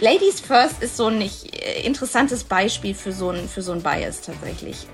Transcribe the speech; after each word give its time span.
Ladies 0.00 0.38
First 0.38 0.80
ist 0.80 0.96
so 0.96 1.06
ein 1.06 1.18
nicht, 1.18 1.54
äh, 1.56 1.82
interessantes 1.82 2.44
Beispiel 2.44 2.94
für 2.94 3.12
so 3.12 3.30
ein, 3.30 3.48
für 3.48 3.62
so 3.62 3.72
ein 3.72 3.82
Bias 3.82 4.20
tatsächlich. 4.20 4.86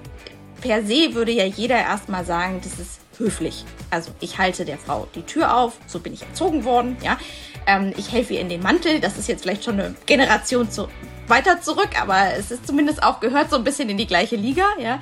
Per 0.62 0.82
se 0.82 1.14
würde 1.14 1.30
ja 1.30 1.44
jeder 1.44 1.76
erstmal 1.76 2.24
sagen, 2.24 2.62
das 2.64 2.78
ist 2.78 3.00
höflich. 3.18 3.66
Also 3.90 4.12
ich 4.20 4.38
halte 4.38 4.64
der 4.64 4.78
Frau 4.78 5.06
die 5.14 5.22
Tür 5.22 5.56
auf, 5.56 5.74
so 5.86 6.00
bin 6.00 6.14
ich 6.14 6.22
erzogen 6.22 6.64
worden, 6.64 6.96
ja. 7.02 7.18
Ähm, 7.66 7.92
ich 7.98 8.12
helfe 8.12 8.34
ihr 8.34 8.40
in 8.40 8.48
den 8.48 8.62
Mantel, 8.62 9.00
das 9.00 9.18
ist 9.18 9.28
jetzt 9.28 9.42
vielleicht 9.42 9.64
schon 9.64 9.78
eine 9.78 9.94
Generation 10.06 10.70
zu, 10.70 10.88
weiter 11.28 11.60
zurück, 11.60 12.00
aber 12.00 12.34
es 12.38 12.50
ist 12.50 12.66
zumindest 12.66 13.02
auch 13.02 13.20
gehört 13.20 13.50
so 13.50 13.56
ein 13.56 13.64
bisschen 13.64 13.90
in 13.90 13.98
die 13.98 14.06
gleiche 14.06 14.36
Liga, 14.36 14.64
ja. 14.78 15.00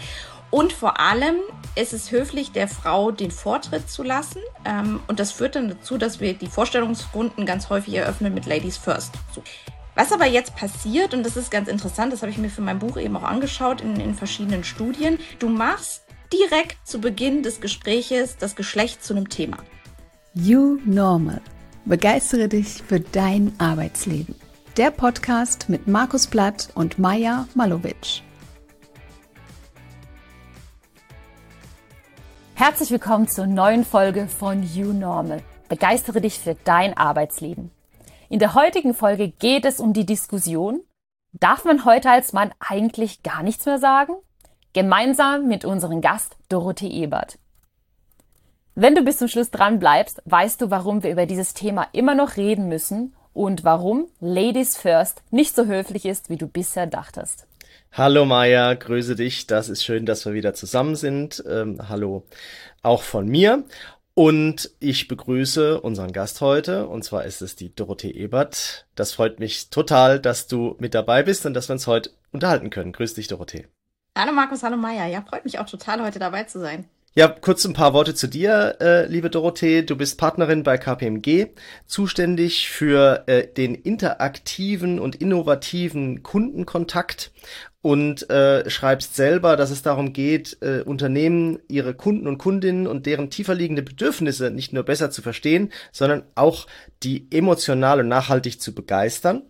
Und 0.51 0.73
vor 0.73 1.01
allem 1.01 1.37
ist 1.77 1.93
es 1.93 2.11
höflich, 2.11 2.53
der 2.53 2.69
Frau 2.69 3.11
den 3.11 3.31
Vortritt 3.31 3.89
zu 3.89 4.03
lassen. 4.03 4.41
Ähm, 4.67 5.01
und 5.07 5.19
das 5.19 5.33
führt 5.33 5.57
dann 5.57 5.71
dazu, 5.71 5.97
dass 5.97 6.21
wir 6.21 6.35
die 6.35 6.47
Vorstellungsrunden 6.47 7.47
ganz 7.47 7.71
häufig 7.71 7.95
eröffnen 7.95 8.35
mit 8.35 8.45
Ladies 8.45 8.77
First. 8.77 9.15
So. 9.35 9.43
Was 9.95 10.11
aber 10.11 10.27
jetzt 10.27 10.57
passiert, 10.57 11.13
und 11.13 11.23
das 11.23 11.37
ist 11.37 11.51
ganz 11.51 11.69
interessant, 11.69 12.15
das 12.15 12.23
habe 12.23 12.31
ich 12.31 12.39
mir 12.39 12.49
für 12.49 12.63
mein 12.63 12.79
Buch 12.79 12.97
eben 12.97 13.15
auch 13.15 13.25
angeschaut 13.25 13.83
in, 13.83 14.01
in 14.01 14.15
verschiedenen 14.15 14.65
Studien, 14.65 15.19
du 15.39 15.51
machst 15.51 16.05
direkt 16.33 16.87
zu 16.87 16.99
Beginn 16.99 17.43
des 17.43 17.61
Gespräches 17.61 18.39
das 18.39 18.57
Geschlecht 18.57 19.05
zu 19.05 19.13
einem 19.13 19.29
Thema. 19.29 19.59
You 20.33 20.79
Normal. 20.87 21.43
Begeistere 21.85 22.49
dich 22.49 22.83
für 22.83 23.01
dein 23.01 23.53
Arbeitsleben. 23.59 24.35
Der 24.79 24.91
Podcast 24.91 25.69
mit 25.69 25.87
Markus 25.87 26.27
Blatt 26.27 26.71
und 26.75 26.99
Maja 26.99 27.47
Malowitsch. 27.55 28.23
Herzlich 32.55 32.91
willkommen 32.91 33.29
zur 33.29 33.47
neuen 33.47 33.85
Folge 33.85 34.27
von 34.27 34.63
You 34.63 34.95
Normal. 34.95 35.43
Begeistere 35.69 36.23
dich 36.23 36.39
für 36.39 36.57
dein 36.65 36.97
Arbeitsleben. 36.97 37.71
In 38.33 38.39
der 38.39 38.55
heutigen 38.55 38.95
Folge 38.95 39.29
geht 39.29 39.67
es 39.67 39.79
um 39.79 39.93
die 39.93 40.07
Diskussion, 40.07 40.81
darf 41.35 41.67
man 41.67 41.85
heute 41.85 42.09
als 42.09 42.33
Mann 42.33 42.51
eigentlich 42.61 43.23
gar 43.23 43.43
nichts 43.43 43.67
mehr 43.67 43.79
sagen? 43.79 44.15
Gemeinsam 44.73 45.49
mit 45.49 45.67
unserem 45.67 46.01
Gast 46.01 46.39
Dorothee 46.49 46.89
Ebert. 46.89 47.39
Wenn 48.75 48.95
du 48.95 49.03
bis 49.03 49.19
zum 49.19 49.29
Schluss 49.29 49.51
dran 49.51 49.79
bleibst, 49.79 50.23
weißt 50.25 50.63
du, 50.63 50.71
warum 50.71 51.03
wir 51.03 51.11
über 51.11 51.27
dieses 51.27 51.53
Thema 51.53 51.89
immer 51.93 52.15
noch 52.15 52.39
reden 52.39 52.69
müssen 52.69 53.15
und 53.35 53.65
warum 53.65 54.09
Ladies 54.19 54.79
First 54.79 55.23
nicht 55.31 55.55
so 55.55 55.67
höflich 55.67 56.07
ist, 56.07 56.31
wie 56.31 56.39
du 56.39 56.47
bisher 56.47 56.87
dachtest. 56.87 57.47
Hallo 57.93 58.25
Maja, 58.25 58.73
grüße 58.73 59.15
dich. 59.15 59.47
Das 59.47 59.69
ist 59.69 59.85
schön, 59.85 60.07
dass 60.07 60.25
wir 60.25 60.33
wieder 60.33 60.55
zusammen 60.55 60.97
sind. 60.97 61.45
Ähm, 61.47 61.87
hallo 61.91 62.25
auch 62.81 63.03
von 63.03 63.29
mir. 63.29 63.65
Und 64.15 64.71
ich 64.79 65.09
begrüße 65.09 65.81
unseren 65.81 66.13
Gast 66.13 66.43
heute, 66.43 66.87
und 66.87 67.03
zwar 67.03 67.25
ist 67.25 67.41
es 67.41 67.57
die 67.57 67.75
Dorothee 67.75 68.11
Ebert. 68.11 68.87
Das 68.95 69.13
freut 69.13 69.41
mich 69.41 69.71
total, 69.71 70.21
dass 70.21 70.47
du 70.47 70.77
mit 70.79 70.93
dabei 70.93 71.23
bist 71.23 71.47
und 71.47 71.55
dass 71.55 71.69
wir 71.71 71.75
uns 71.75 71.87
heute 71.87 72.11
unterhalten 72.31 72.69
können. 72.69 72.93
Grüß 72.93 73.15
dich, 73.15 73.29
Dorothee. 73.29 73.69
Hallo 74.17 74.33
Markus, 74.33 74.63
hallo 74.63 74.77
Maja. 74.77 75.07
Ja, 75.07 75.23
freut 75.23 75.47
mich 75.47 75.59
auch 75.59 75.67
total, 75.69 76.03
heute 76.03 76.19
dabei 76.19 76.45
zu 76.45 76.61
sein. 76.61 76.85
Ja, 77.15 77.29
kurz 77.29 77.65
ein 77.65 77.75
paar 77.75 77.93
Worte 77.93 78.15
zu 78.15 78.27
dir, 78.27 78.77
äh, 78.81 79.07
liebe 79.07 79.29
Dorothee. 79.29 79.83
Du 79.83 79.97
bist 79.97 80.19
Partnerin 80.19 80.63
bei 80.63 80.79
KPMG, 80.79 81.49
zuständig 81.87 82.71
für 82.71 83.25
äh, 83.27 83.47
den 83.47 83.75
interaktiven 83.75 84.99
und 84.99 85.17
innovativen 85.17 86.23
Kundenkontakt 86.23 87.33
und 87.83 88.31
äh, 88.31 88.71
schreibst 88.71 89.17
selber, 89.17 89.57
dass 89.57 89.71
es 89.71 89.83
darum 89.83 90.13
geht, 90.13 90.57
äh, 90.61 90.83
Unternehmen, 90.83 91.59
ihre 91.69 91.95
Kunden 91.95 92.29
und 92.29 92.39
Kundinnen 92.39 92.87
und 92.87 93.07
deren 93.07 93.29
tiefer 93.29 93.55
liegende 93.55 93.83
Bedürfnisse 93.83 94.51
nicht 94.51 94.73
nur 94.73 94.85
besser 94.85 95.11
zu 95.11 95.21
verstehen, 95.21 95.73
sondern 95.91 96.23
auch 96.37 96.69
die 97.03 97.27
emotional 97.33 98.01
und 98.01 98.09
nachhaltig 98.09 98.61
zu 98.61 98.73
begeistern. 98.73 99.43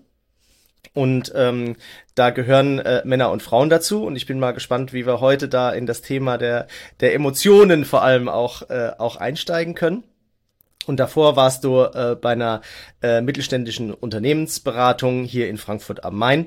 Und 0.94 1.32
ähm, 1.34 1.76
da 2.14 2.30
gehören 2.30 2.78
äh, 2.78 3.02
Männer 3.04 3.30
und 3.30 3.42
Frauen 3.42 3.70
dazu. 3.70 4.04
Und 4.04 4.16
ich 4.16 4.26
bin 4.26 4.38
mal 4.38 4.52
gespannt, 4.52 4.92
wie 4.92 5.06
wir 5.06 5.20
heute 5.20 5.48
da 5.48 5.70
in 5.70 5.86
das 5.86 6.02
Thema 6.02 6.38
der, 6.38 6.66
der 7.00 7.14
Emotionen 7.14 7.84
vor 7.84 8.02
allem 8.02 8.28
auch, 8.28 8.68
äh, 8.68 8.92
auch 8.98 9.16
einsteigen 9.16 9.74
können. 9.74 10.04
Und 10.86 10.98
davor 10.98 11.36
warst 11.36 11.64
du 11.64 11.82
äh, 11.82 12.16
bei 12.20 12.32
einer 12.32 12.60
äh, 13.02 13.20
mittelständischen 13.20 13.94
Unternehmensberatung 13.94 15.24
hier 15.24 15.48
in 15.48 15.56
Frankfurt 15.56 16.04
am 16.04 16.18
Main 16.18 16.46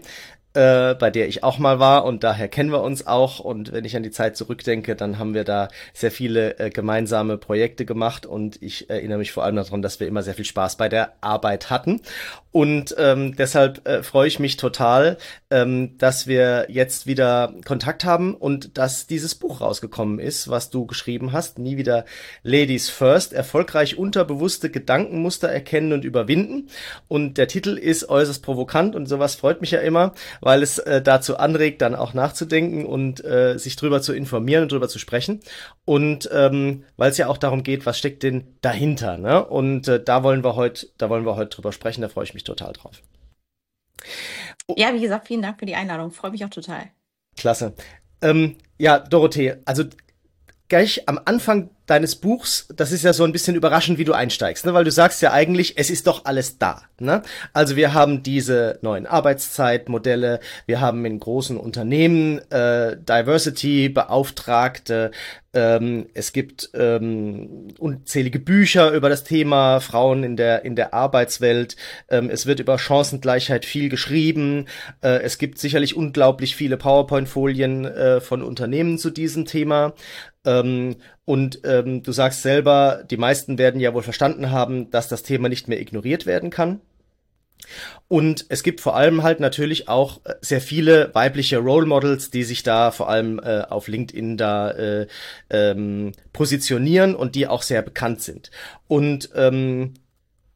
äh, 0.56 0.96
bei 0.96 1.12
der 1.12 1.28
ich 1.28 1.44
auch 1.44 1.60
mal 1.60 1.80
war 1.80 2.06
und 2.06 2.24
daher 2.24 2.48
kennen 2.48 2.72
wir 2.72 2.82
uns 2.82 3.06
auch. 3.06 3.40
Und 3.40 3.72
wenn 3.74 3.86
ich 3.86 3.96
an 3.96 4.04
die 4.04 4.12
Zeit 4.12 4.38
zurückdenke, 4.38 4.96
dann 4.96 5.20
haben 5.20 5.34
wir 5.34 5.44
da 5.44 5.68
sehr 5.94 6.12
viele 6.12 6.58
äh, 6.60 6.70
gemeinsame 6.70 7.38
Projekte 7.38 7.86
gemacht 7.86 8.26
und 8.26 8.62
ich 8.62 8.90
erinnere 8.90 9.18
mich 9.18 9.32
vor 9.32 9.44
allem 9.44 9.58
daran, 9.58 9.82
dass 9.82 10.00
wir 10.00 10.08
immer 10.08 10.24
sehr 10.24 10.34
viel 10.34 10.46
Spaß 10.46 10.78
bei 10.78 10.90
der 10.90 11.14
Arbeit 11.22 11.70
hatten. 11.70 12.02
Und 12.56 12.96
ähm, 12.98 13.36
deshalb 13.36 13.86
äh, 13.86 14.02
freue 14.02 14.30
ich 14.30 14.40
mich 14.40 14.56
total, 14.56 15.18
ähm, 15.50 15.98
dass 15.98 16.26
wir 16.26 16.68
jetzt 16.70 17.06
wieder 17.06 17.54
Kontakt 17.66 18.06
haben 18.06 18.34
und 18.34 18.78
dass 18.78 19.08
dieses 19.08 19.36
Buch 19.36 19.60
rausgekommen 19.60 20.20
ist, 20.20 20.50
was 20.50 20.70
du 20.70 20.86
geschrieben 20.86 21.34
hast. 21.34 21.60
Nie 21.60 21.76
wieder 21.76 22.06
Ladies 22.44 22.90
First. 22.90 23.34
Erfolgreich 23.34 23.98
unterbewusste 23.98 24.70
Gedankenmuster 24.70 25.50
erkennen 25.50 25.92
und 25.92 26.06
überwinden. 26.06 26.70
Und 27.10 27.38
der 27.38 27.50
Titel 27.50 27.78
ist 27.78 28.08
äußerst 28.08 28.42
provokant 28.42 28.96
und 28.96 29.08
sowas 29.08 29.36
freut 29.36 29.60
mich 29.60 29.72
ja 29.72 29.82
immer, 29.82 30.14
weil 30.46 30.62
es 30.62 30.78
äh, 30.78 31.02
dazu 31.02 31.38
anregt, 31.38 31.82
dann 31.82 31.96
auch 31.96 32.14
nachzudenken 32.14 32.86
und 32.86 33.26
äh, 33.26 33.58
sich 33.58 33.78
drüber 33.78 34.00
zu 34.04 34.14
informieren 34.14 34.62
und 34.62 34.72
drüber 34.72 34.88
zu 34.88 35.00
sprechen. 35.00 35.40
Und 35.86 36.30
ähm, 36.32 36.84
weil 36.98 37.10
es 37.10 37.18
ja 37.18 37.26
auch 37.30 37.40
darum 37.40 37.64
geht, 37.64 37.88
was 37.88 37.98
steckt 37.98 38.22
denn 38.22 38.46
dahinter, 38.62 39.18
ne? 39.18 39.44
Und 39.44 39.88
äh, 39.88 40.02
da 40.02 40.22
wollen 40.22 40.44
wir 40.44 40.56
heute, 40.56 40.88
da 41.00 41.10
wollen 41.10 41.26
wir 41.26 41.36
heute 41.36 41.50
drüber 41.50 41.72
sprechen, 41.72 42.04
da 42.04 42.10
freue 42.10 42.26
ich 42.26 42.36
mich 42.36 42.44
total 42.44 42.74
drauf. 42.74 43.02
Ja, 44.76 44.94
wie 44.94 45.02
gesagt, 45.02 45.26
vielen 45.26 45.42
Dank 45.42 45.58
für 45.60 45.66
die 45.66 45.74
Einladung. 45.74 46.12
Freue 46.12 46.30
mich 46.30 46.46
auch 46.46 46.50
total. 46.50 46.92
Klasse. 47.36 47.74
Ähm, 48.22 48.58
ja, 48.78 49.00
Dorothee, 49.00 49.56
also 49.66 49.84
gleich 50.68 51.10
am 51.10 51.20
Anfang 51.26 51.72
deines 51.86 52.16
Buchs, 52.16 52.68
das 52.76 52.92
ist 52.92 53.04
ja 53.04 53.14
so 53.14 53.24
ein 53.24 53.32
bisschen 53.32 53.56
überraschend, 53.56 53.98
wie 53.98 54.06
du 54.06 54.14
einsteigst, 54.14 54.66
ne? 54.66 54.74
weil 54.74 54.84
du 54.84 54.92
sagst 54.92 55.22
ja 55.22 55.32
eigentlich, 55.32 55.78
es 55.78 55.90
ist 55.90 56.08
doch 56.08 56.26
alles 56.26 56.58
da. 56.58 56.82
Ne? 57.00 57.22
Also 57.54 57.76
wir 57.76 57.94
haben 57.94 58.24
diese 58.24 58.80
neuen 58.82 59.06
Arbeitszeitmodelle, 59.06 60.40
wir 60.66 60.82
haben 60.82 61.06
in 61.06 61.20
großen 61.20 61.58
Unternehmen 61.58 62.40
äh, 62.52 62.98
Diversity-Beauftragte, 62.98 65.12
ähm, 65.56 66.08
es 66.14 66.34
gibt 66.34 66.70
ähm, 66.74 67.70
unzählige 67.80 68.40
Bücher 68.40 68.92
über 68.92 69.08
das 69.08 69.24
Thema 69.24 69.80
Frauen 69.80 70.26
in 70.26 70.36
der 70.36 70.66
in 70.66 70.76
der 70.76 70.94
Arbeitswelt. 70.94 71.78
Ähm, 72.10 72.30
es 72.30 72.46
wird 72.46 72.60
über 72.60 72.78
Chancengleichheit 72.78 73.64
viel 73.64 73.88
geschrieben. 73.88 74.66
Äh, 75.02 75.22
es 75.22 75.38
gibt 75.38 75.58
sicherlich 75.58 75.96
unglaublich 75.96 76.58
viele 76.58 76.76
PowerPoint-Folien 76.76 77.86
äh, 77.86 78.20
von 78.20 78.44
Unternehmen 78.44 78.98
zu 78.98 79.10
diesem 79.10 79.46
Thema. 79.46 79.94
Ähm, 80.44 80.98
und 81.26 81.62
ähm, 81.64 82.04
du 82.04 82.12
sagst 82.12 82.44
selber, 82.44 83.04
die 83.10 83.18
meisten 83.18 83.58
werden 83.58 83.82
ja 83.82 83.94
wohl 83.94 84.04
verstanden 84.04 84.52
haben, 84.52 84.92
dass 84.92 85.08
das 85.08 85.24
Thema 85.24 85.50
nicht 85.50 85.68
mehr 85.68 85.82
ignoriert 85.82 86.26
werden 86.26 86.52
kann. 86.52 86.82
Und 88.08 88.46
es 88.50 88.62
gibt 88.62 88.80
vor 88.80 88.96
allem 88.96 89.24
halt 89.24 89.40
natürlich 89.40 89.90
auch 89.90 90.24
äh, 90.26 90.36
sehr 90.42 90.62
viele 90.62 91.10
weibliche 91.14 91.58
Role 91.58 91.88
Models, 91.88 92.30
die 92.30 92.44
sich 92.44 92.62
da 92.62 92.92
vor 92.92 93.10
allem 93.10 93.40
äh, 93.40 93.62
auf 93.62 93.88
LinkedIn 93.88 94.38
da 94.38 94.70
äh, 94.72 95.08
ähm, 95.50 96.12
positionieren 96.32 97.16
und 97.16 97.34
die 97.34 97.48
auch 97.48 97.64
sehr 97.64 97.82
bekannt 97.82 98.22
sind. 98.22 98.52
Und 98.88 99.30
ähm, 99.36 99.96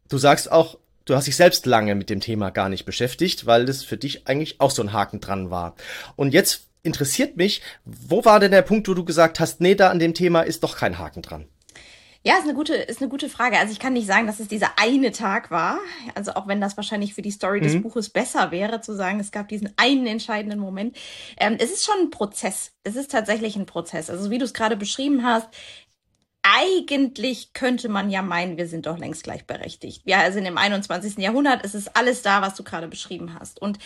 du 0.08 0.18
sagst 0.18 0.52
auch, 0.52 0.78
du 1.04 1.16
hast 1.16 1.26
dich 1.26 1.36
selbst 1.36 1.66
lange 1.66 1.96
mit 1.96 2.10
dem 2.10 2.20
Thema 2.20 2.50
gar 2.50 2.68
nicht 2.68 2.84
beschäftigt, 2.84 3.44
weil 3.46 3.64
das 3.64 3.82
für 3.82 3.96
dich 3.96 4.28
eigentlich 4.28 4.60
auch 4.60 4.70
so 4.70 4.82
ein 4.82 4.92
Haken 4.92 5.20
dran 5.20 5.50
war. 5.50 5.74
Und 6.14 6.32
jetzt 6.32 6.69
interessiert 6.82 7.36
mich, 7.36 7.62
wo 7.84 8.24
war 8.24 8.40
denn 8.40 8.52
der 8.52 8.62
Punkt, 8.62 8.88
wo 8.88 8.94
du 8.94 9.04
gesagt 9.04 9.40
hast, 9.40 9.60
nee, 9.60 9.74
da 9.74 9.90
an 9.90 9.98
dem 9.98 10.14
Thema 10.14 10.42
ist 10.42 10.62
doch 10.62 10.76
kein 10.76 10.98
Haken 10.98 11.22
dran? 11.22 11.46
Ja, 12.22 12.34
ist 12.36 12.44
eine 12.44 12.52
gute, 12.52 12.74
ist 12.74 13.00
eine 13.00 13.08
gute 13.08 13.30
Frage. 13.30 13.58
Also 13.58 13.72
ich 13.72 13.78
kann 13.78 13.94
nicht 13.94 14.06
sagen, 14.06 14.26
dass 14.26 14.40
es 14.40 14.48
dieser 14.48 14.72
eine 14.78 15.10
Tag 15.10 15.50
war. 15.50 15.78
Also 16.14 16.34
auch 16.34 16.46
wenn 16.46 16.60
das 16.60 16.76
wahrscheinlich 16.76 17.14
für 17.14 17.22
die 17.22 17.30
Story 17.30 17.60
mhm. 17.60 17.64
des 17.64 17.82
Buches 17.82 18.10
besser 18.10 18.50
wäre, 18.50 18.82
zu 18.82 18.94
sagen, 18.94 19.20
es 19.20 19.32
gab 19.32 19.48
diesen 19.48 19.72
einen 19.76 20.06
entscheidenden 20.06 20.58
Moment. 20.58 20.98
Ähm, 21.38 21.56
es 21.58 21.70
ist 21.70 21.86
schon 21.86 21.98
ein 21.98 22.10
Prozess. 22.10 22.72
Es 22.84 22.94
ist 22.94 23.10
tatsächlich 23.10 23.56
ein 23.56 23.64
Prozess. 23.64 24.10
Also 24.10 24.30
wie 24.30 24.36
du 24.36 24.44
es 24.44 24.52
gerade 24.52 24.76
beschrieben 24.76 25.24
hast, 25.24 25.48
eigentlich 26.52 27.52
könnte 27.52 27.88
man 27.88 28.10
ja 28.10 28.22
meinen, 28.22 28.56
wir 28.56 28.66
sind 28.66 28.86
doch 28.86 28.98
längst 28.98 29.24
gleichberechtigt. 29.24 30.02
Ja, 30.04 30.30
sind 30.32 30.46
im 30.46 30.58
21. 30.58 31.18
Jahrhundert, 31.18 31.64
es 31.64 31.74
ist 31.74 31.96
alles 31.96 32.22
da, 32.22 32.42
was 32.42 32.54
du 32.54 32.64
gerade 32.64 32.88
beschrieben 32.88 33.36
hast. 33.38 33.60
Und 33.60 33.78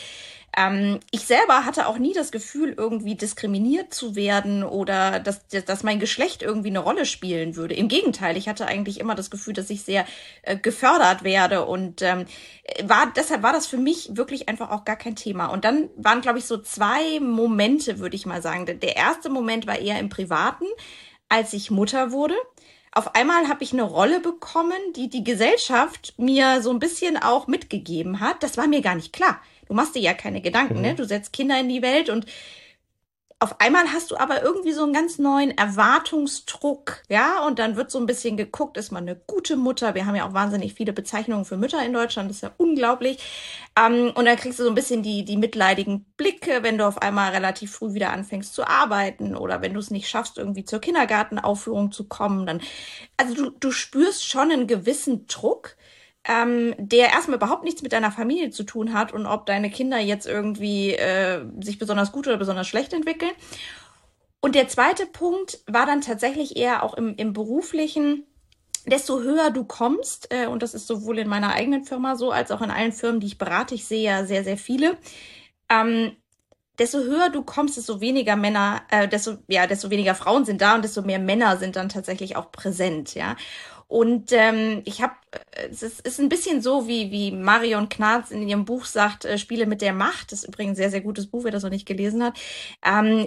ähm, 0.57 1.01
ich 1.11 1.23
selber 1.23 1.65
hatte 1.65 1.89
auch 1.89 1.99
nie 1.99 2.13
das 2.13 2.31
Gefühl, 2.31 2.75
irgendwie 2.77 3.17
diskriminiert 3.17 3.93
zu 3.93 4.15
werden 4.15 4.63
oder 4.63 5.19
dass, 5.19 5.47
dass 5.49 5.83
mein 5.83 5.99
Geschlecht 5.99 6.43
irgendwie 6.43 6.69
eine 6.69 6.79
Rolle 6.79 7.07
spielen 7.07 7.57
würde. 7.57 7.75
Im 7.75 7.89
Gegenteil, 7.89 8.37
ich 8.37 8.49
hatte 8.49 8.67
eigentlich 8.67 9.01
immer 9.01 9.15
das 9.15 9.31
Gefühl, 9.31 9.53
dass 9.53 9.71
ich 9.71 9.83
sehr 9.83 10.07
äh, 10.43 10.57
gefördert 10.57 11.25
werde 11.25 11.65
und 11.67 12.03
ähm, 12.03 12.25
war 12.85 13.13
deshalb 13.15 13.43
war 13.43 13.53
das 13.53 13.67
für 13.67 13.79
mich 13.79 14.11
wirklich 14.17 14.49
einfach 14.49 14.71
auch 14.71 14.85
gar 14.85 14.97
kein 14.97 15.17
Thema. 15.17 15.47
Und 15.47 15.65
dann 15.65 15.91
waren, 15.97 16.21
glaube 16.21 16.39
ich, 16.39 16.45
so 16.45 16.59
zwei 16.59 17.19
Momente, 17.21 17.99
würde 17.99 18.17
ich 18.17 18.27
mal 18.27 18.41
sagen. 18.41 18.65
Der 18.67 18.97
erste 18.97 19.31
Moment 19.31 19.67
war 19.67 19.79
eher 19.79 19.99
im 19.99 20.09
Privaten, 20.09 20.67
als 21.29 21.53
ich 21.53 21.71
Mutter 21.71 22.13
wurde 22.13 22.35
auf 22.95 23.15
einmal 23.15 23.49
habe 23.49 23.65
ich 23.65 23.73
eine 23.73 23.83
Rolle 23.83 24.21
bekommen, 24.21 24.79
die 24.95 25.09
die 25.09 25.25
Gesellschaft 25.25 26.15
mir 26.17 26.63
so 26.63 26.71
ein 26.71 26.79
bisschen 26.79 27.17
auch 27.17 27.47
mitgegeben 27.47 28.21
hat. 28.21 28.43
Das 28.43 28.57
war 28.57 28.67
mir 28.67 28.83
gar 28.83 28.95
nicht 28.95 29.13
klar. 29.13 29.41
Du 29.67 29.75
machst 29.75 29.95
dir 29.95 30.03
ja 30.03 30.15
keine 30.15 30.41
Gedanken, 30.41 30.75
ne? 30.75 30.81
mhm. 30.81 30.87
ne? 30.87 30.95
Du 30.95 31.05
setzt 31.05 31.33
Kinder 31.33 31.59
in 31.59 31.69
die 31.69 31.83
Welt 31.83 32.09
und 32.09 32.27
auf 33.41 33.61
einmal 33.61 33.93
hast 33.93 34.11
du 34.11 34.17
aber 34.17 34.43
irgendwie 34.43 34.73
so 34.73 34.85
einen 34.85 34.93
ganz 34.93 35.19
neuen 35.19 35.51
Erwartungsdruck, 35.51 37.03
ja, 37.09 37.45
und 37.47 37.59
dann 37.59 37.77
wird 37.77 37.91
so 37.91 37.99
ein 37.99 38.07
bisschen 38.07 38.37
geguckt, 38.37 38.77
ist 38.77 38.91
man 38.91 39.03
eine 39.07 39.17
gute 39.17 39.57
Mutter? 39.57 39.95
Wir 39.95 40.07
haben 40.07 40.15
ja 40.15 40.27
auch 40.27 40.33
wahnsinnig 40.33 40.75
viele 40.75 40.93
Bezeichnungen 40.93 41.45
für 41.45 41.57
Mütter 41.57 41.85
in 41.85 41.93
Deutschland, 41.93 42.31
das 42.31 42.39
ist 42.39 42.43
ja 42.43 42.53
unglaublich. 42.57 43.19
Ähm, 43.77 44.13
und 44.15 44.25
dann 44.25 44.37
kriegst 44.37 44.61
du 44.61 44.63
so 44.65 44.71
ein 44.71 44.75
bisschen 44.75 45.03
die, 45.03 45.25
die 45.25 45.37
mitleidigen 45.37 46.07
Blicke, 46.17 46.63
wenn 46.63 46.79
du 46.79 46.87
auf 46.87 47.03
einmal 47.03 47.33
relativ 47.33 47.73
früh 47.73 47.93
wieder 47.93 48.13
anfängst 48.13 48.55
zu 48.55 48.67
arbeiten 48.67 49.37
oder 49.37 49.61
wenn 49.61 49.75
du 49.75 49.81
es 49.81 49.91
nicht 49.91 50.09
schaffst, 50.09 50.39
irgendwie 50.39 50.65
zur 50.65 50.81
Kindergartenaufführung 50.81 51.93
zu 51.93 52.05
kommen, 52.09 52.47
dann, 52.47 52.63
also 53.17 53.35
du, 53.35 53.51
du 53.51 53.73
spürst 53.73 54.27
schon 54.27 54.53
einen 54.53 54.67
gewissen 54.67 55.27
Druck 55.27 55.77
ähm, 56.27 56.75
der 56.79 57.11
erstmal 57.11 57.37
überhaupt 57.37 57.65
nichts 57.65 57.83
mit 57.83 57.93
deiner 57.93 58.11
Familie 58.11 58.51
zu 58.51 58.65
tun 58.65 58.95
hat 58.95 59.13
und 59.13 59.27
ob 59.27 59.47
deine 59.47 59.71
Kinder 59.71 59.99
jetzt 59.99 60.27
irgendwie 60.27 60.95
äh, 60.95 61.45
sich 61.61 61.79
besonders 61.79 62.13
gut 62.13 62.27
oder 62.27 62.39
besonders 62.39 62.67
schlecht 62.67 62.93
entwickeln. 62.93 63.33
Und 64.41 64.55
der 64.55 64.69
zweite 64.69 65.07
Punkt 65.07 65.61
war 65.67 65.87
dann 65.87 66.01
tatsächlich 66.01 66.57
eher 66.57 66.83
auch 66.83 66.95
im, 66.95 67.15
im 67.17 67.33
beruflichen, 67.33 68.27
desto 68.87 69.21
höher 69.21 69.51
du 69.51 69.65
kommst, 69.65 70.33
äh, 70.33 70.47
und 70.47 70.63
das 70.63 70.75
ist 70.75 70.87
sowohl 70.87 71.19
in 71.19 71.29
meiner 71.29 71.55
eigenen 71.55 71.85
Firma 71.85 72.17
so, 72.17 72.31
als 72.31 72.51
auch 72.51 72.61
in 72.61 72.71
allen 72.71 72.93
Firmen, 72.93 73.21
die 73.21 73.27
ich 73.27 73.39
berate, 73.39 73.75
ich 73.75 73.87
sehe 73.87 74.03
ja 74.03 74.25
sehr, 74.27 74.45
sehr 74.45 74.59
viele, 74.59 74.99
ähm, 75.71 76.17
desto 76.79 76.99
höher 76.99 77.31
du 77.31 77.43
kommst, 77.43 77.77
desto 77.77 78.01
weniger 78.01 78.37
Männer, 78.37 78.83
äh, 78.91 79.09
desto, 79.09 79.37
ja, 79.49 79.67
desto 79.67 79.91
weniger 79.91 80.15
Frauen 80.15 80.45
sind 80.45 80.61
da 80.61 80.75
und 80.75 80.83
desto 80.83 81.03
mehr 81.03 81.19
Männer 81.19 81.57
sind 81.57 81.77
dann 81.77 81.89
tatsächlich 81.89 82.37
auch 82.37 82.51
präsent, 82.51 83.15
ja. 83.15 83.37
Und 83.87 84.33
ähm, 84.33 84.83
ich 84.85 85.03
habe, 85.03 85.15
äh, 85.53 85.69
es 85.71 85.83
ist, 85.83 86.19
ein 86.21 86.29
bisschen 86.29 86.63
so, 86.63 86.89
wie, 86.89 87.11
wie 87.11 87.33
Marion 87.33 87.89
Knarz 87.89 88.31
in 88.31 88.49
ihrem 88.49 88.65
Buch 88.65 88.85
sagt, 88.85 89.25
äh, 89.25 89.39
Spiele 89.39 89.67
mit 89.67 89.83
der 89.83 89.93
Macht. 89.93 90.33
Das 90.33 90.41
ist 90.41 90.49
übrigens 90.49 90.73
ein 90.73 90.77
sehr, 90.77 90.91
sehr 90.91 91.01
gutes 91.01 91.27
Buch, 91.27 91.45
wer 91.45 91.53
das 91.53 91.63
noch 91.63 91.71
nicht 91.71 91.87
gelesen 91.87 92.23
hat. 92.23 92.39
Ähm, 92.85 93.27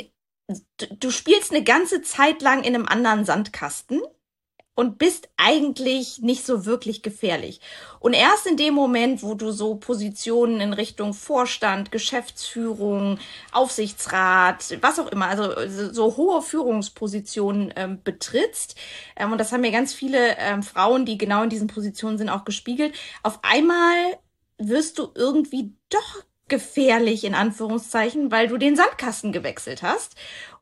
du, 0.77 0.88
du 0.95 1.12
spielst 1.12 1.51
eine 1.51 1.63
ganze 1.63 2.01
Zeit 2.01 2.42
lang 2.42 2.63
in 2.63 2.75
einem 2.75 2.88
anderen 2.88 3.25
Sandkasten 3.25 4.01
und 4.77 5.00
bist 5.00 5.27
eigentlich 5.38 6.19
nicht 6.19 6.45
so 6.45 6.68
wirklich 6.68 7.01
gefährlich. 7.01 7.62
Und 8.00 8.13
erst 8.13 8.45
in 8.45 8.57
dem 8.57 8.75
Moment, 8.75 9.24
wo 9.24 9.33
du 9.33 9.50
so 9.50 9.74
Positionen 9.74 10.62
in 10.62 10.71
Richtung 10.71 11.15
Vorstand, 11.15 11.91
Geschäftsführung, 11.91 13.18
Aufsichtsrat, 13.51 14.77
was 14.81 15.00
auch 15.00 15.07
immer, 15.07 15.29
also 15.29 15.51
so 15.91 16.15
hohe 16.15 16.44
Führungspositionen 16.44 17.74
ähm, 17.75 18.01
betrittst, 18.03 18.75
ähm, 19.15 19.31
und 19.31 19.39
das 19.39 19.51
haben 19.51 19.62
mir 19.62 19.71
ganz 19.71 19.95
viele 19.95 20.38
ähm, 20.38 20.62
Frauen, 20.62 21.07
die 21.07 21.18
genau 21.18 21.41
in 21.41 21.50
diesen 21.50 21.68
Positionen 21.68 22.19
sind, 22.19 22.30
auch 22.30 22.45
gespiegelt, 22.45 22.94
auf 23.23 23.39
einmal 23.41 23.95
wirst 24.59 25.00
du 25.00 25.09
irgendwie 25.15 25.73
doch 25.89 26.23
gefährlich 26.47 27.23
in 27.23 27.35
Anführungszeichen, 27.35 28.31
weil 28.31 28.47
du 28.47 28.57
den 28.57 28.75
Sandkasten 28.75 29.31
gewechselt 29.31 29.83
hast 29.83 30.15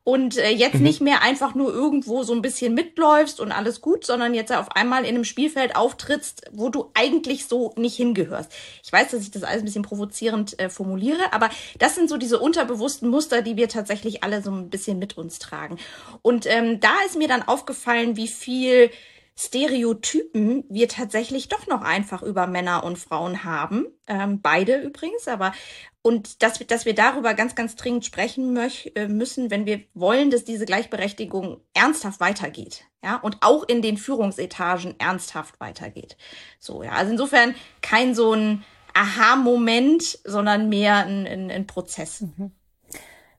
und 0.06 0.38
äh, 0.38 0.52
jetzt 0.52 0.76
mhm. 0.76 0.84
nicht 0.84 1.02
mehr 1.02 1.24
einfach 1.24 1.56
nur 1.56 1.74
irgendwo 1.74 2.22
so 2.22 2.34
ein 2.34 2.44
bisschen 2.44 2.76
mitläufst 2.76 3.40
und 3.40 3.52
alles 3.52 3.82
gut, 3.82 4.06
sondern 4.06 4.36
jetzt 4.36 4.54
auf 4.54 4.72
einmal 4.72 5.04
in 5.04 5.16
einem 5.16 5.24
Spielfeld 5.24 5.76
auftrittst, 5.76 6.44
wo 6.52 6.70
du 6.70 6.92
eigentlich 6.94 7.48
so 7.48 7.74
nicht 7.76 7.96
hingehörst. 7.96 8.52
Ich 8.84 8.94
weiß, 8.94 9.10
dass 9.12 9.22
ich 9.22 9.32
das 9.32 9.44
alles 9.44 9.64
ein 9.64 9.66
bisschen 9.66 9.82
provozierend 9.82 10.60
äh, 10.60 10.70
formuliere, 10.70 11.34
aber 11.34 11.50
das 11.80 11.96
sind 11.96 12.08
so 12.08 12.18
diese 12.18 12.40
unterbewussten 12.40 13.10
Muster, 13.10 13.42
die 13.42 13.58
wir 13.58 13.68
tatsächlich 13.68 14.24
alle 14.24 14.44
so 14.44 14.52
ein 14.52 14.70
bisschen 14.70 15.00
mit 15.00 15.18
uns 15.18 15.40
tragen. 15.40 15.80
Und 16.22 16.46
ähm, 16.46 16.80
da 16.80 16.94
ist 17.08 17.18
mir 17.18 17.28
dann 17.28 17.42
aufgefallen, 17.42 18.16
wie 18.16 18.28
viel 18.28 18.92
Stereotypen 19.38 20.64
wir 20.70 20.88
tatsächlich 20.88 21.50
doch 21.50 21.68
noch 21.68 21.82
einfach 21.82 22.24
über 22.24 22.48
Männer 22.48 22.86
und 22.86 22.98
Frauen 22.98 23.44
haben. 23.44 23.86
Ähm, 24.08 24.42
beide 24.42 24.82
übrigens, 24.82 25.28
aber 25.28 25.52
und 26.02 26.44
dass, 26.44 26.60
dass 26.68 26.86
wir 26.86 26.96
darüber 26.96 27.34
ganz, 27.34 27.56
ganz 27.56 27.76
dringend 27.76 28.06
sprechen 28.06 28.54
möch, 28.54 28.92
äh, 28.96 29.08
müssen, 29.08 29.50
wenn 29.52 29.66
wir 29.66 29.82
wollen, 29.94 30.30
dass 30.30 30.46
diese 30.46 30.66
Gleichberechtigung 30.66 31.62
ernsthaft 31.74 32.20
weitergeht. 32.20 32.86
Ja, 33.04 33.18
und 33.18 33.38
auch 33.42 33.64
in 33.64 33.82
den 33.82 33.98
Führungsetagen 33.98 35.00
ernsthaft 35.00 35.60
weitergeht. 35.60 36.16
So, 36.60 36.84
ja. 36.84 36.92
Also 36.92 37.12
insofern 37.12 37.56
kein 37.82 38.16
so 38.16 38.34
ein 38.34 38.64
Aha-Moment, 38.94 40.20
sondern 40.24 40.70
mehr 40.70 41.06
ein, 41.06 41.28
ein, 41.28 41.52
ein 41.52 41.68
Prozess. 41.68 42.22
Mhm. 42.22 42.52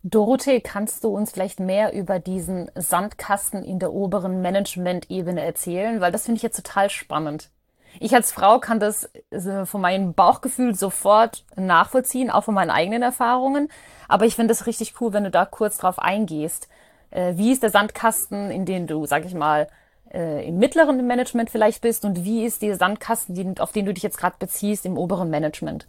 Dorothee, 0.09 0.61
kannst 0.61 1.03
du 1.03 1.09
uns 1.09 1.33
vielleicht 1.33 1.59
mehr 1.59 1.93
über 1.93 2.21
diesen 2.21 2.71
Sandkasten 2.77 3.65
in 3.65 3.81
der 3.81 3.93
oberen 3.93 4.41
Management-Ebene 4.41 5.43
erzählen? 5.43 6.01
Weil 6.01 6.13
das 6.13 6.25
finde 6.25 6.37
ich 6.37 6.45
jetzt 6.45 6.65
total 6.65 6.91
spannend. 6.91 7.51
Ich 7.99 8.15
als 8.15 8.31
Frau 8.31 8.61
kann 8.61 8.79
das 8.79 9.11
äh, 9.31 9.65
von 9.65 9.81
meinem 9.81 10.15
Bauchgefühl 10.15 10.77
sofort 10.77 11.45
nachvollziehen, 11.57 12.31
auch 12.31 12.45
von 12.45 12.55
meinen 12.55 12.71
eigenen 12.71 13.03
Erfahrungen. 13.03 13.69
Aber 14.07 14.27
ich 14.27 14.37
finde 14.37 14.53
es 14.53 14.67
richtig 14.67 15.01
cool, 15.01 15.13
wenn 15.13 15.25
du 15.25 15.31
da 15.31 15.45
kurz 15.45 15.79
drauf 15.79 15.99
eingehst. 15.99 16.69
Äh, 17.11 17.33
wie 17.37 17.51
ist 17.51 17.65
der 17.65 17.71
Sandkasten, 17.71 18.53
in 18.53 18.65
dem 18.65 18.87
du, 18.87 19.07
sag 19.07 19.25
ich 19.25 19.35
mal, 19.35 19.67
äh, 20.13 20.47
im 20.47 20.59
mittleren 20.59 21.05
Management 21.05 21.51
vielleicht 21.51 21.81
bist 21.81 22.05
und 22.05 22.25
wie 22.25 22.45
ist 22.45 22.63
der 22.63 22.77
Sandkasten, 22.77 23.59
auf 23.59 23.73
den 23.73 23.87
du 23.87 23.93
dich 23.93 24.05
jetzt 24.05 24.19
gerade 24.19 24.37
beziehst, 24.39 24.87
im 24.87 24.99
oberen 24.99 25.31
Management? 25.31 25.89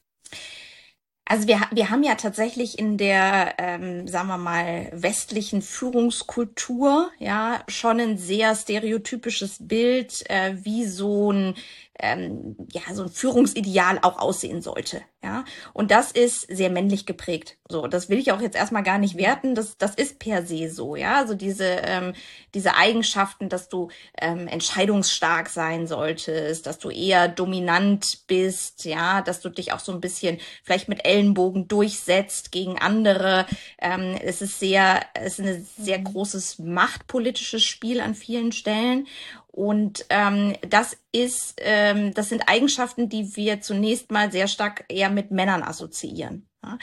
Also 1.29 1.45
wir, 1.47 1.59
wir 1.71 1.89
haben 1.89 2.03
ja 2.03 2.15
tatsächlich 2.15 2.79
in 2.79 2.97
der, 2.97 3.55
ähm, 3.57 4.07
sagen 4.07 4.29
wir 4.29 4.37
mal, 4.37 4.89
westlichen 4.93 5.61
Führungskultur 5.61 7.11
ja 7.19 7.61
schon 7.67 7.99
ein 7.99 8.17
sehr 8.17 8.55
stereotypisches 8.55 9.57
Bild, 9.59 10.23
äh, 10.29 10.55
wie 10.63 10.85
so 10.85 11.33
ein 11.33 11.55
ähm, 11.99 12.55
ja 12.71 12.81
so 12.93 13.03
ein 13.03 13.09
Führungsideal 13.09 13.99
auch 14.01 14.19
aussehen 14.19 14.61
sollte. 14.61 15.01
Ja, 15.23 15.43
und 15.73 15.89
das 15.89 16.11
ist 16.11 16.41
sehr 16.41 16.69
männlich 16.69 17.05
geprägt. 17.05 17.57
So, 17.67 17.87
das 17.87 18.07
will 18.07 18.19
ich 18.19 18.31
auch 18.31 18.39
jetzt 18.39 18.55
erstmal 18.55 18.83
gar 18.83 18.99
nicht 18.99 19.17
werten. 19.17 19.55
Das, 19.55 19.77
das 19.77 19.95
ist 19.95 20.19
per 20.19 20.45
se 20.45 20.69
so. 20.69 20.95
Ja, 20.95 21.17
also 21.17 21.33
diese, 21.33 21.65
ähm, 21.65 22.13
diese 22.53 22.75
Eigenschaften, 22.75 23.49
dass 23.49 23.67
du 23.67 23.89
ähm, 24.21 24.47
entscheidungsstark 24.47 25.49
sein 25.49 25.87
solltest, 25.87 26.67
dass 26.67 26.77
du 26.77 26.91
eher 26.91 27.27
dominant 27.27 28.27
bist, 28.27 28.85
ja, 28.85 29.21
dass 29.21 29.41
du 29.41 29.49
dich 29.49 29.73
auch 29.73 29.79
so 29.79 29.91
ein 29.91 30.01
bisschen 30.01 30.37
vielleicht 30.63 30.87
mit 30.87 31.05
Ellenbogen 31.05 31.67
durchsetzt 31.67 32.51
gegen 32.51 32.77
andere. 32.77 33.47
Ähm, 33.81 34.15
es 34.23 34.41
ist 34.41 34.59
sehr, 34.59 35.01
es 35.15 35.39
ist 35.39 35.45
ein 35.45 35.67
sehr 35.77 35.99
großes 35.99 36.59
machtpolitisches 36.59 37.63
Spiel 37.63 38.01
an 38.01 38.13
vielen 38.13 38.51
Stellen. 38.51 39.07
Und 39.57 40.05
ähm, 40.09 40.53
das 40.69 40.97
ist, 41.11 41.55
ähm, 41.63 42.13
das 42.13 42.29
sind 42.29 42.43
Eigenschaften, 42.47 43.09
die 43.09 43.35
wir 43.35 43.59
zunächst 43.59 44.11
mal 44.11 44.31
sehr 44.31 44.47
stark 44.47 44.85
eher 44.87 45.09
mit 45.09 45.31
Männern 45.31 45.63
assoziieren. 45.63 46.47
Ja? 46.63 46.77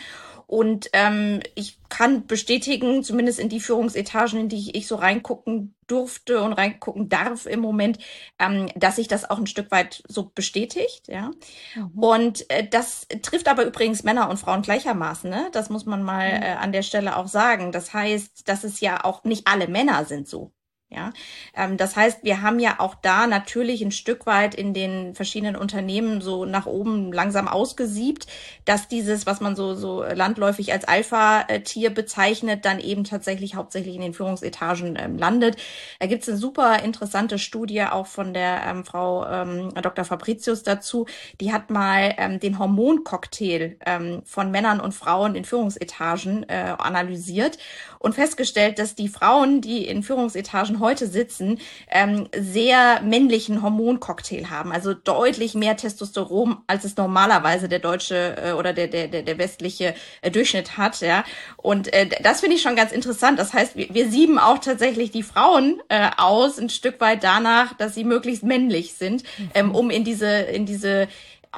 Und 0.49 0.91
ähm, 0.93 1.39
ich 1.55 1.79
kann 1.89 2.27
bestätigen, 2.27 3.05
zumindest 3.05 3.39
in 3.39 3.49
die 3.49 3.61
Führungsetagen, 3.61 4.41
in 4.41 4.49
die 4.49 4.77
ich, 4.77 4.89
so 4.89 4.97
reingucken 4.97 5.77
durfte 5.87 6.43
und 6.43 6.53
reingucken 6.53 7.09
darf 7.09 7.47
im 7.47 7.61
Moment, 7.61 8.01
ähm, 8.41 8.67
dass 8.75 8.97
sich 8.97 9.07
das 9.07 9.31
auch 9.31 9.39
ein 9.39 9.47
Stück 9.47 9.71
weit 9.71 10.03
so 10.09 10.33
bestätigt. 10.35 11.07
Ja. 11.07 11.31
Mhm. 11.77 11.99
Und 12.03 12.51
äh, 12.51 12.69
das 12.69 13.07
trifft 13.23 13.47
aber 13.47 13.67
übrigens 13.67 14.03
Männer 14.03 14.29
und 14.29 14.39
Frauen 14.39 14.63
gleichermaßen. 14.63 15.31
Ne? 15.31 15.49
Das 15.53 15.71
muss 15.71 15.87
man 15.87 16.03
mal 16.03 16.39
mhm. 16.39 16.43
äh, 16.43 16.55
an 16.55 16.73
der 16.73 16.83
Stelle 16.83 17.17
auch 17.19 17.29
sagen. 17.29 17.71
Das 17.71 17.95
heißt, 17.95 18.49
dass 18.49 18.65
es 18.65 18.81
ja 18.81 19.05
auch 19.05 19.23
nicht 19.23 19.47
alle 19.47 19.69
Männer 19.69 20.05
sind 20.07 20.27
so. 20.27 20.51
Ja, 20.95 21.13
ähm, 21.57 21.77
das 21.77 21.97
heißt, 21.97 22.23
wir 22.23 22.43
haben 22.43 22.61
ja 22.61 22.77
auch 22.79 22.95
da 22.95 23.27
natürlich 23.27 23.83
ein 23.83 23.91
Stück 23.91 24.27
weit 24.27 24.55
in 24.55 24.75
den 24.75 25.15
verschiedenen 25.15 25.57
Unternehmen 25.57 26.21
so 26.21 26.45
nach 26.45 26.67
oben 26.67 27.13
langsam 27.13 27.49
ausgesiebt, 27.49 28.27
dass 28.65 28.87
dieses, 28.87 29.27
was 29.27 29.41
man 29.41 29.57
so, 29.57 29.75
so 29.75 30.05
landläufig 30.05 30.73
als 30.73 30.85
Alpha-Tier 30.85 31.91
bezeichnet, 31.91 32.65
dann 32.65 32.79
eben 32.79 33.03
tatsächlich 33.03 33.57
hauptsächlich 33.57 33.97
in 33.97 34.03
den 34.03 34.15
Führungsetagen 34.15 34.97
ähm, 34.97 35.19
landet. 35.19 35.57
Da 35.99 36.07
gibt 36.07 36.23
es 36.23 36.29
eine 36.29 36.39
super 36.39 36.83
interessante 36.85 37.39
Studie 37.39 37.83
auch 37.83 38.07
von 38.07 38.33
der 38.33 38.63
ähm, 38.65 38.85
Frau 38.85 39.27
ähm, 39.27 39.75
Dr. 39.75 40.05
Fabricius 40.05 40.63
dazu. 40.63 41.07
Die 41.41 41.53
hat 41.53 41.71
mal 41.71 42.15
ähm, 42.19 42.39
den 42.39 42.59
Hormoncocktail 42.59 43.79
ähm, 43.85 44.23
von 44.25 44.53
Männern 44.53 44.79
und 44.81 44.93
Frauen 44.93 45.35
in 45.35 45.45
Führungsetagen 45.45 46.49
äh, 46.49 46.77
analysiert 46.79 47.59
und 48.05 48.15
festgestellt, 48.15 48.79
dass 48.79 48.95
die 48.95 49.09
Frauen, 49.09 49.63
die 49.63 49.87
in 49.87 50.03
Führungsetagen 50.03 50.79
heute 50.79 51.07
sitzen, 51.07 51.59
ähm, 51.91 52.29
sehr 52.37 53.01
männlichen 53.01 53.63
Hormoncocktail 53.63 54.51
haben. 54.51 54.73
Also 54.73 54.93
deutlich 54.93 55.55
mehr 55.55 55.79
Testosteron, 55.79 56.59
als 56.67 56.85
es 56.85 56.99
normalerweise 56.99 57.67
der 57.67 57.79
deutsche 57.79 58.37
äh, 58.37 58.53
oder 58.53 58.75
der, 58.75 58.89
der, 58.89 59.09
der, 59.09 59.39
westliche 59.39 59.95
äh, 60.21 60.31
Durchschnitt 60.31 60.77
hat. 60.77 61.01
Ja. 61.01 61.25
Und 61.57 61.95
äh, 61.95 62.07
das 62.23 62.41
finde 62.41 62.57
ich 62.57 62.63
schon 62.63 62.77
ganz 62.77 62.93
interessant. 62.93 63.39
Das 63.39 63.55
heißt, 63.55 63.75
wir, 63.75 63.89
wir 63.95 64.11
sieben 64.11 64.39
auch 64.39 64.59
tatsächlich 64.59 65.11
die 65.11 65.23
Frauen 65.23 65.81
äh, 65.89 66.11
aus, 66.19 66.59
ein 66.59 66.69
Stück 66.69 67.01
weit 67.01 67.25
danach, 67.25 67.75
dass 67.75 67.95
sie 67.95 68.05
möglichst 68.05 68.45
männlich 68.45 68.93
sind, 68.93 69.23
ähm, 69.55 69.75
um 69.75 69.89
in 69.89 70.05
diese, 70.05 70.29
in 70.29 70.67
diese 70.67 71.09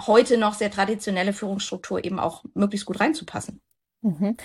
heute 0.06 0.38
noch 0.38 0.54
sehr 0.54 0.70
traditionelle 0.70 1.32
Führungsstruktur 1.32 2.04
eben 2.04 2.20
auch 2.20 2.44
möglichst 2.54 2.86
gut 2.86 3.00
reinzupassen. 3.00 3.60
Mhm. 4.06 4.36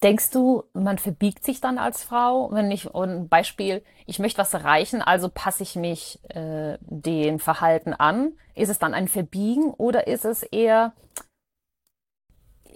Denkst 0.00 0.30
du, 0.30 0.62
man 0.74 0.98
verbiegt 0.98 1.44
sich 1.44 1.60
dann 1.60 1.76
als 1.76 2.04
Frau, 2.04 2.50
wenn 2.52 2.70
ich 2.70 2.94
ein 2.94 3.28
Beispiel, 3.28 3.82
ich 4.06 4.20
möchte 4.20 4.38
was 4.38 4.54
erreichen, 4.54 5.02
also 5.02 5.28
passe 5.28 5.64
ich 5.64 5.74
mich 5.74 6.20
äh, 6.28 6.78
dem 6.80 7.40
Verhalten 7.40 7.94
an? 7.94 8.32
Ist 8.54 8.68
es 8.68 8.78
dann 8.78 8.94
ein 8.94 9.08
Verbiegen 9.08 9.72
oder 9.74 10.06
ist 10.06 10.24
es 10.24 10.44
eher, 10.44 10.92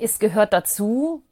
es 0.00 0.18
gehört 0.18 0.52
dazu 0.52 1.22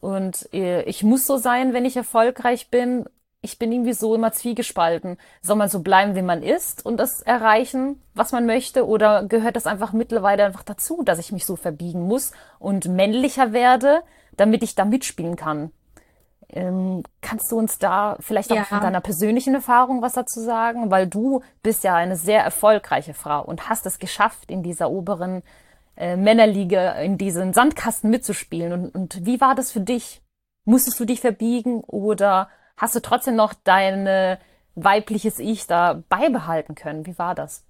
und 0.00 0.52
äh, 0.52 0.82
ich 0.82 1.02
muss 1.02 1.26
so 1.26 1.38
sein, 1.38 1.72
wenn 1.72 1.86
ich 1.86 1.96
erfolgreich 1.96 2.68
bin? 2.68 3.06
Ich 3.40 3.58
bin 3.58 3.72
irgendwie 3.72 3.94
so 3.94 4.14
immer 4.14 4.32
zwiegespalten. 4.32 5.16
Soll 5.40 5.56
man 5.56 5.70
so 5.70 5.80
bleiben, 5.80 6.14
wie 6.14 6.22
man 6.22 6.42
ist 6.42 6.84
und 6.84 6.98
das 6.98 7.22
erreichen, 7.22 8.02
was 8.12 8.32
man 8.32 8.44
möchte? 8.44 8.86
Oder 8.86 9.24
gehört 9.24 9.56
das 9.56 9.66
einfach 9.66 9.94
mittlerweile 9.94 10.44
einfach 10.44 10.64
dazu, 10.64 11.02
dass 11.02 11.18
ich 11.18 11.32
mich 11.32 11.46
so 11.46 11.56
verbiegen 11.56 12.02
muss 12.02 12.32
und 12.58 12.88
männlicher 12.88 13.54
werde? 13.54 14.02
Damit 14.36 14.62
ich 14.62 14.74
da 14.74 14.84
mitspielen 14.84 15.36
kann. 15.36 15.70
Ähm, 16.52 17.04
kannst 17.20 17.52
du 17.52 17.58
uns 17.58 17.78
da 17.78 18.16
vielleicht 18.20 18.50
auch 18.50 18.56
ja. 18.56 18.64
von 18.64 18.80
deiner 18.80 19.00
persönlichen 19.00 19.54
Erfahrung 19.54 20.02
was 20.02 20.14
dazu 20.14 20.40
sagen? 20.40 20.90
Weil 20.90 21.06
du 21.06 21.42
bist 21.62 21.84
ja 21.84 21.94
eine 21.94 22.16
sehr 22.16 22.42
erfolgreiche 22.42 23.14
Frau 23.14 23.44
und 23.44 23.68
hast 23.68 23.86
es 23.86 23.98
geschafft, 23.98 24.50
in 24.50 24.62
dieser 24.62 24.90
oberen 24.90 25.42
äh, 25.96 26.16
Männerliga, 26.16 26.92
in 26.94 27.18
diesen 27.18 27.52
Sandkasten 27.52 28.10
mitzuspielen. 28.10 28.72
Und, 28.72 28.94
und 28.94 29.26
wie 29.26 29.40
war 29.40 29.54
das 29.54 29.70
für 29.70 29.80
dich? 29.80 30.22
Musstest 30.64 30.98
du 30.98 31.04
dich 31.04 31.20
verbiegen 31.20 31.80
oder 31.82 32.48
hast 32.76 32.94
du 32.96 33.00
trotzdem 33.00 33.36
noch 33.36 33.54
dein 33.54 34.06
äh, 34.06 34.38
weibliches 34.74 35.38
Ich 35.38 35.66
da 35.66 36.02
beibehalten 36.08 36.74
können? 36.74 37.06
Wie 37.06 37.18
war 37.18 37.34
das? 37.34 37.64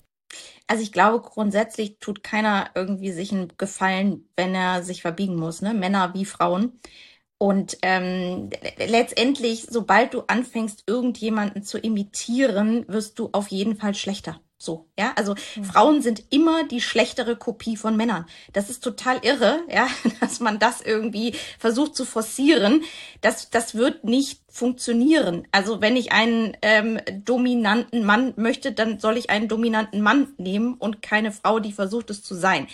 Also 0.67 0.83
ich 0.83 0.93
glaube, 0.93 1.21
grundsätzlich 1.23 1.99
tut 1.99 2.23
keiner 2.23 2.71
irgendwie 2.75 3.13
sich 3.13 3.33
einen 3.33 3.53
Gefallen, 3.59 4.29
wenn 4.37 4.55
er 4.55 4.83
sich 4.83 5.03
verbiegen 5.03 5.37
muss, 5.37 5.63
ne? 5.63 5.75
Männer 5.75 6.15
wie 6.15 6.25
Frauen. 6.25 6.81
Und 7.39 7.79
ähm, 7.83 8.51
letztendlich, 8.79 9.67
sobald 9.71 10.15
du 10.15 10.23
anfängst, 10.29 10.85
irgendjemanden 10.87 11.63
zu 11.65 11.79
imitieren, 11.79 12.87
wirst 12.89 13.19
du 13.19 13.31
auf 13.33 13.49
jeden 13.49 13.77
Fall 13.77 13.95
schlechter. 13.95 14.41
So, 14.63 14.91
ja, 14.99 15.15
also 15.17 15.35
mhm. 15.57 15.65
Frauen 15.65 16.03
sind 16.03 16.23
immer 16.29 16.65
die 16.65 16.83
schlechtere 16.83 17.35
Kopie 17.35 17.79
von 17.79 17.97
Männern. 17.97 18.27
Das 18.53 18.69
ist 18.69 18.85
total 18.85 19.25
irre, 19.25 19.61
ja, 19.71 19.89
dass 20.21 20.39
man 20.39 20.59
das 20.59 20.83
irgendwie 20.83 21.35
versucht 21.59 21.97
zu 21.97 22.05
forcieren. 22.05 22.83
Das, 23.23 23.49
das 23.49 23.75
wird 23.75 24.05
nicht 24.05 24.43
funktionieren. 24.51 25.49
Also 25.51 25.81
wenn 25.81 25.97
ich 25.97 26.13
einen 26.13 26.59
ähm, 26.61 27.01
dominanten 27.25 28.05
Mann 28.05 28.35
möchte, 28.37 28.73
dann 28.73 28.99
soll 28.99 29.17
ich 29.17 29.31
einen 29.31 29.49
dominanten 29.49 30.03
Mann 30.03 30.35
nehmen 30.37 30.75
und 30.75 31.01
keine 31.01 31.33
Frau, 31.33 31.59
die 31.59 31.73
versucht 31.73 32.11
es 32.11 32.23
zu 32.23 32.35
sein. 32.35 32.69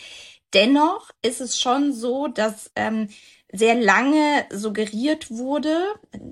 Dennoch 0.54 1.12
ist 1.22 1.40
es 1.40 1.60
schon 1.60 1.92
so, 1.92 2.26
dass 2.26 2.72
ähm, 2.74 3.10
sehr 3.56 3.74
lange 3.74 4.44
suggeriert 4.50 5.30
wurde. 5.30 5.76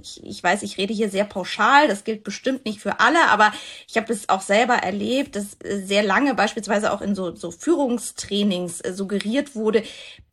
Ich, 0.02 0.22
ich 0.24 0.42
weiß, 0.42 0.62
ich 0.62 0.78
rede 0.78 0.94
hier 0.94 1.10
sehr 1.10 1.24
pauschal, 1.24 1.88
das 1.88 2.04
gilt 2.04 2.24
bestimmt 2.24 2.64
nicht 2.64 2.80
für 2.80 3.00
alle, 3.00 3.28
aber 3.28 3.52
ich 3.88 3.96
habe 3.96 4.12
es 4.12 4.28
auch 4.28 4.40
selber 4.40 4.74
erlebt, 4.74 5.36
dass 5.36 5.56
sehr 5.62 6.02
lange 6.02 6.34
beispielsweise 6.34 6.92
auch 6.92 7.00
in 7.00 7.14
so, 7.14 7.34
so 7.34 7.50
Führungstrainings 7.50 8.80
äh, 8.80 8.92
suggeriert 8.92 9.54
wurde, 9.54 9.82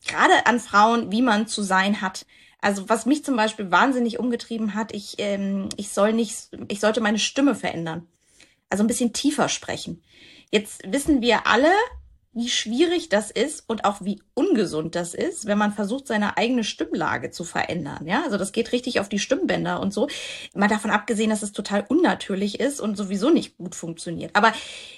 gerade 0.08 0.46
an 0.46 0.60
Frauen, 0.60 1.12
wie 1.12 1.22
man 1.22 1.48
zu 1.48 1.62
sein 1.62 2.02
hat. 2.02 2.26
Also 2.62 2.90
was 2.90 3.06
mich 3.06 3.26
zum 3.26 3.36
Beispiel 3.36 3.72
wahnsinnig 3.72 4.20
umgetrieben 4.20 4.76
hat, 4.76 4.94
ich, 4.94 5.16
ähm, 5.18 5.70
ich 5.78 5.90
soll 5.90 6.14
nicht, 6.14 6.50
ich 6.68 6.80
sollte 6.80 7.02
meine 7.02 7.20
Stimme 7.20 7.56
verändern. 7.56 8.08
Also 8.70 8.84
ein 8.84 8.88
bisschen 8.88 9.14
tiefer 9.14 9.50
sprechen. 9.50 10.04
Jetzt 10.52 10.82
wissen 10.86 11.22
wir 11.22 11.48
alle, 11.48 11.72
wie 12.34 12.50
schwierig 12.50 13.10
das 13.10 13.30
ist 13.30 13.64
und 13.68 13.84
auch 13.84 14.02
wie 14.02 14.22
ungesund 14.34 14.96
das 14.96 15.14
ist, 15.14 15.48
wenn 15.48 15.58
man 15.58 15.74
versucht, 15.74 16.08
seine 16.08 16.38
eigene 16.38 16.64
Stimmlage 16.64 17.30
zu 17.32 17.44
verändern. 17.44 18.08
Ja, 18.08 18.24
also 18.24 18.38
das 18.38 18.54
geht 18.54 18.72
richtig 18.72 19.00
auf 19.02 19.10
die 19.10 19.20
Stimmbänder 19.20 19.82
und 19.82 19.94
so. 19.94 20.08
Mal 20.54 20.70
davon 20.70 20.92
abgesehen, 20.92 21.30
dass 21.30 21.44
es 21.44 21.52
total 21.52 21.86
unnatürlich 21.90 22.60
ist 22.60 22.80
und 22.80 22.96
sowieso 22.96 23.30
nicht 23.30 23.58
gut 23.58 23.76
funktioniert. 23.76 24.36
Aber 24.36 24.54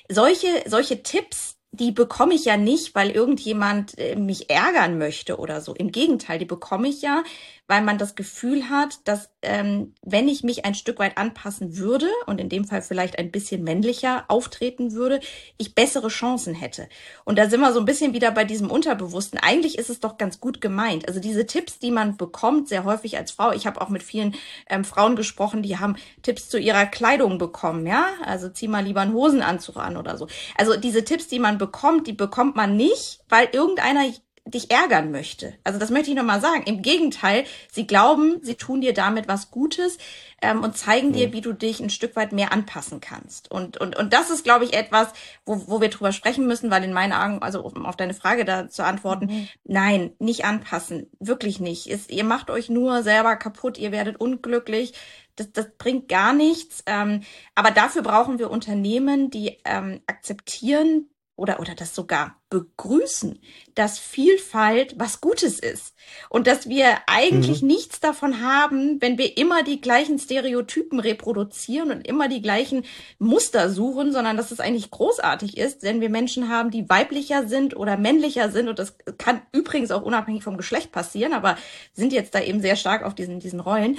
solche, 0.09 0.47
solche 0.67 1.01
Tipps, 1.01 1.57
die 1.71 1.91
bekomme 1.91 2.35
ich 2.35 2.45
ja 2.45 2.55
nicht, 2.55 2.93
weil 2.93 3.09
irgendjemand 3.09 3.97
äh, 3.97 4.15
mich 4.15 4.51
ärgern 4.51 4.99
möchte 4.99 5.37
oder 5.37 5.59
so. 5.59 5.73
Im 5.73 5.91
Gegenteil, 5.91 6.37
die 6.37 6.45
bekomme 6.45 6.87
ich 6.87 7.01
ja, 7.01 7.23
weil 7.67 7.81
man 7.81 7.97
das 7.97 8.15
Gefühl 8.15 8.69
hat, 8.69 8.99
dass 9.05 9.29
ähm, 9.41 9.93
wenn 10.01 10.27
ich 10.27 10.43
mich 10.43 10.65
ein 10.65 10.75
Stück 10.75 10.99
weit 10.99 11.17
anpassen 11.17 11.77
würde 11.77 12.07
und 12.27 12.41
in 12.41 12.49
dem 12.49 12.65
Fall 12.65 12.81
vielleicht 12.81 13.17
ein 13.17 13.31
bisschen 13.31 13.63
männlicher 13.63 14.25
auftreten 14.27 14.91
würde, 14.91 15.21
ich 15.57 15.73
bessere 15.73 16.09
Chancen 16.09 16.53
hätte. 16.53 16.89
Und 17.23 17.37
da 17.37 17.49
sind 17.49 17.61
wir 17.61 17.71
so 17.71 17.79
ein 17.79 17.85
bisschen 17.85 18.13
wieder 18.13 18.31
bei 18.31 18.43
diesem 18.43 18.69
Unterbewussten. 18.69 19.39
Eigentlich 19.39 19.77
ist 19.77 19.89
es 19.89 20.01
doch 20.01 20.17
ganz 20.17 20.41
gut 20.41 20.59
gemeint. 20.59 21.07
Also 21.07 21.21
diese 21.21 21.45
Tipps, 21.45 21.79
die 21.79 21.91
man 21.91 22.17
bekommt, 22.17 22.67
sehr 22.67 22.83
häufig 22.83 23.17
als 23.17 23.31
Frau. 23.31 23.51
Ich 23.53 23.65
habe 23.65 23.79
auch 23.81 23.89
mit 23.89 24.03
vielen 24.03 24.35
ähm, 24.69 24.83
Frauen 24.83 25.15
gesprochen, 25.15 25.63
die 25.63 25.79
haben 25.79 25.95
Tipps 26.21 26.49
zu 26.49 26.59
ihrer 26.59 26.85
Kleidung 26.85 27.37
bekommen, 27.37 27.87
ja. 27.87 28.07
Also 28.25 28.49
zieh 28.49 28.67
mal 28.67 28.83
lieber 28.83 29.01
einen 29.01 29.13
Hosenanzug 29.13 29.77
an 29.77 29.95
oder 29.95 30.17
so. 30.17 30.27
Also 30.57 30.75
diese 30.75 31.05
Tipps, 31.05 31.27
die 31.27 31.39
man 31.39 31.57
bekommt, 31.57 32.07
die 32.07 32.13
bekommt 32.13 32.57
man 32.57 32.75
nicht, 32.75 33.19
weil 33.29 33.47
irgendeiner 33.53 34.05
dich 34.45 34.71
ärgern 34.71 35.11
möchte. 35.11 35.53
Also 35.63 35.79
das 35.79 35.89
möchte 35.89 36.09
ich 36.09 36.17
nochmal 36.17 36.41
sagen. 36.41 36.63
Im 36.63 36.81
Gegenteil, 36.81 37.45
sie 37.71 37.87
glauben, 37.87 38.39
sie 38.41 38.55
tun 38.55 38.81
dir 38.81 38.93
damit 38.93 39.29
was 39.29 39.51
Gutes 39.51 39.97
ähm, 40.41 40.63
und 40.63 40.77
zeigen 40.77 41.09
mhm. 41.09 41.13
dir, 41.13 41.33
wie 41.33 41.39
du 41.39 41.53
dich 41.53 41.79
ein 41.79 41.89
Stück 41.89 42.17
weit 42.17 42.33
mehr 42.33 42.51
anpassen 42.51 42.99
kannst. 42.99 43.49
Und, 43.49 43.77
und, 43.77 43.95
und 43.97 44.11
das 44.11 44.29
ist, 44.29 44.43
glaube 44.43 44.65
ich, 44.65 44.73
etwas, 44.73 45.07
wo, 45.45 45.67
wo 45.67 45.79
wir 45.79 45.89
drüber 45.89 46.11
sprechen 46.11 46.45
müssen, 46.45 46.69
weil 46.69 46.83
in 46.83 46.91
meinen 46.91 47.13
Augen, 47.13 47.41
also 47.41 47.61
um 47.61 47.85
auf 47.85 47.95
deine 47.95 48.13
Frage 48.13 48.43
da 48.43 48.67
zu 48.67 48.83
antworten, 48.83 49.27
mhm. 49.27 49.47
nein, 49.63 50.11
nicht 50.19 50.43
anpassen. 50.43 51.09
Wirklich 51.19 51.61
nicht. 51.61 51.87
Ist, 51.87 52.11
ihr 52.11 52.25
macht 52.25 52.49
euch 52.49 52.69
nur 52.69 53.01
selber 53.01 53.37
kaputt, 53.37 53.77
ihr 53.77 53.93
werdet 53.93 54.19
unglücklich. 54.19 54.93
Das, 55.37 55.53
das 55.53 55.67
bringt 55.77 56.09
gar 56.09 56.33
nichts. 56.33 56.83
Ähm, 56.85 57.21
aber 57.55 57.71
dafür 57.71 58.01
brauchen 58.01 58.39
wir 58.39 58.51
Unternehmen, 58.51 59.31
die 59.31 59.57
ähm, 59.63 60.01
akzeptieren, 60.05 61.07
oder, 61.35 61.59
oder 61.59 61.73
das 61.73 61.95
sogar 61.95 62.35
begrüßen, 62.49 63.39
dass 63.73 63.97
Vielfalt 63.97 64.93
was 64.99 65.19
Gutes 65.19 65.59
ist 65.59 65.95
und 66.29 66.45
dass 66.45 66.69
wir 66.69 66.97
eigentlich 67.07 67.63
mhm. 67.63 67.69
nichts 67.69 67.99
davon 67.99 68.41
haben, 68.41 69.01
wenn 69.01 69.17
wir 69.17 69.35
immer 69.37 69.63
die 69.63 69.81
gleichen 69.81 70.19
Stereotypen 70.19 70.99
reproduzieren 70.99 71.89
und 71.89 72.07
immer 72.07 72.29
die 72.29 72.43
gleichen 72.43 72.85
Muster 73.17 73.71
suchen, 73.71 74.11
sondern 74.11 74.37
dass 74.37 74.51
es 74.51 74.59
eigentlich 74.59 74.91
großartig 74.91 75.57
ist, 75.57 75.81
wenn 75.81 76.01
wir 76.01 76.09
Menschen 76.09 76.49
haben, 76.49 76.69
die 76.69 76.87
weiblicher 76.87 77.47
sind 77.47 77.75
oder 77.75 77.97
männlicher 77.97 78.51
sind 78.51 78.69
und 78.69 78.77
das 78.77 78.95
kann 79.17 79.41
übrigens 79.51 79.89
auch 79.89 80.03
unabhängig 80.03 80.43
vom 80.43 80.57
Geschlecht 80.57 80.91
passieren, 80.91 81.33
aber 81.33 81.57
sind 81.93 82.13
jetzt 82.13 82.35
da 82.35 82.41
eben 82.41 82.61
sehr 82.61 82.75
stark 82.75 83.03
auf 83.03 83.15
diesen, 83.15 83.39
diesen 83.39 83.59
Rollen. 83.59 83.97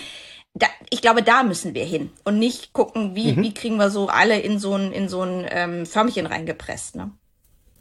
Da, 0.57 0.69
ich 0.89 1.03
glaube, 1.03 1.25
da 1.25 1.43
müssen 1.43 1.75
wir 1.75 1.85
hin 1.85 2.13
und 2.23 2.39
nicht 2.39 2.73
gucken, 2.73 3.17
wie, 3.17 3.33
mhm. 3.33 3.43
wie 3.43 3.55
kriegen 3.55 3.77
wir 3.77 3.91
so 3.91 4.07
alle 4.07 4.39
in 4.39 4.61
so 4.61 4.77
ein, 4.77 4.93
in 4.93 5.09
so 5.09 5.23
ein 5.23 5.45
ähm, 5.51 5.85
Förmchen 5.85 6.27
reingepresst. 6.27 6.95
Ne? 6.95 7.11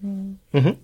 Mhm. 0.03 0.75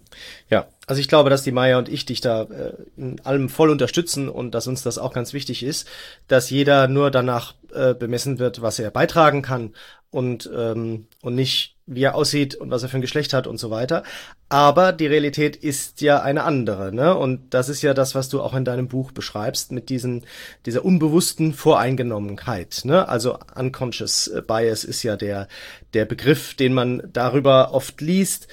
Ja, 0.49 0.67
also 0.87 1.01
ich 1.01 1.09
glaube, 1.09 1.29
dass 1.29 1.43
die 1.43 1.51
Maya 1.51 1.77
und 1.77 1.89
ich 1.89 2.05
dich 2.05 2.21
da 2.21 2.43
äh, 2.43 2.73
in 2.95 3.19
allem 3.25 3.49
voll 3.49 3.69
unterstützen 3.69 4.29
und 4.29 4.51
dass 4.55 4.65
uns 4.65 4.81
das 4.81 4.97
auch 4.97 5.13
ganz 5.13 5.33
wichtig 5.33 5.61
ist, 5.61 5.87
dass 6.27 6.49
jeder 6.49 6.87
nur 6.87 7.11
danach 7.11 7.53
äh, 7.73 7.93
bemessen 7.93 8.39
wird, 8.39 8.61
was 8.61 8.79
er 8.79 8.91
beitragen 8.91 9.41
kann 9.41 9.73
und, 10.09 10.49
ähm, 10.55 11.07
und 11.21 11.35
nicht, 11.35 11.75
wie 11.85 12.03
er 12.03 12.15
aussieht 12.15 12.55
und 12.55 12.71
was 12.71 12.81
er 12.81 12.89
für 12.89 12.97
ein 12.97 13.01
Geschlecht 13.01 13.33
hat 13.33 13.45
und 13.45 13.59
so 13.59 13.69
weiter. 13.69 14.03
Aber 14.47 14.93
die 14.93 15.05
Realität 15.05 15.55
ist 15.55 16.01
ja 16.01 16.21
eine 16.21 16.43
andere, 16.43 16.93
ne? 16.93 17.15
Und 17.15 17.53
das 17.53 17.69
ist 17.69 17.83
ja 17.83 17.93
das, 17.93 18.15
was 18.15 18.29
du 18.29 18.41
auch 18.41 18.55
in 18.55 18.65
deinem 18.65 18.87
Buch 18.87 19.11
beschreibst 19.11 19.71
mit 19.71 19.89
diesen, 19.89 20.25
dieser 20.65 20.85
unbewussten 20.85 21.53
Voreingenommenheit, 21.53 22.81
ne? 22.85 23.07
Also 23.07 23.37
unconscious 23.55 24.31
bias 24.47 24.83
ist 24.83 25.03
ja 25.03 25.15
der, 25.15 25.47
der 25.93 26.05
Begriff, 26.05 26.55
den 26.55 26.73
man 26.73 27.03
darüber 27.13 27.73
oft 27.73 28.01
liest 28.01 28.47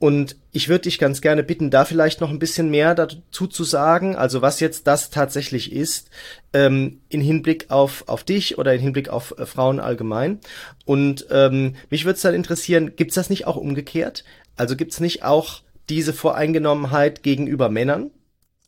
und 0.00 0.36
ich 0.50 0.70
würde 0.70 0.84
dich 0.84 0.98
ganz 0.98 1.20
gerne 1.20 1.42
bitten, 1.42 1.70
da 1.70 1.84
vielleicht 1.84 2.22
noch 2.22 2.30
ein 2.30 2.38
bisschen 2.38 2.70
mehr 2.70 2.94
dazu 2.94 3.46
zu 3.46 3.64
sagen, 3.64 4.16
also 4.16 4.40
was 4.40 4.58
jetzt 4.58 4.86
das 4.86 5.10
tatsächlich 5.10 5.72
ist, 5.72 6.08
ähm, 6.54 7.02
in 7.10 7.20
Hinblick 7.20 7.70
auf, 7.70 8.08
auf 8.08 8.24
dich 8.24 8.56
oder 8.56 8.72
in 8.72 8.80
Hinblick 8.80 9.10
auf 9.10 9.38
äh, 9.38 9.44
Frauen 9.44 9.78
allgemein. 9.78 10.40
Und 10.86 11.26
ähm, 11.30 11.76
mich 11.90 12.06
würde 12.06 12.16
es 12.16 12.22
dann 12.22 12.34
interessieren, 12.34 12.96
gibt's 12.96 13.14
das 13.14 13.28
nicht 13.28 13.46
auch 13.46 13.56
umgekehrt? 13.56 14.24
Also 14.56 14.74
gibt's 14.74 15.00
nicht 15.00 15.22
auch 15.22 15.60
diese 15.90 16.14
Voreingenommenheit 16.14 17.22
gegenüber 17.22 17.68
Männern? 17.68 18.10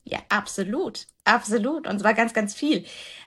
Ja, 0.05 0.19
absolut. 0.29 1.07
Absolut. 1.25 1.87
Und 1.87 2.01
zwar 2.01 2.13
ganz, 2.13 2.35
ganz 2.35 2.53
viel. 2.53 2.85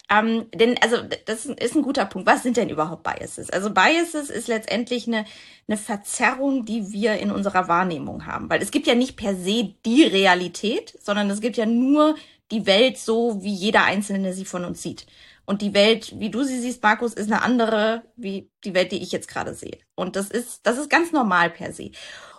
Ähm, 0.09 0.45
denn, 0.53 0.77
also, 0.81 0.97
das 1.25 1.45
ist 1.45 1.75
ein 1.75 1.81
guter 1.81 2.05
Punkt. 2.05 2.27
Was 2.27 2.43
sind 2.43 2.57
denn 2.57 2.69
überhaupt 2.69 3.03
Biases? 3.03 3.49
Also, 3.49 3.71
Biases 3.71 4.29
ist 4.29 4.47
letztendlich 4.47 5.07
eine, 5.07 5.25
eine 5.67 5.77
Verzerrung, 5.77 6.65
die 6.65 6.91
wir 6.91 7.15
in 7.15 7.31
unserer 7.31 7.67
Wahrnehmung 7.67 8.25
haben. 8.25 8.49
Weil 8.49 8.61
es 8.61 8.71
gibt 8.71 8.87
ja 8.87 8.95
nicht 8.95 9.17
per 9.17 9.35
se 9.35 9.73
die 9.85 10.03
Realität, 10.03 10.97
sondern 11.01 11.29
es 11.29 11.41
gibt 11.41 11.57
ja 11.57 11.65
nur 11.65 12.15
die 12.51 12.65
Welt 12.65 12.97
so, 12.97 13.43
wie 13.43 13.53
jeder 13.53 13.83
Einzelne 13.83 14.33
sie 14.33 14.45
von 14.45 14.65
uns 14.65 14.81
sieht. 14.81 15.07
Und 15.45 15.61
die 15.61 15.73
Welt, 15.73 16.19
wie 16.19 16.29
du 16.29 16.43
sie 16.43 16.59
siehst, 16.59 16.81
Markus, 16.81 17.13
ist 17.13 17.31
eine 17.31 17.43
andere, 17.43 18.03
wie 18.15 18.49
die 18.63 18.73
Welt, 18.73 18.91
die 18.91 19.01
ich 19.01 19.11
jetzt 19.11 19.27
gerade 19.27 19.53
sehe. 19.53 19.77
Und 19.93 20.15
das 20.15 20.29
ist, 20.29 20.65
das 20.65 20.77
ist 20.77 20.89
ganz 20.89 21.11
normal 21.11 21.51
per 21.51 21.71
se. 21.71 21.91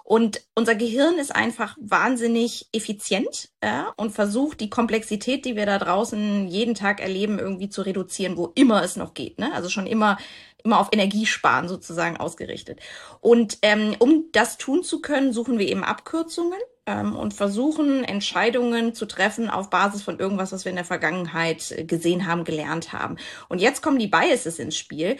Und 0.06 0.40
unser 0.54 0.76
Gehirn 0.76 1.18
ist 1.18 1.34
einfach 1.34 1.76
wahnsinnig 1.80 2.68
effizient 2.70 3.48
ja, 3.60 3.92
und 3.96 4.12
versucht, 4.12 4.60
die 4.60 4.70
Komplexität, 4.70 5.44
die 5.44 5.56
wir 5.56 5.66
da 5.66 5.80
draußen 5.80 6.46
jeden 6.46 6.76
Tag 6.76 7.00
erleben, 7.00 7.40
irgendwie 7.40 7.68
zu 7.68 7.82
reduzieren, 7.82 8.36
wo 8.36 8.52
immer 8.54 8.84
es 8.84 8.94
noch 8.94 9.14
geht. 9.14 9.40
Ne? 9.40 9.52
Also 9.52 9.68
schon 9.68 9.88
immer 9.88 10.16
immer 10.62 10.80
auf 10.80 10.88
Energiesparen 10.92 11.68
sozusagen 11.68 12.16
ausgerichtet. 12.16 12.80
Und 13.20 13.58
ähm, 13.62 13.94
um 13.98 14.26
das 14.32 14.58
tun 14.58 14.82
zu 14.82 15.00
können, 15.00 15.32
suchen 15.32 15.58
wir 15.58 15.68
eben 15.68 15.84
Abkürzungen 15.84 16.58
ähm, 16.86 17.14
und 17.14 17.34
versuchen 17.34 18.04
Entscheidungen 18.04 18.92
zu 18.92 19.06
treffen 19.06 19.48
auf 19.48 19.70
Basis 19.70 20.02
von 20.02 20.18
irgendwas, 20.18 20.52
was 20.52 20.64
wir 20.64 20.70
in 20.70 20.76
der 20.76 20.84
Vergangenheit 20.84 21.70
äh, 21.70 21.84
gesehen 21.84 22.26
haben, 22.26 22.44
gelernt 22.44 22.92
haben. 22.92 23.16
Und 23.48 23.60
jetzt 23.60 23.80
kommen 23.82 23.98
die 23.98 24.08
Biases 24.08 24.58
ins 24.58 24.76
Spiel. 24.76 25.16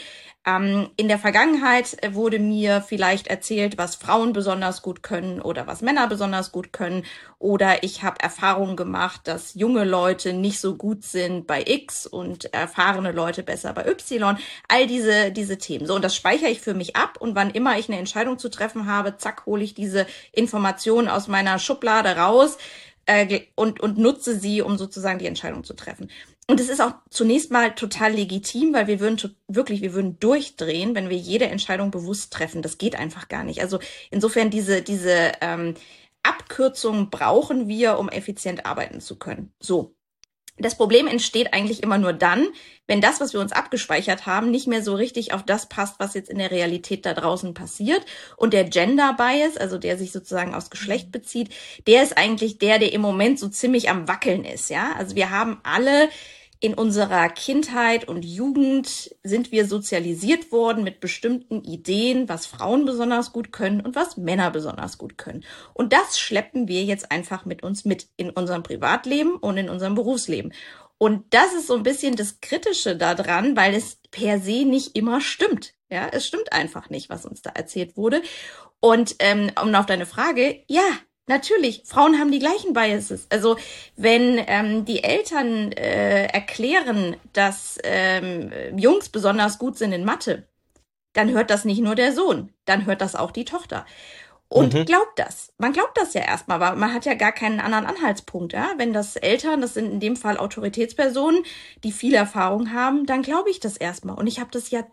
Ähm, 0.47 0.91
in 0.97 1.09
der 1.09 1.19
Vergangenheit 1.19 2.01
äh, 2.03 2.15
wurde 2.15 2.39
mir 2.39 2.81
vielleicht 2.81 3.27
erzählt, 3.27 3.79
was 3.79 3.97
Frauen 3.97 4.33
besonders 4.33 4.81
gut 4.81 5.03
können 5.03 5.41
oder 5.41 5.67
was 5.67 5.83
Männer 5.83 6.07
besonders 6.07 6.53
gut 6.53 6.73
können. 6.73 7.05
Oder 7.41 7.83
ich 7.83 8.05
habe 8.05 8.21
Erfahrungen 8.21 8.77
gemacht, 8.77 9.23
dass 9.25 9.55
junge 9.55 9.85
Leute 9.85 10.33
nicht 10.33 10.61
so 10.61 10.77
gut 10.77 11.03
sind 11.03 11.49
bei 11.49 11.65
X 11.67 12.07
und 12.07 12.55
erfahrene 12.55 13.11
Leute 13.11 13.43
besser 13.43 13.73
bei 13.73 13.89
Y. 13.89 14.39
All 14.69 14.87
diese, 14.87 15.33
diese 15.33 15.59
Themen. 15.59 15.87
So, 15.87 15.97
und 15.97 16.05
das 16.05 16.15
speichere 16.15 16.51
ich 16.51 16.61
für 16.61 16.75
mich 16.75 16.95
ab. 16.95 17.17
Und 17.19 17.35
wann 17.35 17.51
immer 17.51 17.77
ich 17.77 17.89
eine 17.89 17.99
Entscheidung 17.99 18.39
zu 18.39 18.49
treffen 18.49 18.87
habe, 18.87 19.17
zack, 19.17 19.47
hole 19.47 19.65
ich 19.65 19.75
diese 19.75 20.07
Informationen 20.31 21.09
aus 21.09 21.27
meiner 21.27 21.59
Schublade 21.59 22.17
raus 22.17 22.57
äh, 23.07 23.41
und, 23.57 23.81
und 23.81 23.99
nutze 23.99 24.39
sie, 24.39 24.63
um 24.63 24.79
sozusagen 24.79 25.19
die 25.19 25.27
Entscheidung 25.27 25.65
zu 25.65 25.75
treffen. 25.75 26.09
Und 26.49 26.61
es 26.61 26.69
ist 26.69 26.81
auch 26.81 26.95
zunächst 27.11 27.51
mal 27.51 27.75
total 27.75 28.13
legitim, 28.13 28.73
weil 28.73 28.87
wir 28.87 29.01
würden 29.01 29.37
wirklich, 29.49 29.83
wir 29.83 29.95
würden 29.95 30.19
durchdrehen, 30.21 30.95
wenn 30.95 31.11
wir 31.11 31.17
jede 31.17 31.47
Entscheidung 31.47 31.91
bewusst 31.91 32.33
treffen. 32.33 32.63
Das 32.63 32.79
geht 32.79 32.95
einfach 32.95 33.29
gar 33.29 33.43
nicht. 33.43 33.61
Also 33.61 33.81
insofern 34.11 34.51
diese, 34.51 34.83
diese 34.83 35.33
ähm, 35.41 35.75
Abkürzungen 36.23 37.11
brauchen 37.11 37.67
wir, 37.69 37.99
um 37.99 38.09
effizient 38.09 38.65
arbeiten 38.67 39.01
zu 39.01 39.19
können. 39.19 39.53
So. 39.61 39.96
Das 40.59 40.77
Problem 40.77 41.07
entsteht 41.07 41.53
eigentlich 41.53 41.83
immer 41.83 41.99
nur 41.99 42.13
dann, 42.13 42.49
wenn 42.87 43.01
das, 43.01 43.21
was 43.21 43.33
wir 43.33 43.41
uns 43.41 43.53
abgespeichert 43.53 44.27
haben, 44.27 44.51
nicht 44.51 44.67
mehr 44.67 44.83
so 44.83 44.95
richtig 44.95 45.35
auf 45.35 45.43
das 45.43 45.69
passt, 45.69 45.97
was 45.99 46.15
jetzt 46.15 46.31
in 46.31 46.39
der 46.39 46.51
Realität 46.51 47.05
da 47.05 47.15
draußen 47.15 47.53
passiert. 47.53 48.05
Und 48.37 48.53
der 48.53 48.65
Gender 48.65 49.15
Bias, 49.19 49.57
also 49.57 49.77
der 49.77 49.99
sich 49.99 50.13
sozusagen 50.13 50.55
aufs 50.55 50.71
Geschlecht 50.71 51.13
bezieht, 51.13 51.51
der 51.87 52.03
ist 52.03 52.17
eigentlich 52.17 52.59
der, 52.59 52.79
der 52.79 52.93
im 52.93 53.01
Moment 53.01 53.39
so 53.39 53.49
ziemlich 53.49 53.91
am 53.91 54.09
Wackeln 54.09 54.45
ist, 54.45 54.71
ja. 54.71 54.93
Also 54.97 55.17
wir 55.17 55.31
haben 55.31 55.59
alle 55.63 56.09
in 56.61 56.75
unserer 56.75 57.29
Kindheit 57.29 58.09
und 58.09 58.25
Jugend 58.25 59.15
sind 59.23 59.53
wir 59.53 59.67
sozialisiert 59.67 60.53
worden 60.53 60.85
mit 60.85 61.01
bestimmten 61.01 61.63
Ideen, 61.63 62.29
was 62.29 62.47
Frauen 62.47 62.87
besonders 62.87 63.33
gut 63.33 63.53
können 63.53 63.81
und 63.81 63.95
was 63.95 64.17
Männer 64.17 64.51
besonders 64.51 64.99
gut 64.99 65.19
können. 65.19 65.45
Und 65.75 65.93
das 65.93 66.19
schleppen 66.19 66.69
wir 66.69 66.85
jetzt 66.85 67.13
einfach 67.13 67.45
mit 67.45 67.63
uns 67.63 67.85
mit 67.85 68.09
in 68.17 68.31
unserem 68.31 68.63
Privatleben 68.63 69.37
und 69.37 69.59
in 69.59 69.69
unserem 69.69 69.95
Berufsleben. 69.95 70.53
Und 70.99 71.35
das 71.35 71.53
ist 71.53 71.67
so 71.67 71.75
ein 71.75 71.83
bisschen 71.83 72.17
das 72.17 72.41
Kritische 72.41 72.97
daran, 72.97 73.57
weil 73.57 73.75
es 73.75 73.99
per 74.11 74.41
se 74.41 74.65
nicht 74.65 74.97
immer 74.97 75.21
stimmt. 75.21 75.75
Ja, 75.91 76.09
es 76.11 76.27
stimmt 76.27 76.53
einfach 76.53 76.89
nicht, 76.91 77.11
was 77.11 77.27
uns 77.27 77.43
da 77.43 77.51
erzählt 77.51 77.97
wurde. 77.97 78.23
Und 78.81 79.17
ähm, 79.19 79.51
um 79.63 79.75
auf 79.75 79.87
deine 79.87 80.07
Frage, 80.07 80.65
ja, 80.69 80.83
Natürlich, 81.29 81.83
Frauen 81.85 82.19
haben 82.19 82.31
die 82.31 82.39
gleichen 82.39 82.73
Biases. 82.73 83.27
Also 83.31 83.57
wenn 83.97 84.43
ähm, 84.47 84.85
die 84.85 85.03
Eltern 85.03 85.73
äh, 85.73 86.27
erklären, 86.27 87.17
dass 87.33 87.79
ähm, 87.83 88.53
Jungs 88.77 89.09
besonders 89.09 89.59
gut 89.59 89.77
sind 89.77 89.93
in 89.93 90.05
Mathe, 90.05 90.47
dann 91.15 91.31
hört 91.31 91.51
das 91.51 91.65
nicht 91.65 91.81
nur 91.81 91.95
der 91.95 92.13
Sohn, 92.13 92.53
dann 92.65 92.87
hört 92.87 93.01
das 93.01 93.17
auch 93.17 93.33
die 93.33 93.45
Tochter. 93.45 93.87
Und 94.49 94.75
mhm. 94.75 94.85
glaubt 94.85 95.19
das. 95.19 95.53
Man 95.59 95.73
glaubt 95.73 95.99
das 95.99 96.15
ja 96.15 96.21
erstmal, 96.21 96.63
aber 96.63 96.77
man 96.77 96.95
hat 96.95 97.05
ja 97.05 97.15
gar 97.15 97.33
keinen 97.33 97.59
anderen 97.59 97.87
Anhaltspunkt. 97.87 98.53
Ja? 98.53 98.71
Wenn 98.77 98.93
das 98.93 99.17
Eltern, 99.17 99.61
das 99.61 99.75
sind 99.75 99.91
in 99.91 99.99
dem 99.99 100.15
Fall 100.15 100.39
Autoritätspersonen, 100.39 101.43
die 101.83 101.91
viel 101.91 102.15
Erfahrung 102.15 102.73
haben, 102.73 103.07
dann 103.07 103.23
glaube 103.23 103.51
ich 103.51 103.59
das 103.59 103.77
erstmal. 103.77 104.17
Und 104.17 104.29
ich 104.29 104.39
habe 104.39 104.51
das 104.53 104.71
ja 104.71 104.85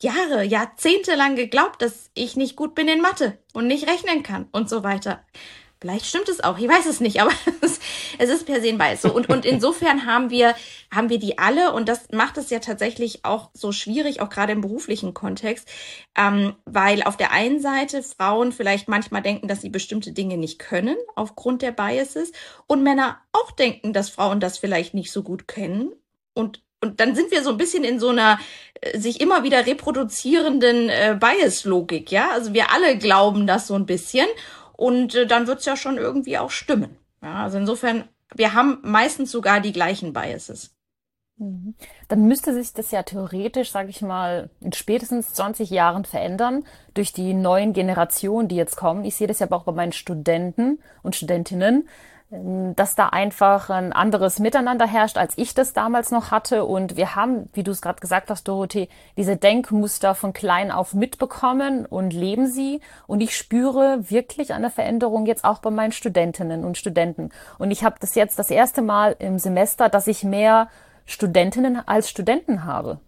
Jahre, 0.00 0.44
Jahrzehnte 0.44 1.14
lang 1.14 1.36
geglaubt, 1.36 1.82
dass 1.82 2.10
ich 2.14 2.36
nicht 2.36 2.56
gut 2.56 2.74
bin 2.74 2.88
in 2.88 3.02
Mathe 3.02 3.38
und 3.52 3.66
nicht 3.66 3.86
rechnen 3.86 4.22
kann 4.22 4.48
und 4.50 4.70
so 4.70 4.82
weiter. 4.82 5.22
Vielleicht 5.82 6.06
stimmt 6.06 6.28
es 6.28 6.44
auch, 6.44 6.58
ich 6.58 6.68
weiß 6.68 6.86
es 6.86 7.00
nicht, 7.00 7.20
aber 7.20 7.32
es 7.60 8.28
ist 8.28 8.46
per 8.46 8.60
se 8.60 8.68
ein 8.68 8.78
Bias. 8.78 9.02
So, 9.02 9.12
und, 9.12 9.28
und 9.28 9.44
insofern 9.44 10.06
haben 10.06 10.30
wir, 10.30 10.54
haben 10.94 11.08
wir 11.08 11.18
die 11.18 11.38
alle 11.38 11.72
und 11.72 11.88
das 11.88 12.12
macht 12.12 12.38
es 12.38 12.50
ja 12.50 12.60
tatsächlich 12.60 13.24
auch 13.24 13.50
so 13.52 13.72
schwierig, 13.72 14.20
auch 14.20 14.30
gerade 14.30 14.52
im 14.52 14.60
beruflichen 14.60 15.12
Kontext, 15.12 15.68
ähm, 16.16 16.54
weil 16.66 17.02
auf 17.02 17.16
der 17.16 17.32
einen 17.32 17.58
Seite 17.58 18.00
Frauen 18.04 18.52
vielleicht 18.52 18.86
manchmal 18.86 19.22
denken, 19.22 19.48
dass 19.48 19.60
sie 19.60 19.70
bestimmte 19.70 20.12
Dinge 20.12 20.36
nicht 20.36 20.60
können 20.60 20.94
aufgrund 21.16 21.62
der 21.62 21.72
Biases 21.72 22.30
und 22.68 22.84
Männer 22.84 23.18
auch 23.32 23.50
denken, 23.50 23.92
dass 23.92 24.08
Frauen 24.08 24.38
das 24.38 24.58
vielleicht 24.58 24.94
nicht 24.94 25.10
so 25.10 25.24
gut 25.24 25.48
kennen 25.48 25.90
und 26.32 26.62
und 26.80 26.98
dann 26.98 27.14
sind 27.14 27.30
wir 27.30 27.44
so 27.44 27.50
ein 27.50 27.58
bisschen 27.58 27.84
in 27.84 28.00
so 28.00 28.08
einer 28.08 28.40
äh, 28.80 28.98
sich 28.98 29.20
immer 29.20 29.44
wieder 29.44 29.66
reproduzierenden 29.66 30.88
äh, 30.88 31.16
Bias-Logik, 31.18 32.10
ja. 32.10 32.30
Also 32.32 32.54
wir 32.54 32.72
alle 32.72 32.98
glauben 32.98 33.46
das 33.46 33.68
so 33.68 33.74
ein 33.74 33.86
bisschen 33.86 34.26
und 34.82 35.14
äh, 35.14 35.26
dann 35.28 35.46
wird's 35.46 35.64
ja 35.64 35.76
schon 35.76 35.96
irgendwie 35.96 36.38
auch 36.38 36.50
stimmen. 36.50 36.96
Ja, 37.22 37.44
also 37.44 37.56
insofern, 37.56 38.08
wir 38.34 38.52
haben 38.52 38.78
meistens 38.82 39.30
sogar 39.30 39.60
die 39.60 39.72
gleichen 39.72 40.12
Biases. 40.12 40.74
Mhm. 41.36 41.76
Dann 42.08 42.26
müsste 42.26 42.52
sich 42.52 42.72
das 42.72 42.90
ja 42.90 43.04
theoretisch, 43.04 43.70
sage 43.70 43.90
ich 43.90 44.02
mal, 44.02 44.50
in 44.60 44.72
spätestens 44.72 45.34
20 45.34 45.70
Jahren 45.70 46.04
verändern 46.04 46.64
durch 46.94 47.12
die 47.12 47.32
neuen 47.32 47.74
Generationen, 47.74 48.48
die 48.48 48.56
jetzt 48.56 48.76
kommen. 48.76 49.04
Ich 49.04 49.14
sehe 49.14 49.28
das 49.28 49.38
ja 49.38 49.48
auch 49.52 49.62
bei 49.62 49.70
meinen 49.70 49.92
Studenten 49.92 50.80
und 51.04 51.14
Studentinnen, 51.14 51.88
dass 52.76 52.94
da 52.94 53.08
einfach 53.08 53.68
ein 53.68 53.92
anderes 53.92 54.38
Miteinander 54.38 54.86
herrscht, 54.86 55.18
als 55.18 55.36
ich 55.36 55.52
das 55.52 55.74
damals 55.74 56.10
noch 56.10 56.30
hatte. 56.30 56.64
Und 56.64 56.96
wir 56.96 57.14
haben, 57.14 57.50
wie 57.52 57.62
du 57.62 57.72
es 57.72 57.82
gerade 57.82 58.00
gesagt 58.00 58.30
hast, 58.30 58.48
Dorothee, 58.48 58.88
diese 59.18 59.36
Denkmuster 59.36 60.14
von 60.14 60.32
klein 60.32 60.70
auf 60.70 60.94
mitbekommen 60.94 61.84
und 61.84 62.14
leben 62.14 62.46
sie. 62.46 62.80
Und 63.06 63.20
ich 63.20 63.36
spüre 63.36 64.10
wirklich 64.10 64.54
eine 64.54 64.70
Veränderung 64.70 65.26
jetzt 65.26 65.44
auch 65.44 65.58
bei 65.58 65.70
meinen 65.70 65.92
Studentinnen 65.92 66.64
und 66.64 66.78
Studenten. 66.78 67.30
Und 67.58 67.70
ich 67.70 67.84
habe 67.84 67.96
das 68.00 68.14
jetzt 68.14 68.38
das 68.38 68.50
erste 68.50 68.80
Mal 68.80 69.14
im 69.18 69.38
Semester, 69.38 69.90
dass 69.90 70.06
ich 70.06 70.24
mehr 70.24 70.68
Studentinnen 71.04 71.86
als 71.86 72.08
Studenten 72.08 72.64
habe. 72.64 72.98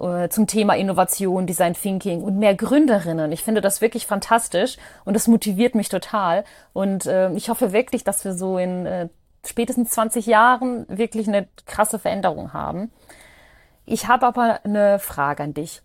Äh, 0.00 0.30
zum 0.30 0.46
Thema 0.46 0.76
Innovation, 0.76 1.46
Design 1.46 1.74
Thinking 1.74 2.22
und 2.22 2.38
mehr 2.38 2.54
Gründerinnen. 2.54 3.32
Ich 3.32 3.42
finde 3.42 3.60
das 3.60 3.80
wirklich 3.80 4.06
fantastisch 4.06 4.78
und 5.04 5.14
das 5.14 5.28
motiviert 5.28 5.74
mich 5.74 5.90
total. 5.90 6.44
Und 6.72 7.06
äh, 7.06 7.30
ich 7.32 7.50
hoffe 7.50 7.72
wirklich, 7.72 8.02
dass 8.02 8.24
wir 8.24 8.32
so 8.32 8.56
in 8.56 8.86
äh, 8.86 9.08
spätestens 9.44 9.90
20 9.90 10.26
Jahren 10.26 10.86
wirklich 10.88 11.28
eine 11.28 11.48
krasse 11.66 11.98
Veränderung 11.98 12.52
haben. 12.52 12.90
Ich 13.84 14.08
habe 14.08 14.26
aber 14.26 14.60
eine 14.64 14.98
Frage 14.98 15.42
an 15.42 15.54
dich. 15.54 15.82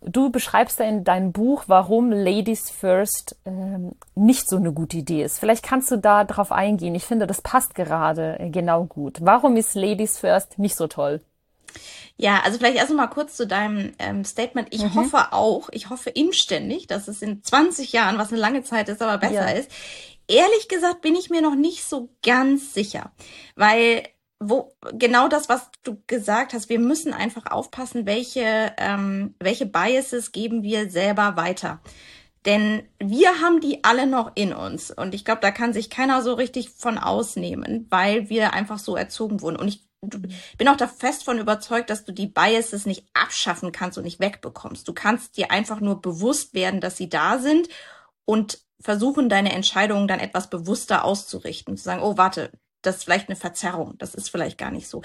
Du 0.00 0.30
beschreibst 0.30 0.80
ja 0.80 0.86
in 0.86 1.04
deinem 1.04 1.30
Buch, 1.30 1.64
warum 1.68 2.10
Ladies 2.10 2.70
First 2.70 3.36
ähm, 3.44 3.92
nicht 4.16 4.48
so 4.48 4.56
eine 4.56 4.72
gute 4.72 4.96
Idee 4.96 5.22
ist. 5.22 5.38
Vielleicht 5.38 5.64
kannst 5.64 5.92
du 5.92 5.96
da 5.98 6.24
drauf 6.24 6.50
eingehen. 6.50 6.96
Ich 6.96 7.04
finde, 7.04 7.28
das 7.28 7.40
passt 7.40 7.76
gerade 7.76 8.40
äh, 8.40 8.50
genau 8.50 8.84
gut. 8.84 9.18
Warum 9.20 9.56
ist 9.56 9.76
Ladies 9.76 10.18
First 10.18 10.58
nicht 10.58 10.74
so 10.74 10.88
toll? 10.88 11.20
Ja, 12.22 12.40
also 12.44 12.58
vielleicht 12.58 12.76
erst 12.76 12.94
mal 12.94 13.08
kurz 13.08 13.36
zu 13.36 13.48
deinem 13.48 13.94
ähm, 13.98 14.24
Statement. 14.24 14.68
Ich 14.70 14.84
mhm. 14.84 14.94
hoffe 14.94 15.32
auch, 15.32 15.68
ich 15.72 15.90
hoffe 15.90 16.08
inständig, 16.08 16.86
dass 16.86 17.08
es 17.08 17.20
in 17.20 17.42
20 17.42 17.92
Jahren, 17.92 18.16
was 18.16 18.30
eine 18.30 18.40
lange 18.40 18.62
Zeit 18.62 18.88
ist, 18.88 19.02
aber 19.02 19.18
besser 19.18 19.52
ja. 19.52 19.58
ist. 19.58 19.68
Ehrlich 20.28 20.68
gesagt 20.68 21.00
bin 21.00 21.16
ich 21.16 21.30
mir 21.30 21.42
noch 21.42 21.56
nicht 21.56 21.82
so 21.82 22.10
ganz 22.24 22.74
sicher, 22.74 23.10
weil 23.56 24.04
wo 24.38 24.72
genau 24.92 25.26
das, 25.26 25.48
was 25.48 25.68
du 25.82 26.00
gesagt 26.06 26.52
hast, 26.52 26.68
wir 26.68 26.78
müssen 26.78 27.12
einfach 27.12 27.46
aufpassen, 27.46 28.06
welche 28.06 28.72
ähm, 28.78 29.34
welche 29.40 29.66
Biases 29.66 30.30
geben 30.30 30.62
wir 30.62 30.90
selber 30.90 31.36
weiter. 31.36 31.80
Denn 32.46 32.84
wir 33.00 33.40
haben 33.40 33.60
die 33.60 33.82
alle 33.82 34.06
noch 34.06 34.30
in 34.36 34.52
uns. 34.52 34.92
Und 34.92 35.14
ich 35.14 35.24
glaube, 35.24 35.40
da 35.40 35.50
kann 35.50 35.72
sich 35.72 35.90
keiner 35.90 36.22
so 36.22 36.34
richtig 36.34 36.70
von 36.70 36.98
ausnehmen, 36.98 37.88
weil 37.90 38.28
wir 38.28 38.52
einfach 38.52 38.78
so 38.78 38.94
erzogen 38.94 39.40
wurden. 39.40 39.56
Und 39.56 39.66
ich 39.66 39.91
bin 40.58 40.68
auch 40.68 40.76
da 40.76 40.88
fest 40.88 41.24
von 41.24 41.38
überzeugt, 41.38 41.88
dass 41.90 42.04
du 42.04 42.12
die 42.12 42.26
Biases 42.26 42.86
nicht 42.86 43.06
abschaffen 43.14 43.72
kannst 43.72 43.98
und 43.98 44.04
nicht 44.04 44.20
wegbekommst. 44.20 44.86
Du 44.86 44.92
kannst 44.92 45.36
dir 45.36 45.50
einfach 45.50 45.80
nur 45.80 46.02
bewusst 46.02 46.54
werden, 46.54 46.80
dass 46.80 46.96
sie 46.96 47.08
da 47.08 47.38
sind 47.38 47.68
und 48.24 48.58
versuchen, 48.80 49.28
deine 49.28 49.52
Entscheidungen 49.52 50.08
dann 50.08 50.18
etwas 50.18 50.50
bewusster 50.50 51.04
auszurichten. 51.04 51.76
Zu 51.76 51.84
sagen, 51.84 52.02
oh, 52.02 52.16
warte, 52.16 52.50
das 52.82 52.96
ist 52.96 53.04
vielleicht 53.04 53.28
eine 53.28 53.36
Verzerrung. 53.36 53.94
Das 53.98 54.14
ist 54.14 54.28
vielleicht 54.28 54.58
gar 54.58 54.72
nicht 54.72 54.88
so. 54.88 55.02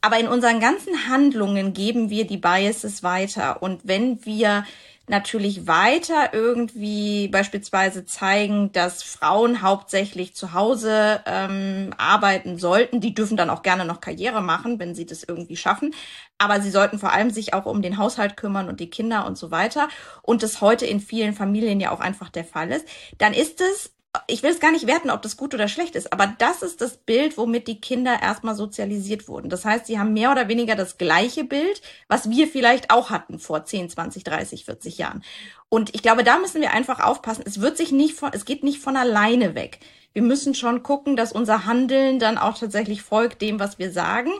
Aber 0.00 0.18
in 0.18 0.28
unseren 0.28 0.60
ganzen 0.60 1.08
Handlungen 1.08 1.72
geben 1.72 2.10
wir 2.10 2.26
die 2.26 2.36
Biases 2.36 3.02
weiter. 3.02 3.62
Und 3.62 3.82
wenn 3.84 4.24
wir 4.24 4.64
natürlich 5.08 5.66
weiter 5.66 6.32
irgendwie 6.32 7.28
beispielsweise 7.28 8.04
zeigen, 8.04 8.72
dass 8.72 9.02
Frauen 9.02 9.62
hauptsächlich 9.62 10.34
zu 10.34 10.52
Hause 10.52 11.20
ähm, 11.26 11.94
arbeiten 11.96 12.58
sollten. 12.58 13.00
Die 13.00 13.14
dürfen 13.14 13.36
dann 13.36 13.50
auch 13.50 13.62
gerne 13.62 13.84
noch 13.84 14.00
Karriere 14.00 14.40
machen, 14.40 14.78
wenn 14.78 14.94
sie 14.94 15.06
das 15.06 15.22
irgendwie 15.22 15.56
schaffen. 15.56 15.94
Aber 16.38 16.60
sie 16.60 16.70
sollten 16.70 16.98
vor 16.98 17.12
allem 17.12 17.30
sich 17.30 17.54
auch 17.54 17.66
um 17.66 17.82
den 17.82 17.98
Haushalt 17.98 18.36
kümmern 18.36 18.68
und 18.68 18.80
die 18.80 18.90
Kinder 18.90 19.26
und 19.26 19.38
so 19.38 19.50
weiter. 19.50 19.88
Und 20.22 20.42
das 20.42 20.60
heute 20.60 20.86
in 20.86 21.00
vielen 21.00 21.34
Familien 21.34 21.80
ja 21.80 21.92
auch 21.92 22.00
einfach 22.00 22.28
der 22.28 22.44
Fall 22.44 22.72
ist. 22.72 22.86
Dann 23.18 23.32
ist 23.32 23.60
es 23.60 23.95
ich 24.26 24.42
will 24.42 24.50
es 24.50 24.60
gar 24.60 24.72
nicht 24.72 24.86
werten, 24.86 25.10
ob 25.10 25.22
das 25.22 25.36
gut 25.36 25.54
oder 25.54 25.68
schlecht 25.68 25.96
ist, 25.96 26.12
aber 26.12 26.26
das 26.38 26.62
ist 26.62 26.80
das 26.80 26.96
Bild, 26.96 27.36
womit 27.38 27.68
die 27.68 27.80
Kinder 27.80 28.20
erstmal 28.22 28.54
sozialisiert 28.54 29.28
wurden. 29.28 29.48
Das 29.48 29.64
heißt, 29.64 29.86
sie 29.86 29.98
haben 29.98 30.12
mehr 30.12 30.32
oder 30.32 30.48
weniger 30.48 30.74
das 30.74 30.98
gleiche 30.98 31.44
Bild, 31.44 31.80
was 32.08 32.30
wir 32.30 32.48
vielleicht 32.48 32.90
auch 32.90 33.10
hatten 33.10 33.38
vor 33.38 33.64
10, 33.64 33.90
20, 33.90 34.24
30, 34.24 34.64
40 34.64 34.98
Jahren. 34.98 35.22
Und 35.68 35.94
ich 35.94 36.02
glaube, 36.02 36.24
da 36.24 36.38
müssen 36.38 36.60
wir 36.60 36.72
einfach 36.72 37.00
aufpassen. 37.00 37.44
Es 37.46 37.60
wird 37.60 37.76
sich 37.76 37.92
nicht 37.92 38.14
von, 38.14 38.30
es 38.32 38.44
geht 38.44 38.62
nicht 38.62 38.80
von 38.80 38.96
alleine 38.96 39.54
weg. 39.54 39.80
Wir 40.12 40.22
müssen 40.22 40.54
schon 40.54 40.82
gucken, 40.82 41.16
dass 41.16 41.32
unser 41.32 41.66
Handeln 41.66 42.18
dann 42.18 42.38
auch 42.38 42.58
tatsächlich 42.58 43.02
folgt 43.02 43.42
dem, 43.42 43.60
was 43.60 43.78
wir 43.78 43.92
sagen 43.92 44.30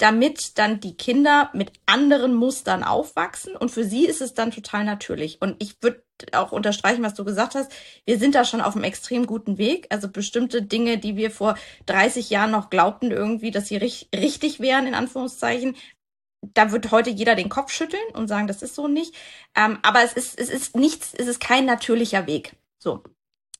damit 0.00 0.58
dann 0.58 0.80
die 0.80 0.96
Kinder 0.96 1.50
mit 1.52 1.72
anderen 1.84 2.34
Mustern 2.34 2.82
aufwachsen. 2.82 3.54
Und 3.54 3.70
für 3.70 3.84
sie 3.84 4.06
ist 4.06 4.22
es 4.22 4.32
dann 4.32 4.50
total 4.50 4.84
natürlich. 4.84 5.42
Und 5.42 5.62
ich 5.62 5.76
würde 5.82 6.02
auch 6.32 6.52
unterstreichen, 6.52 7.02
was 7.02 7.14
du 7.14 7.24
gesagt 7.24 7.54
hast. 7.54 7.72
Wir 8.04 8.18
sind 8.18 8.34
da 8.34 8.44
schon 8.44 8.60
auf 8.60 8.74
einem 8.74 8.84
extrem 8.84 9.26
guten 9.26 9.58
Weg. 9.58 9.86
Also 9.90 10.08
bestimmte 10.08 10.62
Dinge, 10.62 10.98
die 10.98 11.16
wir 11.16 11.30
vor 11.30 11.56
30 11.86 12.30
Jahren 12.30 12.50
noch 12.50 12.70
glaubten 12.70 13.10
irgendwie, 13.10 13.50
dass 13.50 13.68
sie 13.68 13.76
richtig 13.76 14.60
wären, 14.60 14.86
in 14.86 14.94
Anführungszeichen, 14.94 15.76
da 16.42 16.72
wird 16.72 16.90
heute 16.90 17.10
jeder 17.10 17.34
den 17.34 17.48
Kopf 17.48 17.70
schütteln 17.70 18.02
und 18.14 18.28
sagen, 18.28 18.46
das 18.46 18.62
ist 18.62 18.74
so 18.74 18.88
nicht. 18.88 19.14
Ähm, 19.54 19.78
aber 19.82 20.02
es 20.02 20.12
ist, 20.12 20.38
es 20.38 20.48
ist 20.48 20.76
nichts, 20.76 21.12
es 21.14 21.26
ist 21.26 21.40
kein 21.40 21.66
natürlicher 21.66 22.26
Weg. 22.26 22.52
So. 22.78 23.02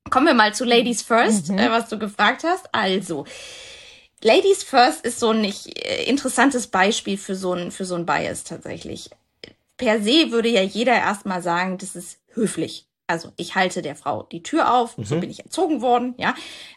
Kommen 0.08 0.26
wir 0.26 0.34
mal 0.34 0.54
zu 0.54 0.64
Ladies 0.64 1.02
First, 1.02 1.50
mhm. 1.50 1.58
äh, 1.58 1.70
was 1.70 1.88
du 1.88 1.98
gefragt 1.98 2.42
hast. 2.44 2.74
Also, 2.74 3.26
Ladies 4.22 4.62
First 4.62 5.04
ist 5.04 5.20
so 5.20 5.30
ein 5.30 5.40
nicht, 5.40 5.78
äh, 5.78 6.04
interessantes 6.04 6.66
Beispiel 6.66 7.18
für 7.18 7.36
so 7.36 7.52
ein, 7.52 7.70
für 7.70 7.84
so 7.84 7.94
ein 7.94 8.06
Bias 8.06 8.44
tatsächlich. 8.44 9.10
Per 9.76 10.02
se 10.02 10.30
würde 10.30 10.48
ja 10.48 10.62
jeder 10.62 10.94
erstmal 10.94 11.42
sagen, 11.42 11.78
das 11.78 11.96
ist 11.96 12.19
höflich. 12.32 12.86
Also 13.06 13.32
ich 13.36 13.56
halte 13.56 13.82
der 13.82 13.96
Frau 13.96 14.22
die 14.22 14.42
Tür 14.42 14.72
auf, 14.72 14.96
mhm. 14.96 15.04
so 15.04 15.18
bin 15.18 15.30
ich 15.30 15.40
erzogen 15.40 15.82
worden, 15.82 16.14
ja. 16.16 16.34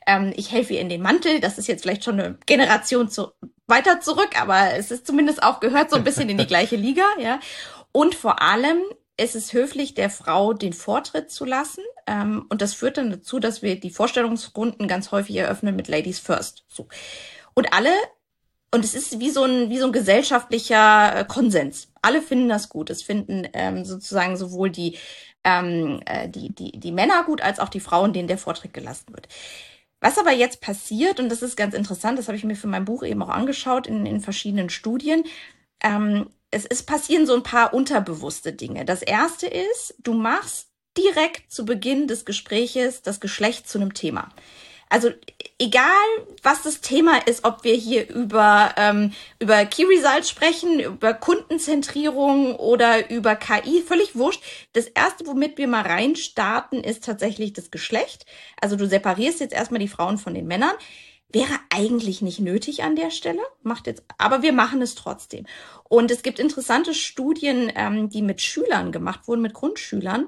Ähm, 0.07 0.33
ich 0.35 0.51
helfe 0.51 0.73
ihr 0.73 0.81
in 0.81 0.89
den 0.89 1.01
Mantel, 1.01 1.39
das 1.39 1.59
ist 1.59 1.67
jetzt 1.67 1.83
vielleicht 1.83 2.03
schon 2.03 2.19
eine 2.19 2.37
Generation 2.47 3.07
zu, 3.07 3.31
weiter 3.67 4.01
zurück, 4.01 4.41
aber 4.41 4.73
es 4.73 4.89
ist 4.89 5.05
zumindest 5.05 5.43
auch 5.43 5.59
gehört 5.59 5.91
so 5.91 5.95
ein 5.95 6.03
bisschen 6.03 6.29
in 6.29 6.37
die 6.37 6.47
gleiche 6.47 6.75
Liga, 6.75 7.03
ja. 7.19 7.39
Und 7.91 8.15
vor 8.15 8.41
allem 8.41 8.81
ist 9.17 9.35
es 9.35 9.53
höflich, 9.53 9.93
der 9.93 10.09
Frau 10.09 10.53
den 10.53 10.73
Vortritt 10.73 11.31
zu 11.31 11.45
lassen. 11.45 11.83
Ähm, 12.07 12.45
und 12.49 12.61
das 12.61 12.73
führt 12.73 12.97
dann 12.97 13.11
dazu, 13.11 13.39
dass 13.39 13.61
wir 13.61 13.79
die 13.79 13.91
Vorstellungsrunden 13.91 14.87
ganz 14.87 15.11
häufig 15.11 15.35
eröffnen 15.35 15.75
mit 15.75 15.87
Ladies 15.87 16.19
First. 16.19 16.65
So. 16.67 16.87
Und 17.53 17.73
alle, 17.73 17.91
und 18.71 18.83
es 18.83 18.95
ist 18.95 19.19
wie 19.19 19.29
so 19.29 19.43
ein, 19.43 19.69
wie 19.69 19.77
so 19.77 19.85
ein 19.85 19.91
gesellschaftlicher 19.91 21.19
äh, 21.19 21.25
Konsens. 21.25 21.89
Alle 22.01 22.21
finden 22.21 22.49
das 22.49 22.69
gut. 22.69 22.89
Es 22.89 23.03
finden 23.03 23.47
ähm, 23.53 23.85
sozusagen 23.85 24.35
sowohl 24.35 24.71
die, 24.71 24.97
ähm, 25.43 26.01
äh, 26.05 26.29
die, 26.29 26.53
die, 26.53 26.79
die 26.79 26.91
Männer 26.91 27.23
gut 27.23 27.41
als 27.41 27.59
auch 27.59 27.69
die 27.69 27.79
Frauen, 27.79 28.13
denen 28.13 28.27
der 28.27 28.37
Vortritt 28.37 28.73
gelassen 28.73 29.13
wird. 29.13 29.27
Was 29.99 30.17
aber 30.17 30.31
jetzt 30.31 30.59
passiert, 30.59 31.19
und 31.19 31.29
das 31.29 31.41
ist 31.41 31.55
ganz 31.55 31.73
interessant, 31.73 32.19
das 32.19 32.27
habe 32.27 32.37
ich 32.37 32.43
mir 32.43 32.55
für 32.55 32.67
mein 32.67 32.85
Buch 32.85 33.03
eben 33.03 33.23
auch 33.23 33.29
angeschaut 33.29 33.87
in, 33.87 34.05
in 34.05 34.19
verschiedenen 34.19 34.69
Studien, 34.69 35.23
ähm, 35.81 36.27
es, 36.51 36.65
es 36.65 36.83
passieren 36.83 37.25
so 37.25 37.33
ein 37.33 37.43
paar 37.43 37.73
unterbewusste 37.73 38.53
Dinge. 38.53 38.85
Das 38.85 39.01
erste 39.01 39.47
ist, 39.47 39.95
du 39.99 40.13
machst 40.13 40.67
direkt 40.97 41.51
zu 41.51 41.65
Beginn 41.65 42.07
des 42.07 42.25
Gespräches 42.25 43.01
das 43.01 43.19
Geschlecht 43.19 43.67
zu 43.67 43.79
einem 43.79 43.93
Thema. 43.93 44.29
Also 44.93 45.09
egal, 45.57 46.05
was 46.43 46.61
das 46.61 46.79
Thema 46.79 47.17
ist, 47.25 47.45
ob 47.45 47.63
wir 47.63 47.73
hier 47.73 48.07
über, 48.11 48.75
ähm, 48.77 49.11
über 49.39 49.65
Key 49.65 49.85
Results 49.85 50.29
sprechen, 50.29 50.79
über 50.79 51.15
Kundenzentrierung 51.15 52.55
oder 52.57 53.09
über 53.09 53.35
KI, 53.35 53.81
völlig 53.81 54.15
wurscht. 54.15 54.43
Das 54.73 54.85
erste, 54.85 55.25
womit 55.25 55.57
wir 55.57 55.67
mal 55.67 55.81
reinstarten, 55.81 56.83
ist 56.83 57.05
tatsächlich 57.05 57.53
das 57.53 57.71
Geschlecht. 57.71 58.27
Also 58.61 58.75
du 58.75 58.87
separierst 58.87 59.39
jetzt 59.39 59.55
erstmal 59.55 59.79
die 59.79 59.87
Frauen 59.87 60.19
von 60.19 60.35
den 60.35 60.45
Männern. 60.45 60.75
Wäre 61.29 61.59
eigentlich 61.73 62.21
nicht 62.21 62.39
nötig 62.39 62.83
an 62.83 62.95
der 62.95 63.09
Stelle, 63.09 63.41
macht 63.63 63.87
jetzt, 63.87 64.03
aber 64.19 64.43
wir 64.43 64.53
machen 64.53 64.83
es 64.83 64.93
trotzdem. 64.93 65.47
Und 65.85 66.11
es 66.11 66.21
gibt 66.21 66.37
interessante 66.37 66.93
Studien, 66.93 67.71
ähm, 67.73 68.09
die 68.09 68.21
mit 68.21 68.43
Schülern 68.43 68.91
gemacht 68.91 69.27
wurden, 69.27 69.41
mit 69.41 69.55
Grundschülern. 69.55 70.27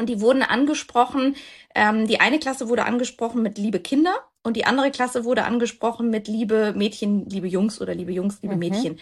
Und 0.00 0.06
die 0.06 0.20
wurden 0.20 0.42
angesprochen, 0.42 1.36
ähm, 1.74 2.06
die 2.06 2.20
eine 2.20 2.38
Klasse 2.38 2.68
wurde 2.68 2.86
angesprochen 2.86 3.42
mit 3.42 3.58
liebe 3.58 3.80
Kinder 3.80 4.14
und 4.42 4.56
die 4.56 4.64
andere 4.64 4.90
Klasse 4.90 5.26
wurde 5.26 5.44
angesprochen 5.44 6.08
mit 6.08 6.26
liebe 6.26 6.72
Mädchen, 6.74 7.28
liebe 7.28 7.46
Jungs 7.46 7.80
oder 7.82 7.94
liebe 7.94 8.10
Jungs, 8.10 8.38
liebe 8.40 8.54
mhm. 8.54 8.60
Mädchen. 8.60 8.98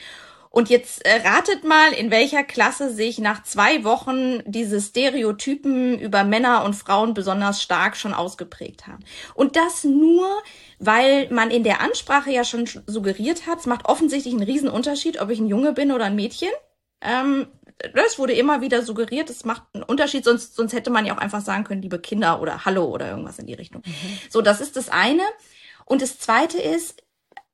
Und 0.51 0.71
jetzt 0.71 1.07
äh, 1.07 1.21
ratet 1.25 1.63
mal, 1.63 1.93
in 1.93 2.11
welcher 2.11 2.43
Klasse 2.43 2.93
sich 2.93 3.19
nach 3.19 3.45
zwei 3.45 3.85
Wochen 3.85 4.43
diese 4.45 4.81
Stereotypen 4.81 6.01
über 6.01 6.25
Männer 6.25 6.65
und 6.65 6.75
Frauen 6.75 7.15
besonders 7.15 7.63
stark 7.63 7.97
schon 7.97 8.15
ausgeprägt 8.15 8.89
haben. 8.89 9.05
Und 9.35 9.55
das 9.55 9.85
nur, 9.85 10.27
weil 10.81 11.31
man 11.31 11.53
in 11.53 11.63
der 11.63 11.81
Ansprache 11.81 12.33
ja 12.33 12.43
schon 12.43 12.69
suggeriert 12.87 13.47
hat, 13.47 13.61
es 13.61 13.67
macht 13.67 13.85
offensichtlich 13.85 14.35
einen 14.35 14.43
riesen 14.43 14.69
Unterschied, 14.69 15.21
ob 15.21 15.31
ich 15.31 15.39
ein 15.39 15.47
Junge 15.47 15.75
bin 15.75 15.93
oder 15.93 16.07
ein 16.07 16.17
Mädchen. 16.17 16.51
Ähm, 17.01 17.47
das 17.95 18.19
wurde 18.19 18.33
immer 18.33 18.61
wieder 18.61 18.83
suggeriert, 18.83 19.31
es 19.31 19.45
macht 19.45 19.63
einen 19.73 19.85
Unterschied, 19.85 20.25
sonst, 20.25 20.57
sonst 20.57 20.73
hätte 20.73 20.91
man 20.91 21.07
ja 21.07 21.15
auch 21.15 21.21
einfach 21.21 21.41
sagen 21.41 21.65
können, 21.65 21.83
liebe 21.83 21.99
Kinder 21.99 22.41
oder 22.41 22.65
Hallo 22.65 22.87
oder 22.87 23.11
irgendwas 23.11 23.39
in 23.39 23.47
die 23.47 23.55
Richtung. 23.55 23.83
Mhm. 23.85 24.19
So, 24.31 24.41
das 24.41 24.61
ist 24.61 24.77
das 24.77 24.89
eine. 24.89 25.23
Und 25.85 26.03
das 26.03 26.19
zweite 26.19 26.59
ist, 26.61 27.03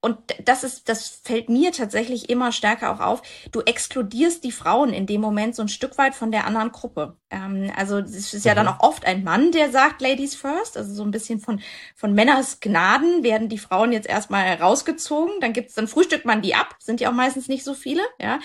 und 0.05 0.19
das 0.45 0.65
ist, 0.65 0.91
das 0.91 1.09
fällt 1.09 1.49
mir 1.49 1.73
tatsächlich 1.73 2.29
immer 2.29 2.53
stärker 2.53 2.93
auch 2.93 3.01
auf. 3.01 3.23
Du 3.53 3.63
exkludierst 3.63 4.45
die 4.45 4.53
Frauen 4.53 4.93
in 4.93 5.07
dem 5.07 5.23
Moment 5.23 5.57
so 5.57 5.63
ein 5.63 5.69
Stück 5.69 5.97
weit 5.97 6.15
von 6.15 6.31
der 6.31 6.47
anderen 6.47 6.73
Gruppe. 6.73 7.17
Ähm, 7.31 7.73
also 7.75 8.01
es 8.01 8.35
ist 8.35 8.45
ja 8.45 8.53
mhm. 8.53 8.57
dann 8.57 8.69
auch 8.69 8.81
oft 8.81 9.07
ein 9.07 9.25
Mann, 9.25 9.51
der 9.51 9.71
sagt 9.71 10.03
Ladies 10.03 10.35
first. 10.35 10.77
Also 10.77 10.93
so 10.93 11.05
ein 11.05 11.11
bisschen 11.11 11.41
von 11.41 11.59
von 11.95 12.13
Männers 12.13 12.61
Gnaden 12.61 13.23
werden 13.23 13.49
die 13.49 13.57
Frauen 13.57 13.93
jetzt 13.93 14.07
erstmal 14.07 14.47
rausgezogen. 14.53 15.41
Dann 15.41 15.55
gibt's 15.55 15.73
dann 15.73 15.89
frühstückt 15.89 16.27
man 16.27 16.43
die 16.43 16.55
ab. 16.55 16.77
Sind 16.81 17.01
ja 17.01 17.09
auch 17.09 17.15
meistens 17.15 17.49
nicht 17.49 17.65
so 17.65 17.73
viele. 17.73 18.03
Ja. 18.21 18.41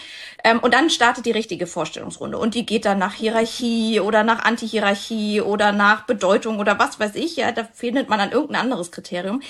Ähm, 0.45 0.59
und 0.59 0.73
dann 0.73 0.89
startet 0.89 1.25
die 1.25 1.31
richtige 1.31 1.67
Vorstellungsrunde 1.67 2.37
und 2.37 2.55
die 2.55 2.65
geht 2.65 2.85
dann 2.85 2.99
nach 2.99 3.15
Hierarchie 3.15 3.99
oder 3.99 4.23
nach 4.23 4.45
Antihierarchie 4.45 5.41
oder 5.41 5.73
nach 5.73 6.05
Bedeutung 6.05 6.59
oder 6.59 6.79
was 6.79 7.01
weiß 7.01 7.15
ich. 7.15 7.35
Ja, 7.35 7.51
da 7.51 7.65
findet 7.73 8.07
man 8.07 8.17
dann 8.17 8.31
irgendein 8.31 8.61
anderes 8.61 8.93
Kriterium. 8.93 9.41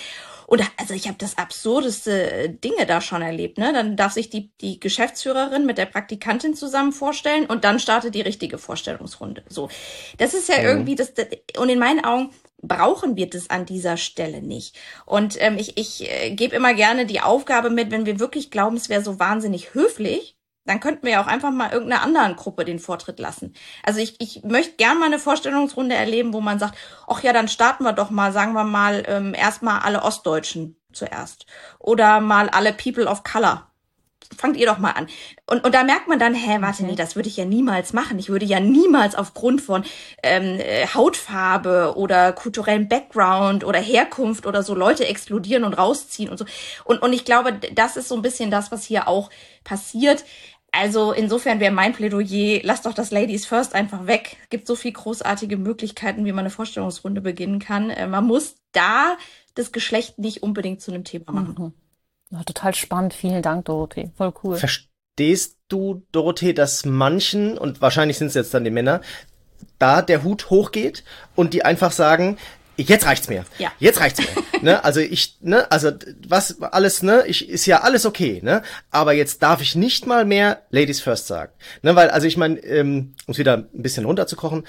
Und 0.49 0.63
also 0.77 0.95
ich 0.95 1.07
habe 1.07 1.17
das 1.19 1.37
absurdeste 1.37 2.31
äh, 2.31 2.49
Dinge 2.49 2.87
da 2.87 3.01
schon 3.01 3.21
erlebt. 3.21 3.59
Ne? 3.59 3.71
Dann 3.71 3.95
darf 3.95 4.13
sich 4.13 4.31
die, 4.31 4.49
die 4.61 4.79
Geschäftsführerin 4.79 5.67
mit 5.67 5.77
der 5.77 5.85
Praktikantin 5.85 6.55
zusammen 6.55 6.91
vorstellen 6.91 7.45
und 7.45 7.63
dann 7.63 7.79
startet 7.79 8.15
die 8.15 8.21
richtige 8.21 8.57
Vorstellungsrunde. 8.57 9.43
So, 9.47 9.69
das 10.17 10.33
ist 10.33 10.49
ja 10.49 10.57
mhm. 10.57 10.65
irgendwie 10.65 10.95
das, 10.95 11.13
das. 11.13 11.27
Und 11.55 11.69
in 11.69 11.77
meinen 11.77 12.03
Augen 12.03 12.31
brauchen 12.63 13.15
wir 13.15 13.29
das 13.29 13.51
an 13.51 13.67
dieser 13.67 13.95
Stelle 13.95 14.41
nicht. 14.41 14.75
Und 15.05 15.39
ähm, 15.39 15.55
ich, 15.59 15.77
ich 15.77 16.09
äh, 16.09 16.31
gebe 16.31 16.55
immer 16.55 16.73
gerne 16.73 17.05
die 17.05 17.21
Aufgabe 17.21 17.69
mit, 17.69 17.91
wenn 17.91 18.07
wir 18.07 18.19
wirklich 18.19 18.49
glauben, 18.49 18.75
es 18.75 18.89
wäre 18.89 19.03
so 19.03 19.19
wahnsinnig 19.19 19.75
höflich, 19.75 20.35
dann 20.69 20.79
könnten 20.79 21.03
wir 21.03 21.13
ja 21.13 21.23
auch 21.23 21.27
einfach 21.27 21.51
mal 21.51 21.71
irgendeiner 21.71 22.03
anderen 22.03 22.35
Gruppe 22.35 22.63
den 22.63 22.77
Vortritt 22.77 23.19
lassen. 23.19 23.53
Also 23.83 23.99
ich, 23.99 24.15
ich 24.19 24.43
möchte 24.43 24.75
gern 24.77 24.99
mal 24.99 25.07
eine 25.07 25.17
Vorstellungsrunde 25.17 25.95
erleben, 25.95 26.31
wo 26.31 26.41
man 26.41 26.59
sagt, 26.59 26.77
ach 27.07 27.23
ja, 27.23 27.33
dann 27.33 27.47
starten 27.47 27.83
wir 27.83 27.93
doch 27.93 28.11
mal, 28.11 28.31
sagen 28.31 28.53
wir 28.53 28.63
mal, 28.63 29.03
ähm, 29.07 29.33
erstmal 29.33 29.79
alle 29.79 30.03
Ostdeutschen 30.03 30.75
zuerst. 30.93 31.47
Oder 31.79 32.19
mal 32.19 32.49
alle 32.49 32.71
People 32.71 33.07
of 33.07 33.23
Color. 33.23 33.65
Fangt 34.37 34.57
ihr 34.57 34.67
doch 34.67 34.77
mal 34.77 34.91
an. 34.91 35.07
Und, 35.47 35.63
und 35.63 35.73
da 35.73 35.83
merkt 35.83 36.07
man 36.07 36.19
dann, 36.19 36.35
hä, 36.35 36.57
warte, 36.59 36.83
okay. 36.83 36.91
nee, 36.91 36.95
das 36.95 37.15
würde 37.15 37.27
ich 37.27 37.37
ja 37.37 37.45
niemals 37.45 37.93
machen. 37.93 38.19
Ich 38.19 38.29
würde 38.29 38.45
ja 38.45 38.59
niemals 38.59 39.15
aufgrund 39.15 39.59
von 39.59 39.83
ähm, 40.21 40.59
äh, 40.59 40.85
Hautfarbe 40.85 41.95
oder 41.95 42.31
kulturellem 42.33 42.87
Background 42.87 43.63
oder 43.63 43.79
Herkunft 43.79 44.45
oder 44.45 44.61
so 44.61 44.75
Leute 44.75 45.07
exkludieren 45.07 45.63
und 45.63 45.73
rausziehen 45.73 46.29
und 46.29 46.37
so. 46.37 46.45
Und, 46.83 47.01
und 47.01 47.11
ich 47.11 47.25
glaube, 47.25 47.53
das 47.73 47.97
ist 47.97 48.07
so 48.07 48.15
ein 48.15 48.21
bisschen 48.21 48.51
das, 48.51 48.71
was 48.71 48.83
hier 48.83 49.07
auch 49.07 49.31
passiert. 49.63 50.23
Also 50.71 51.11
insofern 51.11 51.59
wäre 51.59 51.71
mein 51.71 51.93
Plädoyer, 51.93 52.61
lasst 52.63 52.85
doch 52.85 52.93
das 52.93 53.11
Ladies 53.11 53.45
First 53.45 53.75
einfach 53.75 54.07
weg. 54.07 54.37
Es 54.43 54.49
gibt 54.49 54.67
so 54.67 54.75
viele 54.75 54.93
großartige 54.93 55.57
Möglichkeiten, 55.57 56.25
wie 56.25 56.31
man 56.31 56.39
eine 56.39 56.49
Vorstellungsrunde 56.49 57.21
beginnen 57.21 57.59
kann. 57.59 57.89
Äh, 57.89 58.07
man 58.07 58.25
muss 58.25 58.55
da 58.71 59.17
das 59.55 59.71
Geschlecht 59.71 60.19
nicht 60.19 60.43
unbedingt 60.43 60.81
zu 60.81 60.91
einem 60.91 61.03
Thema 61.03 61.31
machen. 61.31 61.55
Mhm. 61.57 61.73
Ja, 62.31 62.43
total 62.43 62.75
spannend. 62.75 63.13
Vielen 63.13 63.41
Dank, 63.41 63.65
Dorothee. 63.65 64.11
Voll 64.15 64.33
cool. 64.43 64.55
Verstehst 64.57 65.57
du, 65.67 66.03
Dorothee, 66.11 66.53
dass 66.53 66.85
manchen, 66.85 67.57
und 67.57 67.81
wahrscheinlich 67.81 68.17
sind 68.17 68.27
es 68.27 68.35
jetzt 68.35 68.53
dann 68.53 68.63
die 68.63 68.71
Männer, 68.71 69.01
da 69.77 70.01
der 70.01 70.23
Hut 70.23 70.49
hochgeht 70.49 71.03
und 71.35 71.53
die 71.53 71.65
einfach 71.65 71.91
sagen, 71.91 72.37
Jetzt 72.87 73.05
reicht's 73.05 73.27
mir. 73.29 73.45
Ja. 73.57 73.71
Jetzt 73.79 73.99
reicht's 73.99 74.19
mir. 74.19 74.43
ne? 74.61 74.83
Also 74.83 74.99
ich, 74.99 75.37
ne, 75.41 75.69
also 75.71 75.91
was 76.27 76.61
alles, 76.61 77.03
ne, 77.03 77.23
ich 77.27 77.49
ist 77.49 77.65
ja 77.65 77.81
alles 77.81 78.05
okay, 78.05 78.39
ne? 78.43 78.61
Aber 78.91 79.13
jetzt 79.13 79.43
darf 79.43 79.61
ich 79.61 79.75
nicht 79.75 80.05
mal 80.05 80.25
mehr 80.25 80.63
Ladies 80.69 81.01
First 81.01 81.27
sagen. 81.27 81.51
Ne, 81.81 81.95
weil, 81.95 82.09
also 82.09 82.27
ich 82.27 82.37
meine, 82.37 82.59
ähm, 82.59 83.13
um 83.25 83.31
es 83.31 83.37
wieder 83.37 83.57
ein 83.57 83.81
bisschen 83.81 84.05
runterzukochen, 84.05 84.65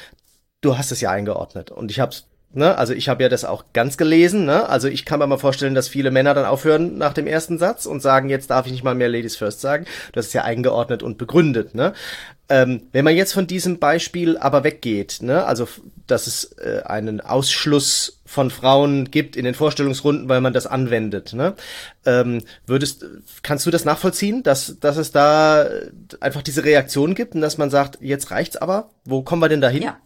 du 0.61 0.77
hast 0.77 0.93
es 0.93 1.01
ja 1.01 1.11
eingeordnet. 1.11 1.71
Und 1.71 1.91
ich 1.91 2.01
hab's 2.01 2.27
Ne? 2.53 2.77
Also 2.77 2.95
ich 2.95 3.09
habe 3.09 3.23
ja 3.23 3.29
das 3.29 3.45
auch 3.45 3.65
ganz 3.73 3.97
gelesen. 3.97 4.45
Ne? 4.45 4.69
Also 4.69 4.89
ich 4.89 5.05
kann 5.05 5.21
mir 5.21 5.27
mal 5.29 5.39
vorstellen, 5.39 5.77
dass 5.77 5.89
viele 5.89 6.11
Männer 6.11 6.35
dann 6.35 6.47
aufhören 6.47 6.99
nach 6.99 7.13
dem 7.13 7.29
ersten 7.29 7.59
Satz 7.59 7.87
und 7.87 8.01
sagen, 8.01 8.29
jetzt 8.29 8.51
darf 8.51 8.67
ich 8.67 8.73
nicht 8.73 8.83
mal 8.83 8.97
mehr 8.97 9.09
Ladies 9.09 9.37
First 9.37 9.61
sagen. 9.61 9.87
Das 10.13 10.27
ist 10.27 10.33
ja 10.33 10.43
eingeordnet 10.43 11.05
und 11.05 11.17
begründet. 11.17 11.77
Ne? 11.77 11.93
Ähm, 12.49 12.83
wenn 12.91 13.05
man 13.05 13.15
jetzt 13.15 13.35
von 13.35 13.47
diesem 13.47 13.79
Beispiel 13.79 14.37
aber 14.37 14.65
weggeht, 14.65 15.19
ne? 15.21 15.45
also 15.45 15.69
dass 16.09 16.27
es 16.27 16.53
äh, 16.59 16.83
einen 16.85 17.21
Ausschluss 17.21 18.21
von 18.27 18.51
Frauen 18.51 19.13
gibt 19.13 19.37
in 19.37 19.45
den 19.45 19.55
Vorstellungsrunden, 19.55 20.29
weil 20.29 20.41
man 20.41 20.53
das 20.53 20.67
anwendet, 20.67 21.33
ne? 21.33 21.55
ähm, 22.05 22.43
würdest, 22.67 23.05
kannst 23.45 23.65
du 23.67 23.71
das 23.71 23.85
nachvollziehen, 23.85 24.43
dass, 24.43 24.81
dass 24.81 24.97
es 24.97 25.13
da 25.13 25.69
einfach 26.19 26.43
diese 26.43 26.65
Reaktion 26.65 27.15
gibt 27.15 27.37
und 27.37 27.43
dass 27.43 27.59
man 27.59 27.71
sagt, 27.71 27.99
jetzt 28.01 28.33
reicht's 28.33 28.57
aber? 28.57 28.91
Wo 29.05 29.23
kommen 29.23 29.41
wir 29.41 29.49
denn 29.49 29.61
dahin? 29.61 29.85
Ja. 29.85 29.99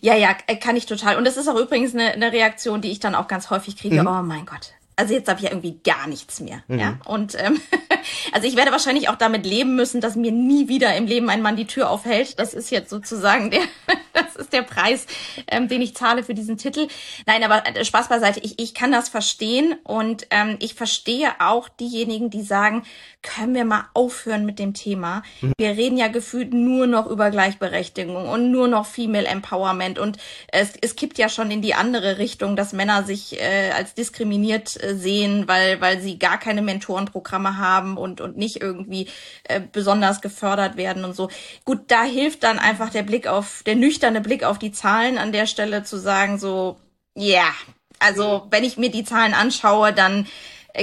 Ja, 0.00 0.14
ja, 0.14 0.36
äh, 0.46 0.56
kann 0.56 0.76
ich 0.76 0.86
total. 0.86 1.16
Und 1.16 1.24
das 1.24 1.36
ist 1.36 1.48
auch 1.48 1.58
übrigens 1.58 1.94
eine, 1.94 2.12
eine 2.12 2.32
Reaktion, 2.32 2.80
die 2.80 2.90
ich 2.90 3.00
dann 3.00 3.14
auch 3.14 3.28
ganz 3.28 3.50
häufig 3.50 3.76
kriege. 3.76 4.00
Mhm. 4.02 4.06
Oh 4.06 4.22
mein 4.22 4.46
Gott, 4.46 4.72
also 4.96 5.14
jetzt 5.14 5.28
habe 5.28 5.38
ich 5.38 5.44
ja 5.44 5.50
irgendwie 5.50 5.80
gar 5.82 6.06
nichts 6.06 6.40
mehr. 6.40 6.62
Mhm. 6.68 6.78
Ja? 6.78 6.98
Und 7.06 7.34
ähm, 7.38 7.60
also 8.32 8.46
ich 8.46 8.56
werde 8.56 8.72
wahrscheinlich 8.72 9.08
auch 9.08 9.16
damit 9.16 9.46
leben 9.46 9.74
müssen, 9.74 10.00
dass 10.00 10.16
mir 10.16 10.32
nie 10.32 10.68
wieder 10.68 10.94
im 10.96 11.06
Leben 11.06 11.30
ein 11.30 11.42
Mann 11.42 11.56
die 11.56 11.66
Tür 11.66 11.90
aufhält. 11.90 12.38
Das 12.38 12.54
ist 12.54 12.70
jetzt 12.70 12.90
sozusagen 12.90 13.50
der, 13.50 13.62
das 14.12 14.36
ist 14.36 14.52
der 14.52 14.62
Preis, 14.62 15.06
ähm, 15.48 15.68
den 15.68 15.80
ich 15.80 15.96
zahle 15.96 16.22
für 16.22 16.34
diesen 16.34 16.58
Titel. 16.58 16.88
Nein, 17.26 17.42
aber 17.42 17.66
äh, 17.66 17.84
Spaß 17.84 18.08
beiseite. 18.08 18.40
Ich, 18.40 18.58
ich 18.58 18.74
kann 18.74 18.92
das 18.92 19.08
verstehen 19.08 19.74
und 19.84 20.26
ähm, 20.30 20.56
ich 20.60 20.74
verstehe 20.74 21.32
auch 21.40 21.68
diejenigen, 21.68 22.30
die 22.30 22.42
sagen, 22.42 22.84
können 23.22 23.54
wir 23.54 23.64
mal 23.64 23.84
aufhören 23.94 24.44
mit 24.44 24.58
dem 24.58 24.74
Thema. 24.74 25.22
Mhm. 25.40 25.52
Wir 25.56 25.70
reden 25.70 25.96
ja 25.96 26.08
gefühlt 26.08 26.52
nur 26.52 26.86
noch 26.86 27.06
über 27.06 27.30
Gleichberechtigung 27.30 28.28
und 28.28 28.50
nur 28.50 28.68
noch 28.68 28.86
Female 28.86 29.26
Empowerment 29.26 29.98
und 29.98 30.18
es, 30.48 30.72
es 30.80 30.96
kippt 30.96 31.18
ja 31.18 31.28
schon 31.28 31.50
in 31.50 31.62
die 31.62 31.74
andere 31.74 32.18
Richtung, 32.18 32.56
dass 32.56 32.72
Männer 32.72 33.04
sich 33.04 33.40
äh, 33.40 33.70
als 33.70 33.94
diskriminiert 33.94 34.82
äh, 34.82 34.96
sehen, 34.96 35.46
weil, 35.46 35.80
weil 35.80 36.00
sie 36.00 36.18
gar 36.18 36.38
keine 36.38 36.62
Mentorenprogramme 36.62 37.58
haben 37.58 37.96
und, 37.96 38.20
und 38.20 38.36
nicht 38.36 38.60
irgendwie 38.60 39.08
äh, 39.44 39.60
besonders 39.60 40.20
gefördert 40.20 40.76
werden 40.76 41.04
und 41.04 41.14
so. 41.14 41.30
Gut, 41.64 41.82
da 41.88 42.02
hilft 42.02 42.42
dann 42.42 42.58
einfach 42.58 42.90
der 42.90 43.04
Blick 43.04 43.26
auf, 43.26 43.62
der 43.64 43.76
nüchterne 43.76 44.20
Blick 44.20 44.44
auf 44.44 44.58
die 44.58 44.72
Zahlen 44.72 45.18
an 45.18 45.32
der 45.32 45.46
Stelle 45.46 45.84
zu 45.84 45.96
sagen, 45.96 46.38
so, 46.38 46.76
ja, 47.14 47.40
yeah. 47.40 47.54
also 48.00 48.46
wenn 48.50 48.64
ich 48.64 48.78
mir 48.78 48.90
die 48.90 49.04
Zahlen 49.04 49.34
anschaue, 49.34 49.92
dann 49.92 50.26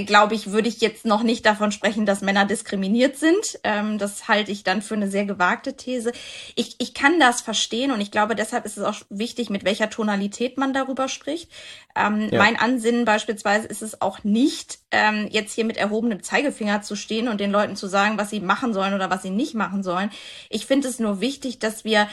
glaube 0.06 0.36
ich, 0.36 0.52
würde 0.52 0.68
ich 0.70 0.82
jetzt 0.82 1.06
noch 1.06 1.24
nicht 1.24 1.46
davon 1.46 1.72
sprechen, 1.72 2.06
dass 2.06 2.22
Männer 2.22 2.46
diskriminiert 2.46 3.18
sind. 3.18 3.60
Ähm, 3.64 3.98
das 3.98 4.28
halte 4.28 4.52
ich 4.52 4.64
dann 4.64 4.82
für 4.82 4.94
eine 4.94 5.10
sehr 5.10 5.26
gewagte 5.26 5.76
These. 5.76 6.12
Ich, 6.56 6.76
ich 6.80 6.94
kann 6.94 7.20
das 7.20 7.42
verstehen 7.42 7.92
und 7.92 8.02
ich 8.02 8.12
glaube, 8.12 8.36
deshalb 8.36 8.66
ist 8.66 8.78
es 8.78 8.84
auch 8.84 8.96
wichtig, 9.10 9.50
mit 9.50 9.66
welcher 9.66 9.90
Tonalität 9.90 10.58
man 10.58 10.74
darüber 10.74 11.08
spricht. 11.08 11.52
Ähm, 11.96 12.30
ja. 12.32 12.38
Mein 12.38 12.58
Ansinnen 12.58 13.06
beispielsweise 13.06 13.68
ist 13.68 13.82
es 13.82 14.02
auch 14.02 14.24
nicht, 14.24 14.80
ähm, 14.92 15.28
jetzt 15.32 15.54
hier 15.54 15.66
mit 15.66 15.78
erhobenem 15.78 16.22
Zeigefinger 16.22 16.82
zu 16.82 16.96
stehen 16.96 17.28
und 17.28 17.40
den 17.40 17.52
Leuten 17.52 17.76
zu 17.76 17.88
sagen, 17.88 18.18
was 18.18 18.30
sie 18.30 18.40
machen 18.40 18.74
sollen 18.74 18.94
oder 18.94 19.10
was 19.10 19.24
sie 19.24 19.32
nicht 19.32 19.56
machen 19.56 19.84
sollen. 19.84 20.12
Ich 20.50 20.66
finde 20.66 20.88
es 20.88 21.00
nur 21.00 21.20
wichtig, 21.20 21.60
dass 21.60 21.84
wir 21.84 22.08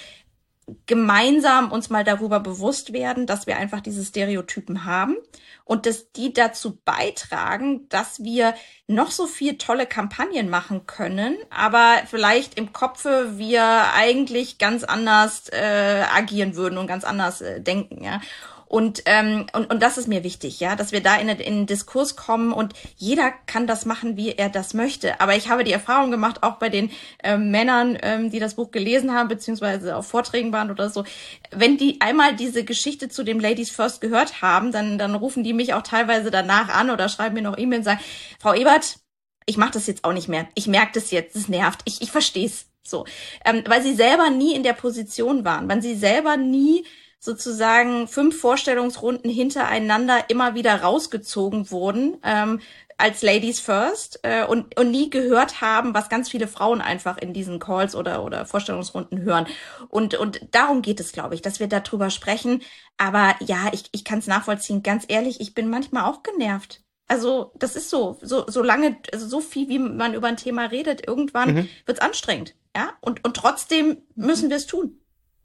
gemeinsam 0.87 1.71
uns 1.71 1.91
mal 1.91 2.03
darüber 2.03 2.41
bewusst 2.41 2.93
werden, 2.93 3.27
dass 3.27 3.47
wir 3.47 3.57
einfach 3.57 3.81
diese 3.81 4.05
Stereotypen 4.05 4.85
haben 4.85 5.17
und 5.65 5.87
dass 5.87 6.11
die 6.13 6.33
dazu 6.33 6.79
beitragen, 6.85 7.89
dass 7.89 8.23
wir 8.23 8.55
noch 8.89 9.13
so 9.13 9.27
viel 9.27 9.59
tolle 9.59 9.87
Kampagnen 9.87 10.51
machen 10.51 10.87
können, 10.87 11.37
aber 11.51 12.03
vielleicht 12.07 12.59
im 12.59 12.73
Kopfe 12.73 13.35
wir 13.37 13.93
eigentlich 13.95 14.59
ganz 14.59 14.83
anders 14.83 15.49
äh, 15.51 16.05
agieren 16.13 16.57
würden 16.57 16.79
und 16.79 16.89
ganz 16.89 17.05
anders 17.05 17.41
äh, 17.41 17.61
denken, 17.61 18.03
ja. 18.03 18.21
Und, 18.69 19.03
ähm, 19.07 19.47
und, 19.53 19.71
und 19.71 19.83
das 19.83 19.97
ist 19.97 20.09
mir 20.09 20.25
wichtig, 20.25 20.59
ja, 20.59 20.75
dass 20.75 20.91
wir 20.91 21.01
da 21.01 21.17
in, 21.17 21.29
in 21.29 21.39
den 21.39 21.67
Diskurs 21.67 22.17
kommen 22.17 22.53
und 22.53 22.75
jeder 22.97 23.31
kann 23.47 23.67
das 23.67 23.87
machen, 23.87 24.17
wie 24.17 24.33
er 24.33 24.49
das 24.49 24.75
möchte. 24.75 25.21
Aber 25.21 25.37
ich 25.37 25.49
habe 25.49 25.63
die 25.63 25.73
Erfahrung 25.73 26.11
gemacht, 26.11 26.43
auch 26.43 26.57
bei 26.57 26.69
den 26.69 26.91
ähm, 27.23 27.51
Männern, 27.51 27.97
ähm, 28.03 28.31
die 28.31 28.41
das 28.41 28.55
Buch 28.55 28.73
gelesen 28.73 29.15
haben, 29.15 29.29
beziehungsweise 29.29 29.97
auf 29.97 30.09
Vorträgen 30.09 30.53
waren 30.53 30.71
oder 30.71 30.91
so, 30.91 31.05
wenn 31.53 31.77
die 31.77 32.01
einmal 32.01 32.35
diese 32.35 32.65
Geschichte 32.65 33.09
zu 33.09 33.23
dem 33.23 33.39
Ladies 33.39 33.71
First 33.71 34.01
gehört 34.01 34.43
haben, 34.43 34.73
dann, 34.73 34.99
dann 34.99 35.15
rufen 35.15 35.45
die 35.45 35.53
mich 35.53 35.73
auch 35.75 35.83
teilweise 35.83 36.31
danach 36.31 36.69
an 36.69 36.91
oder 36.91 37.09
schreiben 37.09 37.35
mir 37.37 37.43
noch 37.43 37.59
E-Mails 37.59 37.81
und 37.81 37.85
sagen, 37.85 38.01
Frau 38.41 38.55
Ebert, 38.55 38.99
ich 39.47 39.57
mache 39.57 39.73
das 39.73 39.87
jetzt 39.87 40.05
auch 40.05 40.13
nicht 40.13 40.29
mehr. 40.29 40.49
Ich 40.55 40.67
merke 40.67 40.93
das 40.95 41.13
jetzt, 41.13 41.37
es 41.37 41.49
nervt. 41.49 41.83
Ich, 41.85 42.03
ich 42.03 42.11
verstehe 42.11 42.47
es 42.47 42.67
so. 42.83 43.05
Ähm, 43.45 43.63
weil 43.67 43.83
sie 43.83 43.95
selber 43.95 44.31
nie 44.31 44.55
in 44.55 44.65
der 44.65 44.73
Position 44.73 45.45
waren, 45.45 45.69
weil 45.69 45.83
sie 45.83 45.95
selber 45.95 46.37
nie 46.37 46.85
sozusagen 47.27 48.09
fünf 48.09 48.41
Vorstellungsrunden 48.41 49.31
hintereinander 49.31 50.31
immer 50.31 50.55
wieder 50.55 50.81
rausgezogen 50.81 51.71
wurden 51.71 52.17
ähm, 52.25 52.61
als 52.99 53.21
Ladies 53.21 53.61
First 53.61 54.21
äh, 54.23 54.47
und, 54.47 54.79
und 54.79 54.91
nie 54.91 55.11
gehört 55.11 55.61
haben, 55.61 55.93
was 55.93 56.09
ganz 56.09 56.31
viele 56.31 56.49
Frauen 56.49 56.81
einfach 56.81 57.19
in 57.19 57.35
diesen 57.35 57.59
Calls 57.59 57.95
oder, 57.95 58.25
oder 58.25 58.47
Vorstellungsrunden 58.47 59.21
hören. 59.21 59.47
Und, 59.89 60.15
und 60.15 60.41
darum 60.53 60.81
geht 60.81 61.01
es, 61.01 61.13
glaube 61.13 61.35
ich, 61.35 61.43
dass 61.43 61.61
wir 61.61 61.67
darüber 61.67 62.09
sprechen. 62.09 62.63
Aber 62.97 63.35
ja, 63.41 63.69
ich, 63.73 63.85
ich 63.93 64.05
kann 64.05 64.21
es 64.21 64.27
nachvollziehen. 64.27 64.83
Ganz 64.83 65.05
ehrlich, 65.09 65.41
ich 65.41 65.53
bin 65.53 65.69
manchmal 65.69 66.05
auch 66.05 66.23
genervt. 66.23 66.83
Also 67.07 67.53
das 67.59 67.77
ist 67.77 67.91
so, 67.91 68.19
so, 68.23 68.47
so 68.49 68.63
lange, 68.63 68.97
also 69.13 69.29
so 69.29 69.41
viel, 69.41 69.69
wie 69.69 69.79
man 69.79 70.15
über 70.15 70.29
ein 70.29 70.39
Thema 70.39 70.65
redet, 70.65 71.07
irgendwann 71.07 71.55
mhm. 71.55 71.69
wird's 71.85 72.01
anstrengend. 72.01 72.55
Ja, 72.75 72.93
und, 73.01 73.25
und 73.25 73.37
trotzdem 73.37 73.99
müssen 74.15 74.49
wir 74.49 74.57
es 74.57 74.67
tun. 74.67 75.01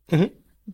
Mhm. 0.10 0.32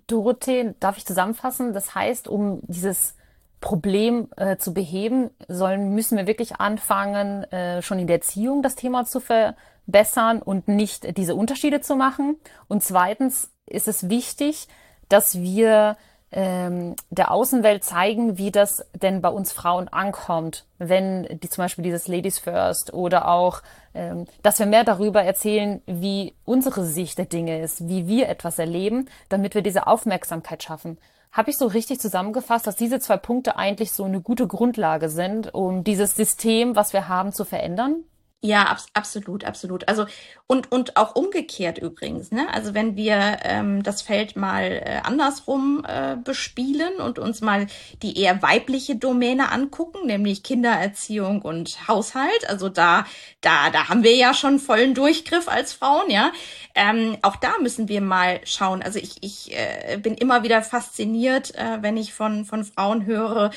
Dorothee, 0.08 0.76
darf 0.80 0.98
ich 0.98 1.06
zusammenfassen? 1.06 1.74
Das 1.74 1.96
heißt, 1.96 2.28
um 2.28 2.62
dieses 2.68 3.16
Problem 3.60 4.30
äh, 4.38 4.58
zu 4.58 4.74
beheben, 4.74 5.32
sollen, 5.48 5.94
müssen 5.94 6.18
wir 6.18 6.28
wirklich 6.28 6.60
anfangen, 6.60 7.44
äh, 7.52 7.82
schon 7.82 8.00
in 8.00 8.08
der 8.08 8.18
Erziehung 8.18 8.62
das 8.62 8.76
Thema 8.76 9.06
zu 9.06 9.20
verbessern 9.20 10.42
und 10.42 10.68
nicht 10.68 11.18
diese 11.18 11.36
Unterschiede 11.36 11.82
zu 11.82 11.96
machen. 11.96 12.38
Und 12.68 12.84
zweitens 12.84 13.52
ist 13.66 13.88
es 13.88 14.10
wichtig, 14.10 14.68
dass 15.10 15.40
wir 15.40 15.98
ähm, 16.32 16.96
der 17.10 17.32
Außenwelt 17.32 17.84
zeigen, 17.84 18.38
wie 18.38 18.52
das 18.52 18.86
denn 18.94 19.22
bei 19.22 19.30
uns 19.30 19.54
Frauen 19.54 19.88
ankommt, 19.88 20.66
wenn 20.78 21.40
die 21.40 21.50
zum 21.50 21.64
Beispiel 21.64 21.84
dieses 21.84 22.08
Ladies 22.08 22.40
First 22.40 22.94
oder 22.94 23.30
auch, 23.30 23.62
ähm, 23.94 24.26
dass 24.44 24.60
wir 24.60 24.66
mehr 24.66 24.84
darüber 24.84 25.24
erzählen, 25.24 25.82
wie 25.86 26.36
unsere 26.44 26.86
Sicht 26.86 27.18
der 27.18 27.26
Dinge 27.26 27.62
ist, 27.62 27.88
wie 27.88 28.08
wir 28.08 28.28
etwas 28.28 28.60
erleben, 28.60 29.08
damit 29.30 29.56
wir 29.56 29.62
diese 29.62 29.88
Aufmerksamkeit 29.88 30.64
schaffen. 30.64 30.98
Habe 31.32 31.50
ich 31.50 31.58
so 31.58 31.68
richtig 31.68 32.00
zusammengefasst, 32.00 32.68
dass 32.68 32.76
diese 32.76 33.00
zwei 33.00 33.18
Punkte 33.18 33.58
eigentlich 33.58 33.92
so 33.92 34.04
eine 34.04 34.22
gute 34.22 34.48
Grundlage 34.48 35.10
sind, 35.10 35.54
um 35.54 35.84
dieses 35.84 36.16
System, 36.16 36.76
was 36.76 36.94
wir 36.94 37.08
haben, 37.08 37.32
zu 37.32 37.46
verändern? 37.46 38.04
Ja, 38.44 38.66
abs 38.68 38.86
absolut, 38.94 39.44
absolut. 39.46 39.88
Also 39.88 40.06
und 40.46 40.72
und 40.72 40.96
auch 40.96 41.16
umgekehrt 41.16 41.80
übrigens. 41.80 42.32
Ne? 42.32 42.48
Also 42.54 42.76
wenn 42.76 42.96
wir 42.96 43.40
ähm, 43.44 43.82
das 43.82 44.04
Feld 44.04 44.36
mal 44.36 44.64
äh, 44.86 45.00
andersrum 45.04 45.84
äh, 45.88 46.18
bespielen 46.24 46.98
und 46.98 47.18
uns 47.18 47.42
mal 47.42 47.66
die 48.04 48.20
eher 48.22 48.44
weibliche 48.44 48.96
Domäne 48.96 49.52
angucken, 49.52 50.06
nämlich 50.06 50.44
Kindererziehung 50.44 51.42
und 51.42 51.88
Haushalt. 51.88 52.48
Also 52.48 52.70
da 52.70 53.06
da 53.42 53.72
da 53.72 53.90
haben 53.90 54.04
wir 54.04 54.16
ja 54.16 54.36
schon 54.36 54.60
vollen 54.60 54.94
Durchgriff 54.94 55.48
als 55.48 55.74
Frauen, 55.74 56.10
ja. 56.12 56.32
Ähm, 56.76 57.18
auch 57.24 57.38
da 57.38 57.58
müssen 57.60 57.88
wir 57.90 58.02
mal 58.02 58.40
schauen. 58.46 58.84
Also 58.84 59.00
ich 59.00 59.18
ich 59.24 59.52
äh, 59.58 59.98
bin 59.98 60.14
immer 60.14 60.44
wieder 60.44 60.62
fasziniert, 60.62 61.56
äh, 61.56 61.80
wenn 61.82 61.98
ich 61.98 62.14
von 62.14 62.46
von 62.46 62.64
Frauen 62.64 63.06
höre. 63.08 63.50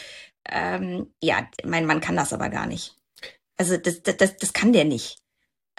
Ähm, 0.50 1.12
ja, 1.22 1.46
mein 1.64 1.84
Mann 1.86 2.00
kann 2.00 2.16
das 2.16 2.32
aber 2.32 2.48
gar 2.48 2.66
nicht. 2.66 2.99
Also 3.60 3.76
das, 3.76 4.02
das, 4.02 4.38
das 4.38 4.54
kann 4.54 4.72
der 4.72 4.86
nicht. 4.86 5.19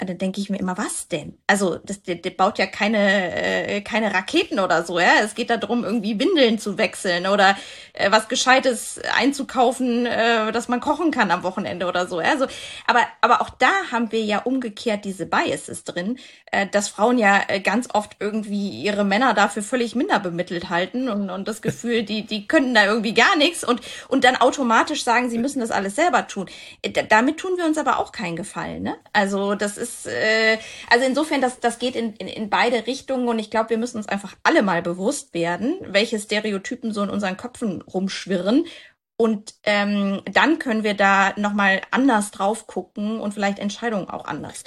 Dann 0.03 0.17
denke 0.17 0.41
ich 0.41 0.49
mir 0.49 0.57
immer, 0.57 0.79
was 0.79 1.07
denn? 1.07 1.37
Also 1.45 1.77
das, 1.77 2.01
der, 2.01 2.15
der 2.15 2.31
baut 2.31 2.57
ja 2.57 2.65
keine, 2.65 3.35
äh, 3.35 3.81
keine 3.81 4.11
Raketen 4.13 4.59
oder 4.59 4.83
so, 4.83 4.99
ja. 4.99 5.19
Es 5.21 5.35
geht 5.35 5.51
darum, 5.51 5.83
irgendwie 5.83 6.19
Windeln 6.19 6.57
zu 6.57 6.79
wechseln 6.79 7.27
oder 7.27 7.55
äh, 7.93 8.11
was 8.11 8.27
Gescheites 8.27 8.99
einzukaufen, 9.15 10.07
äh, 10.07 10.51
dass 10.51 10.67
man 10.67 10.79
kochen 10.79 11.11
kann 11.11 11.29
am 11.29 11.43
Wochenende 11.43 11.85
oder 11.85 12.07
so. 12.07 12.19
Ja? 12.19 12.31
Also, 12.31 12.47
aber, 12.87 13.01
aber 13.21 13.41
auch 13.41 13.51
da 13.51 13.71
haben 13.91 14.11
wir 14.11 14.23
ja 14.23 14.39
umgekehrt 14.39 15.05
diese 15.05 15.27
Biases 15.27 15.83
drin, 15.83 16.17
äh, 16.51 16.65
dass 16.65 16.87
Frauen 16.87 17.19
ja 17.19 17.41
äh, 17.47 17.59
ganz 17.59 17.87
oft 17.93 18.17
irgendwie 18.19 18.69
ihre 18.81 19.03
Männer 19.03 19.35
dafür 19.35 19.61
völlig 19.61 19.95
minder 19.95 20.19
bemittelt 20.19 20.69
halten 20.69 21.09
und, 21.09 21.29
und 21.29 21.47
das 21.47 21.61
Gefühl, 21.61 22.01
die, 22.01 22.25
die 22.25 22.47
können 22.47 22.73
da 22.73 22.85
irgendwie 22.85 23.13
gar 23.13 23.35
nichts 23.35 23.63
und, 23.63 23.81
und 24.07 24.23
dann 24.23 24.35
automatisch 24.35 25.03
sagen, 25.03 25.29
sie 25.29 25.37
müssen 25.37 25.59
das 25.59 25.69
alles 25.69 25.95
selber 25.95 26.27
tun. 26.27 26.49
Äh, 26.81 26.91
damit 27.07 27.37
tun 27.37 27.57
wir 27.57 27.65
uns 27.65 27.77
aber 27.77 27.99
auch 27.99 28.11
keinen 28.11 28.35
Gefallen. 28.35 28.81
Ne? 28.81 28.95
Also 29.13 29.53
das 29.53 29.77
ist 29.77 29.90
ist, 29.91 30.07
äh, 30.07 30.57
also 30.89 31.05
insofern, 31.05 31.41
das, 31.41 31.59
das 31.59 31.79
geht 31.79 31.95
in, 31.95 32.13
in, 32.13 32.27
in 32.27 32.49
beide 32.49 32.87
Richtungen 32.87 33.27
und 33.27 33.39
ich 33.39 33.49
glaube, 33.49 33.71
wir 33.71 33.77
müssen 33.77 33.97
uns 33.97 34.07
einfach 34.07 34.35
alle 34.43 34.61
mal 34.61 34.81
bewusst 34.81 35.33
werden, 35.33 35.77
welche 35.87 36.19
Stereotypen 36.19 36.93
so 36.93 37.03
in 37.03 37.09
unseren 37.09 37.37
Köpfen 37.37 37.81
rumschwirren. 37.81 38.65
Und 39.17 39.53
ähm, 39.63 40.21
dann 40.33 40.57
können 40.57 40.83
wir 40.83 40.95
da 40.95 41.33
nochmal 41.37 41.81
anders 41.91 42.31
drauf 42.31 42.65
gucken 42.65 43.19
und 43.19 43.33
vielleicht 43.33 43.59
Entscheidungen 43.59 44.09
auch 44.09 44.25
anders. 44.25 44.63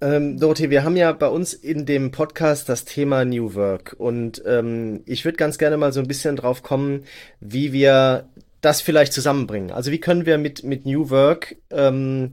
Ähm, 0.00 0.38
Dorothee, 0.38 0.68
wir 0.68 0.84
haben 0.84 0.96
ja 0.96 1.10
bei 1.12 1.28
uns 1.28 1.54
in 1.54 1.86
dem 1.86 2.10
Podcast 2.10 2.68
das 2.68 2.84
Thema 2.84 3.24
New 3.24 3.54
Work 3.54 3.96
und 3.98 4.42
ähm, 4.46 5.02
ich 5.06 5.24
würde 5.24 5.38
ganz 5.38 5.58
gerne 5.58 5.76
mal 5.76 5.92
so 5.92 6.00
ein 6.00 6.06
bisschen 6.06 6.36
drauf 6.36 6.62
kommen, 6.62 7.04
wie 7.40 7.72
wir 7.72 8.28
das 8.60 8.80
vielleicht 8.80 9.12
zusammenbringen. 9.12 9.72
Also 9.72 9.90
wie 9.90 9.98
können 9.98 10.24
wir 10.24 10.38
mit, 10.38 10.62
mit 10.62 10.86
New 10.86 11.10
Work 11.10 11.56
ähm, 11.70 12.32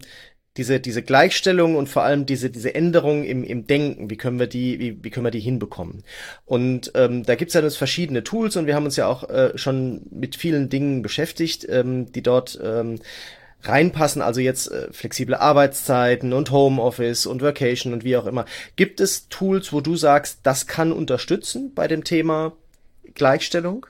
diese, 0.59 0.81
diese 0.81 1.01
Gleichstellung 1.01 1.77
und 1.77 1.87
vor 1.87 2.03
allem 2.03 2.25
diese, 2.25 2.49
diese 2.49 2.75
Änderung 2.75 3.23
im, 3.23 3.45
im 3.45 3.65
Denken, 3.65 4.09
wie 4.09 4.17
können 4.17 4.39
wir 4.39 4.47
die, 4.47 4.77
wie, 4.77 5.03
wie 5.03 5.09
können 5.09 5.25
wir 5.25 5.31
die 5.31 5.39
hinbekommen? 5.39 6.03
Und 6.45 6.91
ähm, 6.95 7.23
da 7.23 7.35
gibt 7.35 7.49
es 7.49 7.55
ja 7.55 7.61
jetzt 7.61 7.77
verschiedene 7.77 8.25
Tools 8.25 8.57
und 8.57 8.67
wir 8.67 8.75
haben 8.75 8.83
uns 8.83 8.97
ja 8.97 9.07
auch 9.07 9.29
äh, 9.29 9.57
schon 9.57 10.01
mit 10.11 10.35
vielen 10.35 10.69
Dingen 10.69 11.01
beschäftigt, 11.01 11.65
ähm, 11.69 12.11
die 12.11 12.21
dort 12.21 12.59
ähm, 12.61 12.99
reinpassen, 13.63 14.21
also 14.21 14.41
jetzt 14.41 14.69
äh, 14.69 14.91
flexible 14.91 15.35
Arbeitszeiten 15.35 16.33
und 16.33 16.51
Homeoffice 16.51 17.25
und 17.25 17.41
Vacation 17.41 17.93
und 17.93 18.03
wie 18.03 18.17
auch 18.17 18.25
immer. 18.25 18.43
Gibt 18.75 18.99
es 18.99 19.29
Tools, 19.29 19.71
wo 19.71 19.79
du 19.79 19.95
sagst, 19.95 20.39
das 20.43 20.67
kann 20.67 20.91
unterstützen 20.91 21.73
bei 21.73 21.87
dem 21.87 22.03
Thema 22.03 22.51
Gleichstellung? 23.15 23.85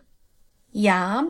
Ja, 0.72 1.26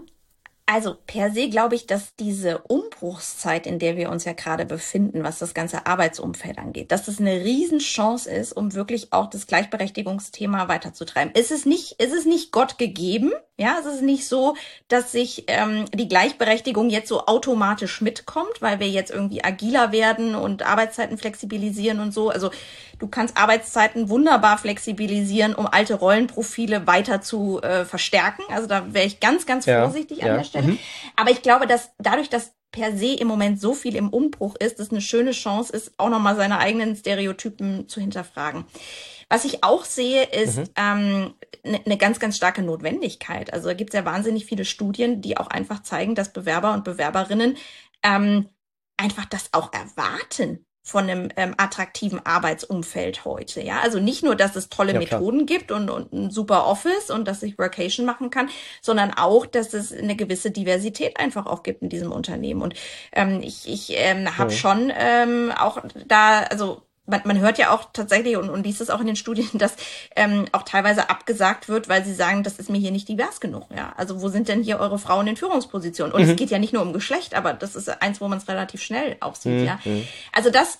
also 0.71 0.95
per 1.07 1.31
se 1.31 1.49
glaube 1.49 1.73
ich, 1.73 1.87
dass 1.87 2.15
diese 2.15 2.59
Umbruchszeit, 2.59 3.65
in 3.65 3.79
der 3.79 3.97
wir 3.97 4.11
uns 4.11 4.25
ja 4.25 4.33
gerade 4.33 4.65
befinden, 4.65 5.23
was 5.23 5.39
das 5.39 5.55
ganze 5.55 5.87
Arbeitsumfeld 5.87 6.59
angeht, 6.59 6.91
dass 6.91 7.05
das 7.05 7.19
eine 7.19 7.43
Riesenchance 7.43 8.29
ist, 8.29 8.53
um 8.53 8.75
wirklich 8.75 9.11
auch 9.11 9.31
das 9.31 9.47
Gleichberechtigungsthema 9.47 10.67
weiterzutreiben. 10.67 11.33
Es 11.35 11.49
ist 11.49 11.65
nicht, 11.65 11.95
es 11.97 12.13
ist 12.13 12.27
nicht 12.27 12.51
Gott 12.51 12.77
gegeben, 12.77 13.31
ja, 13.57 13.77
es 13.79 13.87
ist 13.87 14.03
nicht 14.03 14.27
so, 14.27 14.55
dass 14.87 15.11
sich 15.11 15.45
ähm, 15.47 15.85
die 15.93 16.07
Gleichberechtigung 16.07 16.89
jetzt 16.89 17.09
so 17.09 17.25
automatisch 17.25 17.99
mitkommt, 17.99 18.61
weil 18.61 18.79
wir 18.79 18.89
jetzt 18.89 19.09
irgendwie 19.11 19.43
agiler 19.43 19.91
werden 19.91 20.35
und 20.35 20.61
Arbeitszeiten 20.61 21.17
flexibilisieren 21.17 21.99
und 21.99 22.13
so. 22.13 22.29
Also 22.29 22.51
du 22.99 23.07
kannst 23.07 23.37
Arbeitszeiten 23.37 24.09
wunderbar 24.09 24.57
flexibilisieren, 24.57 25.55
um 25.55 25.65
alte 25.65 25.95
Rollenprofile 25.95 26.85
weiter 26.85 27.21
zu 27.21 27.61
äh, 27.61 27.85
verstärken. 27.85 28.43
Also 28.49 28.67
da 28.67 28.93
wäre 28.93 29.07
ich 29.07 29.19
ganz, 29.19 29.45
ganz 29.45 29.65
vorsichtig 29.65 30.19
ja, 30.19 30.27
an 30.27 30.37
der 30.37 30.43
Stelle. 30.43 30.67
Mhm. 30.67 30.79
Aber 31.15 31.31
ich 31.31 31.41
glaube, 31.41 31.65
dass 31.65 31.91
dadurch, 31.97 32.29
dass 32.29 32.53
per 32.71 32.95
se 32.95 33.13
im 33.13 33.27
Moment 33.27 33.59
so 33.59 33.73
viel 33.73 33.95
im 33.95 34.09
Umbruch 34.09 34.55
ist, 34.55 34.79
es 34.79 34.91
eine 34.91 35.01
schöne 35.01 35.31
Chance 35.31 35.73
ist, 35.73 35.93
auch 35.97 36.09
nochmal 36.09 36.35
seine 36.35 36.59
eigenen 36.59 36.95
Stereotypen 36.95 37.87
zu 37.87 37.99
hinterfragen. 37.99 38.65
Was 39.27 39.45
ich 39.45 39.63
auch 39.63 39.85
sehe, 39.85 40.23
ist 40.23 40.57
mhm. 40.57 40.69
ähm, 40.75 41.33
eine 41.63 41.81
ne 41.85 41.97
ganz, 41.97 42.19
ganz 42.19 42.37
starke 42.37 42.61
Notwendigkeit. 42.61 43.53
Also 43.53 43.69
da 43.69 43.73
gibt 43.73 43.91
es 43.93 43.97
ja 43.97 44.05
wahnsinnig 44.05 44.45
viele 44.45 44.65
Studien, 44.65 45.21
die 45.21 45.37
auch 45.37 45.47
einfach 45.47 45.81
zeigen, 45.83 46.15
dass 46.15 46.33
Bewerber 46.33 46.73
und 46.73 46.83
Bewerberinnen 46.83 47.57
ähm, 48.03 48.49
einfach 48.97 49.25
das 49.25 49.49
auch 49.51 49.71
erwarten 49.73 50.65
von 50.81 51.09
einem 51.09 51.29
ähm, 51.35 51.53
attraktiven 51.57 52.25
Arbeitsumfeld 52.25 53.25
heute. 53.25 53.61
Ja, 53.61 53.79
also 53.81 53.99
nicht 53.99 54.23
nur, 54.23 54.35
dass 54.35 54.55
es 54.55 54.69
tolle 54.69 54.93
ja, 54.93 54.99
Methoden 54.99 55.45
gibt 55.45 55.71
und, 55.71 55.89
und 55.89 56.13
ein 56.13 56.31
super 56.31 56.65
Office 56.67 57.11
und 57.11 57.27
dass 57.27 57.43
ich 57.43 57.57
Workation 57.57 58.05
machen 58.05 58.29
kann, 58.29 58.49
sondern 58.81 59.13
auch, 59.13 59.45
dass 59.45 59.73
es 59.73 59.93
eine 59.93 60.15
gewisse 60.15 60.51
Diversität 60.51 61.19
einfach 61.19 61.45
auch 61.45 61.63
gibt 61.63 61.81
in 61.81 61.89
diesem 61.89 62.11
Unternehmen. 62.11 62.61
Und 62.61 62.73
ähm, 63.11 63.41
ich, 63.43 63.67
ich 63.67 63.93
ähm, 63.97 64.37
habe 64.37 64.51
mhm. 64.51 64.55
schon 64.55 64.93
ähm, 64.95 65.51
auch 65.57 65.83
da, 66.07 66.43
also 66.43 66.81
man, 67.09 67.21
man 67.25 67.39
hört 67.39 67.57
ja 67.57 67.71
auch 67.71 67.89
tatsächlich 67.93 68.37
und, 68.37 68.49
und 68.49 68.65
liest 68.65 68.81
es 68.81 68.89
auch 68.89 68.99
in 68.99 69.07
den 69.07 69.15
Studien, 69.15 69.49
dass 69.53 69.75
ähm, 70.15 70.45
auch 70.51 70.63
teilweise 70.63 71.09
abgesagt 71.09 71.69
wird, 71.69 71.89
weil 71.89 72.05
sie 72.05 72.13
sagen, 72.13 72.43
das 72.43 72.59
ist 72.59 72.69
mir 72.69 72.79
hier 72.79 72.91
nicht 72.91 73.09
divers 73.09 73.39
genug. 73.39 73.67
Ja, 73.75 73.93
also 73.97 74.21
wo 74.21 74.29
sind 74.29 74.47
denn 74.47 74.63
hier 74.63 74.79
eure 74.79 74.99
Frauen 74.99 75.27
in 75.27 75.37
Führungspositionen? 75.37 76.13
Und 76.13 76.23
mhm. 76.23 76.29
es 76.29 76.35
geht 76.35 76.49
ja 76.49 76.59
nicht 76.59 76.73
nur 76.73 76.81
um 76.81 76.93
Geschlecht, 76.93 77.35
aber 77.35 77.53
das 77.53 77.75
ist 77.75 77.89
eins, 78.01 78.21
wo 78.21 78.27
man 78.27 78.37
es 78.37 78.47
relativ 78.47 78.81
schnell 78.81 79.17
auch 79.19 79.35
sieht. 79.35 79.53
Mhm. 79.53 79.65
Ja, 79.65 79.79
also 80.33 80.49
das 80.49 80.79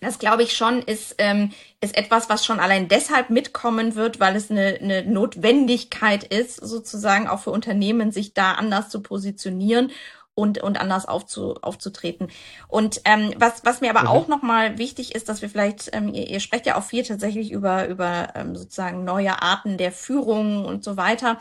das 0.00 0.18
glaube 0.18 0.42
ich 0.42 0.56
schon, 0.56 0.80
ist, 0.82 1.16
ähm, 1.18 1.52
ist 1.80 1.96
etwas, 1.96 2.28
was 2.28 2.44
schon 2.44 2.58
allein 2.58 2.88
deshalb 2.88 3.30
mitkommen 3.30 3.94
wird, 3.94 4.18
weil 4.18 4.34
es 4.34 4.50
eine, 4.50 4.78
eine 4.80 5.04
Notwendigkeit 5.04 6.24
ist, 6.24 6.56
sozusagen 6.56 7.28
auch 7.28 7.40
für 7.40 7.50
Unternehmen, 7.50 8.10
sich 8.10 8.32
da 8.32 8.52
anders 8.52 8.88
zu 8.88 9.02
positionieren 9.02 9.92
und, 10.40 10.62
und 10.62 10.80
anders 10.80 11.06
aufzu, 11.06 11.54
aufzutreten. 11.60 12.28
Und 12.66 13.02
ähm, 13.04 13.34
was, 13.36 13.64
was 13.64 13.80
mir 13.80 13.90
aber 13.90 14.02
mhm. 14.02 14.08
auch 14.08 14.28
nochmal 14.28 14.78
wichtig 14.78 15.14
ist, 15.14 15.28
dass 15.28 15.42
wir 15.42 15.50
vielleicht, 15.50 15.90
ähm, 15.92 16.14
ihr, 16.14 16.28
ihr 16.28 16.40
sprecht 16.40 16.66
ja 16.66 16.76
auch 16.76 16.82
viel 16.82 17.02
tatsächlich 17.02 17.52
über, 17.52 17.88
über 17.88 18.32
ähm, 18.34 18.56
sozusagen 18.56 19.04
neue 19.04 19.42
Arten 19.42 19.76
der 19.76 19.92
Führung 19.92 20.64
und 20.64 20.82
so 20.82 20.96
weiter, 20.96 21.38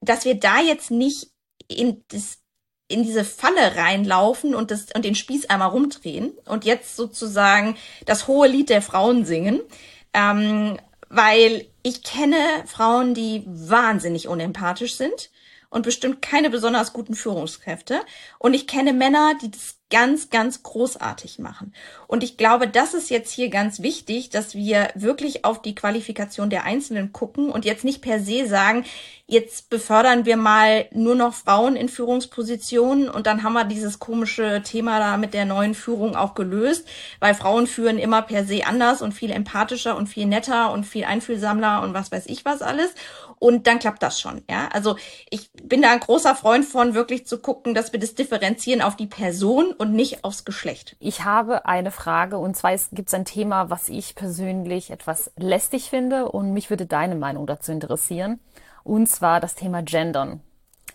dass 0.00 0.24
wir 0.24 0.34
da 0.34 0.60
jetzt 0.60 0.90
nicht 0.90 1.30
in 1.68 2.02
das 2.08 2.38
in 2.88 3.04
diese 3.04 3.24
Falle 3.24 3.76
reinlaufen 3.76 4.52
und 4.52 4.72
das 4.72 4.86
und 4.92 5.04
den 5.04 5.14
Spieß 5.14 5.46
einmal 5.46 5.68
rumdrehen 5.68 6.32
und 6.46 6.64
jetzt 6.64 6.96
sozusagen 6.96 7.76
das 8.04 8.26
hohe 8.26 8.48
Lied 8.48 8.68
der 8.68 8.82
Frauen 8.82 9.24
singen, 9.24 9.60
ähm, 10.12 10.76
weil 11.08 11.66
ich 11.84 12.02
kenne 12.02 12.36
Frauen, 12.66 13.14
die 13.14 13.44
wahnsinnig 13.46 14.26
unempathisch 14.26 14.96
sind 14.96 15.30
und 15.70 15.82
bestimmt 15.82 16.20
keine 16.20 16.50
besonders 16.50 16.92
guten 16.92 17.14
Führungskräfte. 17.14 18.00
Und 18.38 18.54
ich 18.54 18.66
kenne 18.66 18.92
Männer, 18.92 19.34
die 19.40 19.50
das 19.50 19.76
ganz, 19.90 20.30
ganz 20.30 20.62
großartig 20.62 21.40
machen. 21.40 21.74
Und 22.06 22.22
ich 22.22 22.36
glaube, 22.36 22.68
das 22.68 22.94
ist 22.94 23.10
jetzt 23.10 23.32
hier 23.32 23.50
ganz 23.50 23.82
wichtig, 23.82 24.30
dass 24.30 24.54
wir 24.54 24.88
wirklich 24.94 25.44
auf 25.44 25.60
die 25.62 25.74
Qualifikation 25.74 26.48
der 26.48 26.64
Einzelnen 26.64 27.12
gucken 27.12 27.50
und 27.50 27.64
jetzt 27.64 27.84
nicht 27.84 28.00
per 28.00 28.20
se 28.20 28.46
sagen, 28.46 28.84
jetzt 29.26 29.68
befördern 29.68 30.24
wir 30.24 30.36
mal 30.36 30.86
nur 30.92 31.16
noch 31.16 31.34
Frauen 31.34 31.74
in 31.74 31.88
Führungspositionen 31.88 33.08
und 33.08 33.26
dann 33.26 33.42
haben 33.42 33.52
wir 33.52 33.64
dieses 33.64 33.98
komische 33.98 34.62
Thema 34.64 35.00
da 35.00 35.16
mit 35.16 35.34
der 35.34 35.44
neuen 35.44 35.74
Führung 35.74 36.14
auch 36.14 36.34
gelöst, 36.34 36.86
weil 37.18 37.34
Frauen 37.34 37.66
führen 37.66 37.98
immer 37.98 38.22
per 38.22 38.44
se 38.44 38.66
anders 38.66 39.02
und 39.02 39.12
viel 39.12 39.30
empathischer 39.30 39.96
und 39.96 40.08
viel 40.08 40.26
netter 40.26 40.72
und 40.72 40.84
viel 40.84 41.04
einfühlsamer 41.04 41.82
und 41.82 41.94
was 41.94 42.12
weiß 42.12 42.26
ich 42.26 42.44
was 42.44 42.62
alles 42.62 42.94
und 43.40 43.66
dann 43.66 43.80
klappt 43.80 44.02
das 44.04 44.20
schon. 44.20 44.42
Ja, 44.48 44.68
also 44.68 44.96
ich 45.30 45.50
bin 45.52 45.82
da 45.82 45.90
ein 45.90 46.00
großer 46.00 46.36
Freund 46.36 46.64
von, 46.64 46.94
wirklich 46.94 47.26
zu 47.26 47.38
gucken, 47.38 47.74
dass 47.74 47.92
wir 47.92 47.98
das 47.98 48.14
differenzieren 48.14 48.82
auf 48.82 48.94
die 48.94 49.06
Person 49.06 49.72
und 49.72 49.92
nicht 49.92 50.22
aufs 50.22 50.44
Geschlecht. 50.44 50.94
Ich 51.00 51.24
habe 51.24 51.66
eine 51.66 51.90
Frage 51.90 52.38
und 52.38 52.56
zwar 52.56 52.76
gibt 52.92 53.08
es 53.08 53.14
ein 53.14 53.24
Thema, 53.24 53.70
was 53.70 53.88
ich 53.88 54.14
persönlich 54.14 54.90
etwas 54.90 55.32
lästig 55.36 55.90
finde 55.90 56.30
und 56.30 56.52
mich 56.52 56.70
würde 56.70 56.86
deine 56.86 57.16
Meinung 57.16 57.46
dazu 57.46 57.72
interessieren 57.72 58.38
und 58.84 59.08
zwar 59.08 59.40
das 59.40 59.54
Thema 59.54 59.82
Gendern. 59.82 60.40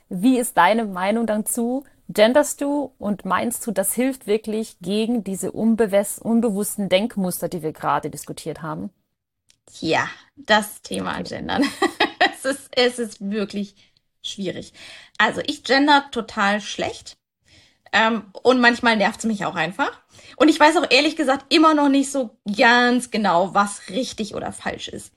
Wie 0.07 0.37
ist 0.37 0.55
deine 0.55 0.85
Meinung 0.85 1.25
dazu? 1.25 1.83
Genderst 2.07 2.61
du 2.61 2.93
und 2.99 3.25
meinst 3.25 3.65
du, 3.65 3.71
das 3.71 3.93
hilft 3.93 4.27
wirklich 4.27 4.77
gegen 4.79 5.23
diese 5.23 5.51
unbewussten 5.51 6.89
Denkmuster, 6.89 7.49
die 7.49 7.63
wir 7.63 7.73
gerade 7.73 8.11
diskutiert 8.11 8.61
haben? 8.61 8.91
Ja, 9.79 10.07
das 10.35 10.83
Thema 10.83 11.23
Gendern. 11.23 11.63
es, 12.45 12.59
ist, 12.59 12.69
es 12.75 12.99
ist 12.99 13.31
wirklich 13.31 13.75
schwierig. 14.21 14.73
Also 15.17 15.41
ich 15.45 15.63
gender 15.63 16.05
total 16.11 16.61
schlecht. 16.61 17.17
Ähm, 17.93 18.25
und 18.43 18.59
manchmal 18.59 18.97
nervt 18.97 19.19
es 19.19 19.25
mich 19.25 19.45
auch 19.45 19.55
einfach. 19.55 19.91
Und 20.35 20.49
ich 20.49 20.59
weiß 20.59 20.77
auch 20.77 20.89
ehrlich 20.89 21.15
gesagt 21.15 21.53
immer 21.53 21.73
noch 21.73 21.89
nicht 21.89 22.11
so 22.11 22.37
ganz 22.57 23.11
genau, 23.11 23.53
was 23.53 23.89
richtig 23.89 24.35
oder 24.35 24.51
falsch 24.51 24.89
ist. 24.89 25.13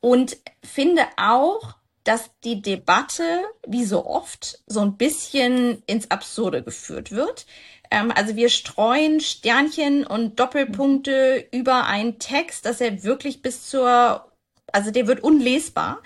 Und 0.00 0.36
finde 0.64 1.02
auch, 1.16 1.74
dass 2.04 2.30
die 2.44 2.62
Debatte, 2.62 3.44
wie 3.66 3.84
so 3.84 4.06
oft, 4.06 4.60
so 4.66 4.80
ein 4.80 4.96
bisschen 4.96 5.82
ins 5.86 6.10
Absurde 6.10 6.62
geführt 6.62 7.12
wird. 7.12 7.44
Ähm, 7.90 8.10
also 8.14 8.36
wir 8.36 8.48
streuen 8.48 9.20
Sternchen 9.20 10.06
und 10.06 10.40
Doppelpunkte 10.40 11.46
über 11.52 11.84
einen 11.84 12.18
Text, 12.18 12.64
dass 12.64 12.80
er 12.80 13.02
wirklich 13.02 13.42
bis 13.42 13.68
zur, 13.68 14.26
also 14.72 14.90
der 14.90 15.06
wird 15.06 15.22
unlesbar. 15.22 16.00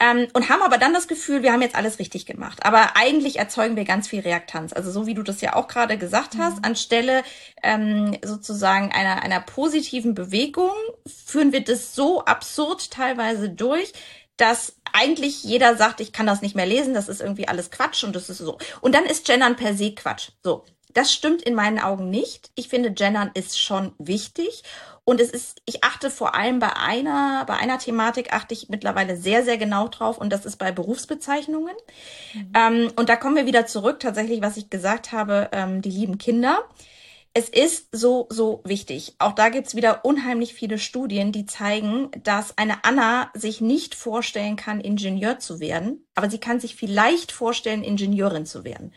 Ähm, 0.00 0.28
und 0.32 0.48
haben 0.48 0.62
aber 0.62 0.78
dann 0.78 0.94
das 0.94 1.08
Gefühl, 1.08 1.42
wir 1.42 1.52
haben 1.52 1.62
jetzt 1.62 1.74
alles 1.74 1.98
richtig 1.98 2.24
gemacht. 2.24 2.64
Aber 2.64 2.96
eigentlich 2.96 3.38
erzeugen 3.38 3.74
wir 3.74 3.84
ganz 3.84 4.06
viel 4.06 4.20
Reaktanz. 4.20 4.72
Also 4.72 4.92
so 4.92 5.06
wie 5.06 5.14
du 5.14 5.22
das 5.22 5.40
ja 5.40 5.56
auch 5.56 5.66
gerade 5.66 5.98
gesagt 5.98 6.36
hast, 6.38 6.58
mhm. 6.58 6.64
anstelle 6.64 7.24
ähm, 7.64 8.16
sozusagen 8.24 8.92
einer, 8.92 9.22
einer 9.22 9.40
positiven 9.40 10.14
Bewegung 10.14 10.70
führen 11.06 11.52
wir 11.52 11.64
das 11.64 11.96
so 11.96 12.24
absurd 12.24 12.92
teilweise 12.92 13.50
durch, 13.50 13.92
dass 14.36 14.76
eigentlich 14.92 15.42
jeder 15.42 15.76
sagt, 15.76 16.00
ich 16.00 16.12
kann 16.12 16.26
das 16.26 16.42
nicht 16.42 16.54
mehr 16.54 16.66
lesen, 16.66 16.94
das 16.94 17.08
ist 17.08 17.20
irgendwie 17.20 17.48
alles 17.48 17.70
Quatsch 17.70 18.04
und 18.04 18.14
das 18.14 18.30
ist 18.30 18.38
so. 18.38 18.58
Und 18.80 18.94
dann 18.94 19.04
ist 19.04 19.26
Gendern 19.26 19.56
per 19.56 19.74
se 19.74 19.94
Quatsch. 19.94 20.30
So. 20.42 20.64
Das 20.94 21.12
stimmt 21.12 21.42
in 21.42 21.54
meinen 21.54 21.78
Augen 21.78 22.08
nicht. 22.08 22.50
Ich 22.54 22.68
finde, 22.68 22.92
Gendern 22.92 23.30
ist 23.34 23.60
schon 23.60 23.92
wichtig. 23.98 24.62
Und 25.08 25.22
es 25.22 25.30
ist, 25.30 25.62
ich 25.64 25.84
achte 25.84 26.10
vor 26.10 26.34
allem 26.34 26.58
bei 26.58 26.76
einer, 26.76 27.42
bei 27.46 27.54
einer 27.54 27.78
Thematik 27.78 28.34
achte 28.34 28.52
ich 28.52 28.68
mittlerweile 28.68 29.16
sehr, 29.16 29.42
sehr 29.42 29.56
genau 29.56 29.88
drauf 29.88 30.18
und 30.18 30.30
das 30.30 30.44
ist 30.44 30.58
bei 30.58 30.70
Berufsbezeichnungen. 30.70 31.74
Mhm. 32.34 32.52
Ähm, 32.54 32.92
und 32.94 33.08
da 33.08 33.16
kommen 33.16 33.34
wir 33.34 33.46
wieder 33.46 33.64
zurück, 33.64 34.00
tatsächlich, 34.00 34.42
was 34.42 34.58
ich 34.58 34.68
gesagt 34.68 35.10
habe, 35.10 35.48
ähm, 35.52 35.80
die 35.80 35.88
lieben 35.88 36.18
Kinder. 36.18 36.62
es 37.32 37.48
ist 37.48 37.88
so, 37.90 38.26
so 38.28 38.60
wichtig. 38.64 39.14
Auch 39.18 39.32
da 39.32 39.48
gibt's 39.48 39.74
wieder 39.74 40.04
unheimlich 40.04 40.52
viele 40.52 40.78
Studien, 40.78 41.32
die 41.32 41.46
zeigen, 41.46 42.10
dass 42.22 42.58
eine 42.58 42.84
Anna 42.84 43.30
sich 43.32 43.62
nicht 43.62 43.94
vorstellen 43.94 44.56
kann, 44.56 44.78
Ingenieur 44.78 45.38
zu 45.38 45.58
werden, 45.58 46.06
aber 46.16 46.28
sie 46.28 46.38
kann 46.38 46.60
sich 46.60 46.76
vielleicht 46.76 47.32
vorstellen, 47.32 47.82
Ingenieurin 47.82 48.44
zu 48.44 48.62
werden. 48.62 48.92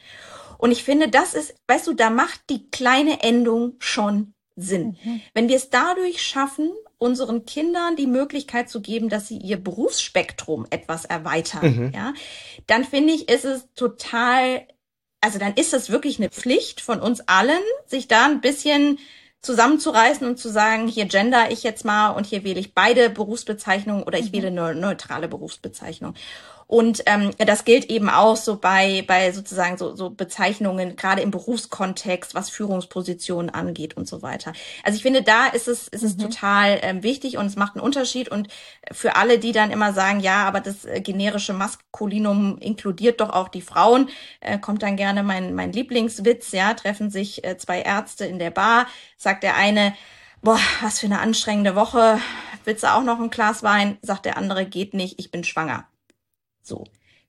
Und 0.57 0.71
ich 0.71 0.83
finde, 0.83 1.07
das 1.07 1.35
ist, 1.35 1.55
weißt 1.67 1.87
du, 1.87 1.93
da 1.93 2.09
macht 2.09 2.41
die 2.49 2.69
kleine 2.69 3.23
Endung 3.23 3.75
schon 3.79 4.33
Sinn. 4.55 4.97
Mhm. 5.03 5.21
Wenn 5.33 5.49
wir 5.49 5.55
es 5.55 5.69
dadurch 5.69 6.21
schaffen, 6.21 6.71
unseren 6.97 7.45
Kindern 7.45 7.95
die 7.95 8.07
Möglichkeit 8.07 8.69
zu 8.69 8.81
geben, 8.81 9.09
dass 9.09 9.27
sie 9.27 9.37
ihr 9.37 9.57
Berufsspektrum 9.57 10.67
etwas 10.69 11.05
erweitern, 11.05 11.75
mhm. 11.75 11.91
ja, 11.93 12.13
dann 12.67 12.83
finde 12.83 13.13
ich, 13.13 13.29
ist 13.29 13.45
es 13.45 13.67
total 13.73 14.67
also 15.21 15.37
dann 15.37 15.53
ist 15.53 15.73
es 15.73 15.91
wirklich 15.91 16.17
eine 16.17 16.29
Pflicht 16.29 16.81
von 16.81 16.99
uns 16.99 17.21
allen, 17.27 17.61
sich 17.85 18.07
da 18.07 18.25
ein 18.25 18.41
bisschen 18.41 18.97
zusammenzureißen 19.41 20.27
und 20.27 20.37
zu 20.37 20.49
sagen, 20.49 20.87
hier 20.87 21.05
gender 21.05 21.51
ich 21.51 21.63
jetzt 21.63 21.85
mal 21.85 22.09
und 22.09 22.25
hier 22.25 22.43
wähle 22.43 22.59
ich 22.59 22.73
beide 22.73 23.09
Berufsbezeichnungen 23.09 24.03
oder 24.03 24.19
ich 24.19 24.31
mhm. 24.31 24.33
wähle 24.33 24.47
eine 24.47 24.75
neutrale 24.75 25.27
Berufsbezeichnung. 25.27 26.15
Und 26.71 27.03
ähm, 27.05 27.31
das 27.37 27.65
gilt 27.65 27.89
eben 27.89 28.09
auch 28.09 28.37
so 28.37 28.55
bei, 28.55 29.03
bei 29.05 29.33
sozusagen 29.33 29.77
so, 29.77 29.93
so 29.93 30.09
Bezeichnungen, 30.09 30.95
gerade 30.95 31.21
im 31.21 31.29
Berufskontext, 31.29 32.33
was 32.33 32.49
Führungspositionen 32.49 33.49
angeht 33.49 33.97
und 33.97 34.07
so 34.07 34.21
weiter. 34.21 34.53
Also 34.81 34.95
ich 34.95 35.01
finde, 35.01 35.21
da 35.21 35.47
ist 35.47 35.67
es, 35.67 35.89
ist 35.89 36.01
es 36.01 36.15
mhm. 36.15 36.21
total 36.21 36.79
ähm, 36.81 37.03
wichtig 37.03 37.35
und 37.35 37.45
es 37.47 37.57
macht 37.57 37.75
einen 37.75 37.83
Unterschied. 37.83 38.29
Und 38.29 38.47
für 38.89 39.17
alle, 39.17 39.37
die 39.37 39.51
dann 39.51 39.69
immer 39.69 39.91
sagen, 39.91 40.21
ja, 40.21 40.47
aber 40.47 40.61
das 40.61 40.85
äh, 40.85 41.01
generische 41.01 41.51
Maskulinum 41.51 42.57
inkludiert 42.59 43.19
doch 43.19 43.31
auch 43.31 43.49
die 43.49 43.61
Frauen, 43.61 44.07
äh, 44.39 44.57
kommt 44.57 44.81
dann 44.81 44.95
gerne 44.95 45.23
mein, 45.23 45.53
mein 45.53 45.73
Lieblingswitz, 45.73 46.53
ja, 46.53 46.73
treffen 46.73 47.11
sich 47.11 47.43
äh, 47.43 47.57
zwei 47.57 47.81
Ärzte 47.81 48.23
in 48.23 48.39
der 48.39 48.51
Bar, 48.51 48.87
sagt 49.17 49.43
der 49.43 49.57
eine, 49.57 49.93
boah, 50.41 50.57
was 50.81 51.01
für 51.01 51.07
eine 51.07 51.19
anstrengende 51.19 51.75
Woche, 51.75 52.17
willst 52.63 52.83
du 52.83 52.93
auch 52.93 53.03
noch 53.03 53.19
ein 53.19 53.29
Glas 53.29 53.61
Wein? 53.61 53.97
Sagt 54.01 54.23
der 54.23 54.37
andere, 54.37 54.65
geht 54.65 54.93
nicht, 54.93 55.19
ich 55.19 55.31
bin 55.31 55.43
schwanger. 55.43 55.85
So. 56.61 56.85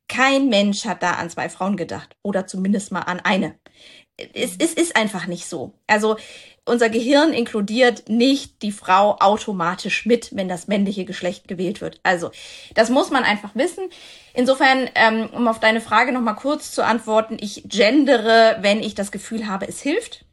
Kein 0.08 0.48
Mensch 0.48 0.84
hat 0.84 1.02
da 1.02 1.12
an 1.12 1.30
zwei 1.30 1.48
Frauen 1.48 1.76
gedacht 1.76 2.16
oder 2.22 2.46
zumindest 2.46 2.92
mal 2.92 3.00
an 3.00 3.20
eine. 3.20 3.54
Es, 4.34 4.56
es 4.58 4.74
ist 4.74 4.94
einfach 4.94 5.26
nicht 5.26 5.46
so. 5.46 5.72
Also 5.86 6.16
unser 6.64 6.90
Gehirn 6.90 7.32
inkludiert 7.32 8.08
nicht 8.08 8.62
die 8.62 8.72
Frau 8.72 9.16
automatisch 9.18 10.06
mit, 10.06 10.36
wenn 10.36 10.48
das 10.48 10.68
männliche 10.68 11.04
Geschlecht 11.04 11.48
gewählt 11.48 11.80
wird. 11.80 11.98
Also 12.02 12.30
das 12.74 12.90
muss 12.90 13.10
man 13.10 13.24
einfach 13.24 13.54
wissen. 13.54 13.88
Insofern, 14.34 14.88
ähm, 14.94 15.28
um 15.32 15.48
auf 15.48 15.60
deine 15.60 15.80
Frage 15.80 16.12
noch 16.12 16.20
mal 16.20 16.34
kurz 16.34 16.72
zu 16.72 16.84
antworten, 16.84 17.38
ich 17.40 17.64
gendere, 17.66 18.58
wenn 18.60 18.80
ich 18.80 18.94
das 18.94 19.10
Gefühl 19.10 19.48
habe, 19.48 19.66
es 19.66 19.80
hilft 19.80 20.24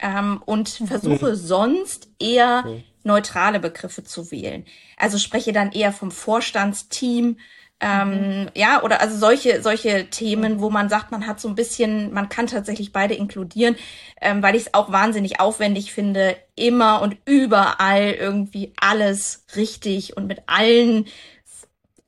ähm, 0.00 0.42
und 0.44 0.80
mhm. 0.80 0.86
versuche 0.86 1.36
sonst 1.36 2.08
eher 2.18 2.64
mhm. 2.64 2.84
neutrale 3.04 3.60
Begriffe 3.60 4.02
zu 4.02 4.30
wählen. 4.30 4.64
Also 4.96 5.18
spreche 5.18 5.52
dann 5.52 5.72
eher 5.72 5.92
vom 5.92 6.10
Vorstandsteam 6.10 7.38
ähm, 7.80 8.42
mhm. 8.42 8.50
Ja, 8.54 8.82
oder 8.82 9.00
also 9.00 9.16
solche, 9.16 9.62
solche 9.62 10.08
Themen, 10.08 10.60
wo 10.60 10.70
man 10.70 10.88
sagt, 10.88 11.10
man 11.10 11.26
hat 11.26 11.40
so 11.40 11.48
ein 11.48 11.54
bisschen, 11.54 12.12
man 12.12 12.28
kann 12.28 12.46
tatsächlich 12.46 12.92
beide 12.92 13.14
inkludieren, 13.14 13.76
ähm, 14.20 14.42
weil 14.42 14.54
ich 14.54 14.62
es 14.62 14.74
auch 14.74 14.90
wahnsinnig 14.92 15.40
aufwendig 15.40 15.92
finde, 15.92 16.36
immer 16.54 17.02
und 17.02 17.18
überall 17.26 18.12
irgendwie 18.12 18.72
alles 18.80 19.44
richtig 19.56 20.16
und 20.16 20.26
mit 20.26 20.42
allen 20.46 21.06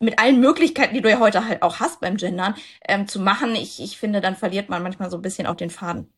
mit 0.01 0.21
allen 0.21 0.39
Möglichkeiten, 0.39 0.95
die 0.95 1.01
du 1.01 1.11
ja 1.11 1.19
heute 1.19 1.45
halt 1.49 1.63
auch 1.63 1.81
hast 1.81 2.01
beim 2.01 2.17
Gendern, 2.17 2.55
ähm, 2.87 3.09
zu 3.09 3.19
machen. 3.19 3.57
Ich, 3.57 3.83
ich 3.83 3.99
finde, 3.99 4.21
dann 4.21 4.37
verliert 4.37 4.69
man 4.69 4.81
manchmal 4.83 5.11
so 5.11 5.17
ein 5.19 5.23
bisschen 5.23 5.49
auch 5.49 5.57
den 5.57 5.71
Faden. 5.71 6.13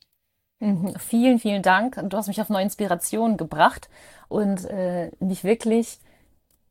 Mhm. 0.59 0.94
Vielen, 0.98 1.38
vielen 1.38 1.62
Dank. 1.62 1.98
Du 2.05 2.16
hast 2.16 2.28
mich 2.28 2.42
auf 2.42 2.51
neue 2.51 2.64
Inspirationen 2.64 3.38
gebracht 3.38 3.88
und 4.28 4.66
äh, 4.66 5.11
mich 5.18 5.44
wirklich 5.44 5.98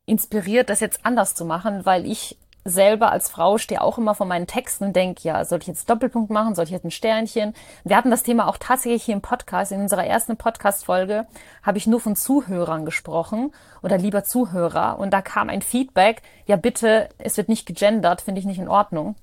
inspiriert, 0.06 0.70
das 0.70 0.78
jetzt 0.78 1.04
anders 1.04 1.34
zu 1.34 1.44
machen, 1.44 1.84
weil 1.84 2.06
ich 2.06 2.38
selber 2.64 3.10
als 3.10 3.30
Frau 3.30 3.58
stehe 3.58 3.80
auch 3.80 3.98
immer 3.98 4.14
vor 4.14 4.26
meinen 4.26 4.46
Texten 4.46 4.84
und 4.84 4.96
denke, 4.96 5.22
ja, 5.22 5.44
soll 5.44 5.60
ich 5.60 5.66
jetzt 5.66 5.88
Doppelpunkt 5.88 6.30
machen, 6.30 6.54
soll 6.54 6.64
ich 6.64 6.70
jetzt 6.70 6.84
ein 6.84 6.90
Sternchen? 6.90 7.54
Wir 7.84 7.96
hatten 7.96 8.10
das 8.10 8.22
Thema 8.22 8.48
auch 8.48 8.58
tatsächlich 8.58 9.04
hier 9.04 9.14
im 9.14 9.22
Podcast. 9.22 9.72
In 9.72 9.80
unserer 9.80 10.06
ersten 10.06 10.36
Podcast-Folge 10.36 11.26
habe 11.62 11.78
ich 11.78 11.86
nur 11.86 12.00
von 12.00 12.16
Zuhörern 12.16 12.84
gesprochen 12.84 13.52
oder 13.82 13.98
lieber 13.98 14.24
Zuhörer. 14.24 14.98
Und 14.98 15.12
da 15.12 15.22
kam 15.22 15.48
ein 15.48 15.62
Feedback, 15.62 16.22
ja 16.46 16.56
bitte, 16.56 17.08
es 17.18 17.36
wird 17.36 17.48
nicht 17.48 17.66
gegendert, 17.66 18.20
finde 18.20 18.40
ich 18.40 18.46
nicht 18.46 18.58
in 18.58 18.68
Ordnung. 18.68 19.14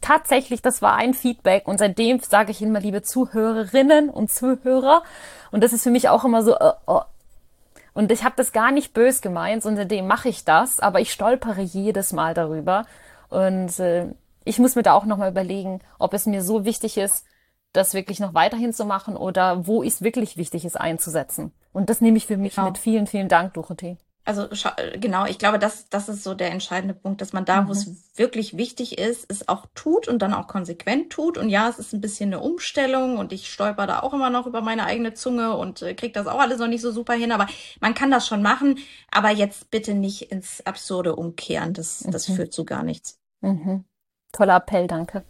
Tatsächlich, 0.00 0.62
das 0.62 0.80
war 0.80 0.94
ein 0.94 1.12
Feedback 1.12 1.68
und 1.68 1.78
seitdem 1.78 2.20
sage 2.20 2.52
ich 2.52 2.62
immer, 2.62 2.80
liebe 2.80 3.02
Zuhörerinnen 3.02 4.08
und 4.08 4.32
Zuhörer. 4.32 5.02
Und 5.50 5.62
das 5.62 5.74
ist 5.74 5.82
für 5.82 5.90
mich 5.90 6.08
auch 6.08 6.24
immer 6.24 6.42
so, 6.42 6.56
oh, 6.58 6.72
oh, 6.86 7.02
und 7.94 8.12
ich 8.12 8.24
habe 8.24 8.34
das 8.36 8.52
gar 8.52 8.72
nicht 8.72 8.92
bös 8.92 9.20
gemeint, 9.20 9.62
sondern 9.62 9.88
dem 9.88 10.06
mache 10.06 10.28
ich 10.28 10.44
das, 10.44 10.80
aber 10.80 11.00
ich 11.00 11.12
stolpere 11.12 11.60
jedes 11.60 12.12
Mal 12.12 12.34
darüber. 12.34 12.86
Und 13.28 13.78
äh, 13.78 14.06
ich 14.44 14.58
muss 14.58 14.76
mir 14.76 14.82
da 14.82 14.94
auch 14.94 15.04
nochmal 15.04 15.30
überlegen, 15.30 15.80
ob 15.98 16.14
es 16.14 16.26
mir 16.26 16.42
so 16.42 16.64
wichtig 16.64 16.96
ist, 16.96 17.24
das 17.72 17.94
wirklich 17.94 18.18
noch 18.20 18.34
weiterhin 18.34 18.72
zu 18.72 18.84
machen 18.84 19.16
oder 19.16 19.66
wo 19.66 19.82
es 19.82 20.02
wirklich 20.02 20.36
wichtig 20.36 20.64
ist 20.64 20.80
einzusetzen. 20.80 21.52
Und 21.72 21.88
das 21.88 22.00
nehme 22.00 22.16
ich 22.16 22.26
für 22.26 22.36
mich 22.36 22.56
genau. 22.56 22.68
mit. 22.68 22.78
Vielen, 22.78 23.06
vielen 23.06 23.28
Dank, 23.28 23.54
Dorothee. 23.54 23.96
Also 24.38 24.48
genau, 24.98 25.26
ich 25.26 25.38
glaube, 25.38 25.58
das, 25.58 25.88
das 25.88 26.08
ist 26.08 26.22
so 26.22 26.34
der 26.34 26.52
entscheidende 26.52 26.94
Punkt, 26.94 27.20
dass 27.20 27.32
man 27.32 27.44
da, 27.44 27.62
mhm. 27.62 27.68
wo 27.68 27.72
es 27.72 28.16
wirklich 28.16 28.56
wichtig 28.56 28.98
ist, 28.98 29.26
es 29.28 29.48
auch 29.48 29.66
tut 29.74 30.06
und 30.06 30.20
dann 30.20 30.34
auch 30.34 30.46
konsequent 30.46 31.10
tut. 31.10 31.36
Und 31.36 31.48
ja, 31.48 31.68
es 31.68 31.78
ist 31.78 31.92
ein 31.92 32.00
bisschen 32.00 32.32
eine 32.32 32.40
Umstellung 32.40 33.18
und 33.18 33.32
ich 33.32 33.50
stolper 33.50 33.86
da 33.86 34.00
auch 34.00 34.14
immer 34.14 34.30
noch 34.30 34.46
über 34.46 34.60
meine 34.60 34.84
eigene 34.84 35.14
Zunge 35.14 35.56
und 35.56 35.82
äh, 35.82 35.94
kriege 35.94 36.12
das 36.12 36.26
auch 36.26 36.38
alles 36.38 36.58
noch 36.58 36.68
nicht 36.68 36.82
so 36.82 36.92
super 36.92 37.14
hin. 37.14 37.32
Aber 37.32 37.46
man 37.80 37.94
kann 37.94 38.10
das 38.10 38.26
schon 38.26 38.42
machen, 38.42 38.78
aber 39.10 39.30
jetzt 39.30 39.70
bitte 39.70 39.94
nicht 39.94 40.30
ins 40.30 40.64
Absurde 40.64 41.16
umkehren. 41.16 41.72
Das, 41.72 42.04
das 42.08 42.28
mhm. 42.28 42.34
führt 42.34 42.52
zu 42.52 42.64
gar 42.64 42.82
nichts. 42.82 43.18
Mhm. 43.40 43.84
Toller 44.32 44.56
Appell, 44.56 44.86
danke 44.86 45.24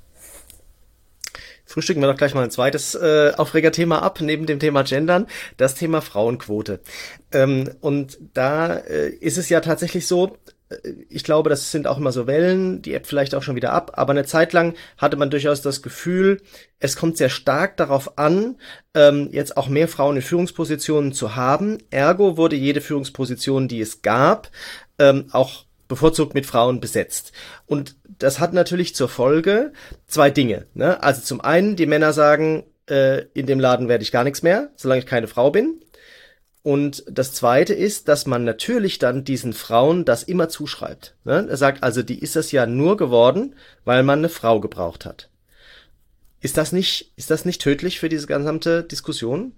frühstücken 1.71 2.01
wir 2.01 2.09
doch 2.09 2.17
gleich 2.17 2.35
mal 2.35 2.43
ein 2.43 2.51
zweites 2.51 2.97
äh, 2.97 3.33
Aufregerthema 3.37 4.01
ab, 4.01 4.21
neben 4.21 4.47
dem 4.47 4.59
Thema 4.59 4.83
Gendern, 4.83 5.27
das 5.57 5.77
Thema 5.77 6.01
Frauenquote. 6.01 6.81
Ähm, 7.31 7.71
und 7.81 8.19
da 8.35 8.75
äh, 8.75 9.11
ist 9.11 9.39
es 9.39 9.49
ja 9.49 9.61
tatsächlich 9.61 10.09
so, 10.09 10.37
äh, 10.69 10.77
ich 11.09 11.23
glaube, 11.23 11.49
das 11.49 11.71
sind 11.71 11.87
auch 11.87 11.99
immer 11.99 12.11
so 12.11 12.27
Wellen, 12.27 12.83
die 12.83 12.93
App 12.93 13.07
vielleicht 13.07 13.37
auch 13.37 13.45
schon 13.45 13.55
wieder 13.55 13.73
ab, 13.73 13.93
aber 13.95 14.11
eine 14.11 14.25
Zeit 14.25 14.53
lang 14.53 14.75
hatte 14.99 15.17
man 15.17 15.31
durchaus 15.31 15.63
das 15.63 15.81
Gefühl, 15.81 16.43
es 16.81 16.97
kommt 16.97 17.17
sehr 17.17 17.29
stark 17.29 17.77
darauf 17.77 18.19
an, 18.19 18.57
ähm, 18.95 19.29
jetzt 19.31 19.57
auch 19.57 19.69
mehr 19.69 19.87
Frauen 19.87 20.17
in 20.17 20.23
Führungspositionen 20.23 21.13
zu 21.13 21.37
haben. 21.37 21.79
Ergo 21.91 22.37
wurde 22.37 22.57
jede 22.57 22.81
Führungsposition, 22.81 23.69
die 23.69 23.81
es 23.81 24.03
gab, 24.03 24.51
ähm, 24.99 25.27
auch 25.31 25.67
bevorzugt 25.91 26.33
mit 26.33 26.47
Frauen 26.47 26.81
besetzt. 26.81 27.33
Und 27.67 27.97
das 28.07 28.41
hat 28.41 28.55
natürlich 28.55 28.95
zur 28.95 29.11
Folge 29.11 29.73
zwei 30.07 30.31
Dinge. 30.31 30.67
Ne? 30.73 31.03
Also 31.03 31.21
zum 31.21 31.43
einen, 31.43 31.77
die 31.77 31.85
Männer 31.85 32.15
sagen, 32.15 32.65
äh, 32.89 33.25
in 33.35 33.45
dem 33.45 33.61
Laden 33.61 33.89
werde 33.89 34.03
ich 34.03 34.13
gar 34.13 34.25
nichts 34.25 34.43
mehr, 34.43 34.71
solange 34.77 35.01
ich 35.01 35.07
keine 35.07 35.27
Frau 35.27 35.51
bin. 35.51 35.83
Und 36.63 37.05
das 37.11 37.33
zweite 37.33 37.75
ist, 37.75 38.09
dass 38.09 38.27
man 38.27 38.45
natürlich 38.45 38.99
dann 38.99 39.25
diesen 39.25 39.53
Frauen 39.53 40.05
das 40.05 40.23
immer 40.23 40.49
zuschreibt. 40.49 41.17
Ne? 41.25 41.47
Er 41.49 41.57
sagt 41.57 41.83
also, 41.83 42.03
die 42.03 42.19
ist 42.19 42.37
das 42.37 42.53
ja 42.53 42.67
nur 42.67 42.97
geworden, 42.97 43.57
weil 43.85 44.03
man 44.03 44.21
eine 44.21 44.29
Frau 44.29 44.61
gebraucht 44.61 45.05
hat. 45.05 45.29
Ist 46.41 46.57
das 46.57 46.73
nicht, 46.73 47.13
ist 47.17 47.31
das 47.31 47.45
nicht 47.45 47.61
tödlich 47.61 47.99
für 47.99 48.09
diese 48.09 48.27
gesamte 48.27 48.85
Diskussion? 48.85 49.53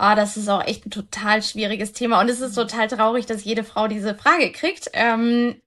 Oh, 0.00 0.14
das 0.14 0.36
ist 0.36 0.48
auch 0.48 0.64
echt 0.64 0.86
ein 0.86 0.90
total 0.90 1.42
schwieriges 1.42 1.92
Thema 1.92 2.20
und 2.20 2.28
es 2.28 2.40
ist 2.40 2.54
total 2.54 2.86
traurig, 2.88 3.26
dass 3.26 3.44
jede 3.44 3.64
Frau 3.64 3.88
diese 3.88 4.14
Frage 4.14 4.52
kriegt. 4.52 4.90
Ähm, 4.92 5.60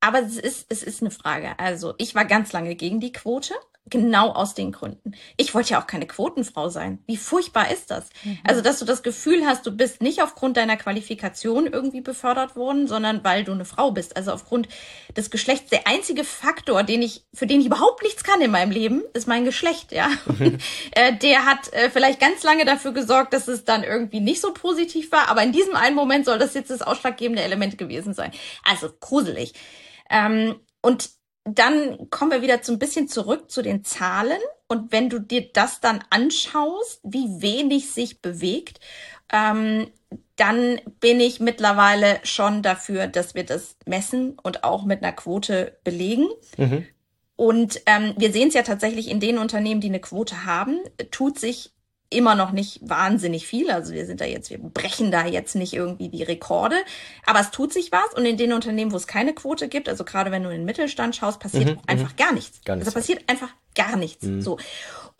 aber 0.00 0.20
es 0.22 0.36
ist, 0.36 0.66
es 0.68 0.82
ist 0.82 1.00
eine 1.02 1.10
Frage. 1.10 1.58
Also 1.58 1.94
ich 1.98 2.14
war 2.14 2.24
ganz 2.24 2.52
lange 2.52 2.74
gegen 2.74 3.00
die 3.00 3.12
Quote. 3.12 3.54
Genau 3.90 4.30
aus 4.30 4.54
den 4.54 4.72
Gründen. 4.72 5.12
Ich 5.36 5.54
wollte 5.54 5.70
ja 5.70 5.80
auch 5.80 5.86
keine 5.86 6.06
Quotenfrau 6.06 6.68
sein. 6.68 6.98
Wie 7.06 7.16
furchtbar 7.16 7.70
ist 7.70 7.90
das? 7.90 8.08
Mhm. 8.24 8.38
Also, 8.46 8.60
dass 8.60 8.78
du 8.78 8.84
das 8.84 9.02
Gefühl 9.02 9.46
hast, 9.46 9.66
du 9.66 9.72
bist 9.72 10.02
nicht 10.02 10.22
aufgrund 10.22 10.56
deiner 10.56 10.76
Qualifikation 10.76 11.66
irgendwie 11.66 12.00
befördert 12.00 12.56
worden, 12.56 12.86
sondern 12.86 13.24
weil 13.24 13.44
du 13.44 13.52
eine 13.52 13.64
Frau 13.64 13.90
bist. 13.90 14.16
Also 14.16 14.32
aufgrund 14.32 14.68
des 15.16 15.30
Geschlechts. 15.30 15.70
Der 15.70 15.86
einzige 15.86 16.24
Faktor, 16.24 16.82
den 16.82 17.02
ich, 17.02 17.24
für 17.32 17.46
den 17.46 17.60
ich 17.60 17.66
überhaupt 17.66 18.02
nichts 18.02 18.24
kann 18.24 18.40
in 18.40 18.50
meinem 18.50 18.70
Leben, 18.70 19.02
ist 19.14 19.28
mein 19.28 19.44
Geschlecht, 19.44 19.92
ja. 19.92 20.08
Mhm. 20.26 20.58
äh, 20.92 21.16
der 21.16 21.44
hat 21.44 21.72
äh, 21.72 21.90
vielleicht 21.90 22.20
ganz 22.20 22.42
lange 22.42 22.64
dafür 22.64 22.92
gesorgt, 22.92 23.32
dass 23.32 23.48
es 23.48 23.64
dann 23.64 23.84
irgendwie 23.84 24.20
nicht 24.20 24.40
so 24.40 24.52
positiv 24.52 25.12
war. 25.12 25.28
Aber 25.28 25.42
in 25.42 25.52
diesem 25.52 25.74
einen 25.74 25.96
Moment 25.96 26.24
soll 26.24 26.38
das 26.38 26.54
jetzt 26.54 26.70
das 26.70 26.82
ausschlaggebende 26.82 27.42
Element 27.42 27.78
gewesen 27.78 28.14
sein. 28.14 28.32
Also 28.64 28.90
gruselig. 29.00 29.54
Ähm, 30.10 30.56
und 30.82 31.10
dann 31.54 32.10
kommen 32.10 32.30
wir 32.30 32.42
wieder 32.42 32.60
so 32.62 32.72
ein 32.72 32.78
bisschen 32.78 33.08
zurück 33.08 33.50
zu 33.50 33.62
den 33.62 33.84
Zahlen. 33.84 34.38
Und 34.66 34.92
wenn 34.92 35.08
du 35.08 35.18
dir 35.18 35.48
das 35.52 35.80
dann 35.80 36.04
anschaust, 36.10 37.00
wie 37.02 37.40
wenig 37.40 37.90
sich 37.90 38.20
bewegt, 38.20 38.80
ähm, 39.32 39.90
dann 40.36 40.80
bin 41.00 41.20
ich 41.20 41.40
mittlerweile 41.40 42.20
schon 42.22 42.62
dafür, 42.62 43.06
dass 43.08 43.34
wir 43.34 43.44
das 43.44 43.76
messen 43.86 44.38
und 44.42 44.64
auch 44.64 44.84
mit 44.84 45.02
einer 45.02 45.12
Quote 45.12 45.76
belegen. 45.84 46.28
Mhm. 46.56 46.86
Und 47.36 47.82
ähm, 47.86 48.14
wir 48.16 48.32
sehen 48.32 48.48
es 48.48 48.54
ja 48.54 48.62
tatsächlich 48.62 49.08
in 49.08 49.20
den 49.20 49.38
Unternehmen, 49.38 49.80
die 49.80 49.88
eine 49.88 50.00
Quote 50.00 50.44
haben, 50.44 50.78
tut 51.10 51.38
sich 51.38 51.72
immer 52.10 52.34
noch 52.34 52.52
nicht 52.52 52.80
wahnsinnig 52.82 53.46
viel. 53.46 53.70
Also 53.70 53.92
wir 53.92 54.06
sind 54.06 54.20
da 54.20 54.24
jetzt, 54.24 54.50
wir 54.50 54.58
brechen 54.58 55.10
da 55.10 55.26
jetzt 55.26 55.54
nicht 55.54 55.74
irgendwie 55.74 56.08
die 56.08 56.22
Rekorde. 56.22 56.76
Aber 57.26 57.40
es 57.40 57.50
tut 57.50 57.72
sich 57.72 57.92
was. 57.92 58.14
Und 58.14 58.24
in 58.24 58.36
den 58.36 58.52
Unternehmen, 58.52 58.92
wo 58.92 58.96
es 58.96 59.06
keine 59.06 59.34
Quote 59.34 59.68
gibt, 59.68 59.88
also 59.88 60.04
gerade 60.04 60.30
wenn 60.30 60.42
du 60.42 60.48
in 60.48 60.60
den 60.60 60.64
Mittelstand 60.64 61.16
schaust, 61.16 61.38
passiert 61.40 61.66
mhm, 61.66 61.80
einfach 61.86 62.12
mhm. 62.12 62.16
gar 62.16 62.32
nichts. 62.32 62.60
gar 62.64 62.76
nichts. 62.76 62.88
Also 62.88 62.98
passiert 62.98 63.28
einfach 63.28 63.50
gar 63.74 63.96
nichts. 63.96 64.24
Mhm. 64.24 64.40
So. 64.40 64.58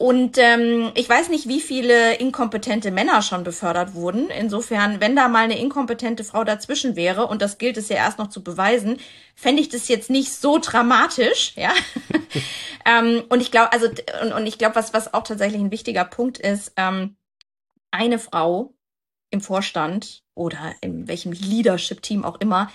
Und 0.01 0.39
ähm, 0.39 0.93
ich 0.95 1.09
weiß 1.09 1.29
nicht, 1.29 1.49
wie 1.49 1.61
viele 1.61 2.15
inkompetente 2.15 2.93
Männer 2.93 3.21
schon 3.21 3.43
befördert 3.43 3.95
wurden. 3.95 4.31
Insofern, 4.31 5.01
wenn 5.01 5.17
da 5.17 5.27
mal 5.27 5.43
eine 5.43 5.59
inkompetente 5.59 6.23
Frau 6.23 6.45
dazwischen 6.45 6.95
wäre, 6.95 7.27
und 7.27 7.43
das 7.43 7.59
gilt 7.59 7.77
es 7.77 7.89
ja 7.89 7.97
erst 7.97 8.17
noch 8.21 8.29
zu 8.29 8.45
beweisen, 8.45 8.99
fände 9.35 9.61
ich 9.61 9.71
das 9.71 9.89
jetzt 9.89 10.09
nicht 10.09 10.33
so 10.33 10.59
dramatisch, 10.59 11.53
ja. 11.57 11.73
ähm, 12.87 13.25
und 13.29 13.41
ich 13.41 13.51
glaube, 13.51 13.73
also, 13.73 13.89
und, 14.23 14.33
und 14.33 14.47
ich 14.47 14.57
glaube, 14.57 14.77
was, 14.77 14.95
was 14.95 15.13
auch 15.13 15.25
tatsächlich 15.25 15.61
ein 15.61 15.73
wichtiger 15.73 16.05
Punkt 16.05 16.39
ist, 16.39 16.73
ähm, 16.77 17.17
eine 17.91 18.21
Frau 18.21 18.75
im 19.31 19.41
Vorstand 19.41 20.23
oder 20.35 20.77
in 20.81 21.09
welchem 21.09 21.33
Leadership-Team 21.33 22.25
auch 22.25 22.37
immer 22.41 22.71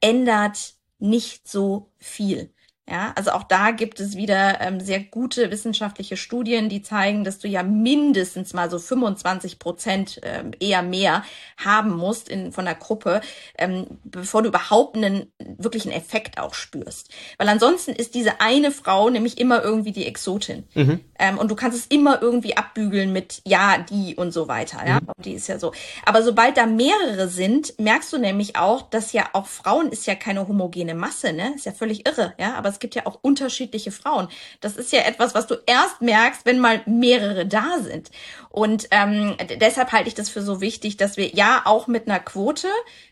ändert 0.00 0.74
nicht 1.00 1.48
so 1.48 1.90
viel. 1.98 2.54
Ja, 2.90 3.12
also 3.14 3.30
auch 3.30 3.44
da 3.44 3.70
gibt 3.70 4.00
es 4.00 4.16
wieder 4.16 4.60
ähm, 4.60 4.80
sehr 4.80 4.98
gute 4.98 5.52
wissenschaftliche 5.52 6.16
Studien, 6.16 6.68
die 6.68 6.82
zeigen, 6.82 7.22
dass 7.22 7.38
du 7.38 7.46
ja 7.46 7.62
mindestens 7.62 8.52
mal 8.52 8.68
so 8.68 8.80
25 8.80 9.60
Prozent 9.60 10.20
ähm, 10.24 10.50
eher 10.58 10.82
mehr 10.82 11.22
haben 11.56 11.96
musst 11.96 12.28
in, 12.28 12.50
von 12.50 12.64
der 12.64 12.74
Gruppe, 12.74 13.20
ähm, 13.56 13.86
bevor 14.02 14.42
du 14.42 14.48
überhaupt 14.48 14.96
einen 14.96 15.30
wirklichen 15.38 15.92
Effekt 15.92 16.40
auch 16.40 16.52
spürst. 16.54 17.10
Weil 17.38 17.48
ansonsten 17.48 17.92
ist 17.92 18.16
diese 18.16 18.40
eine 18.40 18.72
Frau 18.72 19.08
nämlich 19.08 19.38
immer 19.38 19.62
irgendwie 19.62 19.92
die 19.92 20.06
Exotin. 20.06 20.64
Mhm. 20.74 21.00
Ähm, 21.16 21.38
und 21.38 21.48
du 21.48 21.54
kannst 21.54 21.78
es 21.78 21.86
immer 21.86 22.20
irgendwie 22.20 22.56
abbügeln 22.56 23.12
mit 23.12 23.40
ja, 23.46 23.78
die 23.78 24.16
und 24.16 24.32
so 24.32 24.48
weiter. 24.48 24.84
Ja, 24.84 24.98
mhm. 25.00 25.22
die 25.22 25.34
ist 25.34 25.46
ja 25.46 25.60
so. 25.60 25.72
Aber 26.04 26.24
sobald 26.24 26.56
da 26.56 26.66
mehrere 26.66 27.28
sind, 27.28 27.78
merkst 27.78 28.12
du 28.12 28.18
nämlich 28.18 28.56
auch, 28.56 28.82
dass 28.90 29.12
ja 29.12 29.28
auch 29.32 29.46
Frauen 29.46 29.90
ist 29.90 30.06
ja 30.06 30.16
keine 30.16 30.48
homogene 30.48 30.96
Masse, 30.96 31.32
ne? 31.32 31.52
Ist 31.54 31.66
ja 31.66 31.72
völlig 31.72 32.08
irre, 32.08 32.34
ja. 32.36 32.54
Aber 32.54 32.79
es 32.80 32.82
gibt 32.82 32.94
ja 32.94 33.04
auch 33.04 33.18
unterschiedliche 33.20 33.90
Frauen. 33.90 34.28
Das 34.62 34.78
ist 34.78 34.90
ja 34.90 35.00
etwas, 35.00 35.34
was 35.34 35.46
du 35.46 35.56
erst 35.66 36.00
merkst, 36.00 36.46
wenn 36.46 36.58
mal 36.58 36.80
mehrere 36.86 37.44
da 37.44 37.78
sind. 37.78 38.10
Und 38.48 38.88
ähm, 38.90 39.36
deshalb 39.60 39.92
halte 39.92 40.08
ich 40.08 40.14
das 40.14 40.30
für 40.30 40.40
so 40.40 40.62
wichtig, 40.62 40.96
dass 40.96 41.18
wir 41.18 41.28
ja 41.28 41.60
auch 41.66 41.88
mit 41.88 42.08
einer 42.08 42.20
Quote 42.20 42.68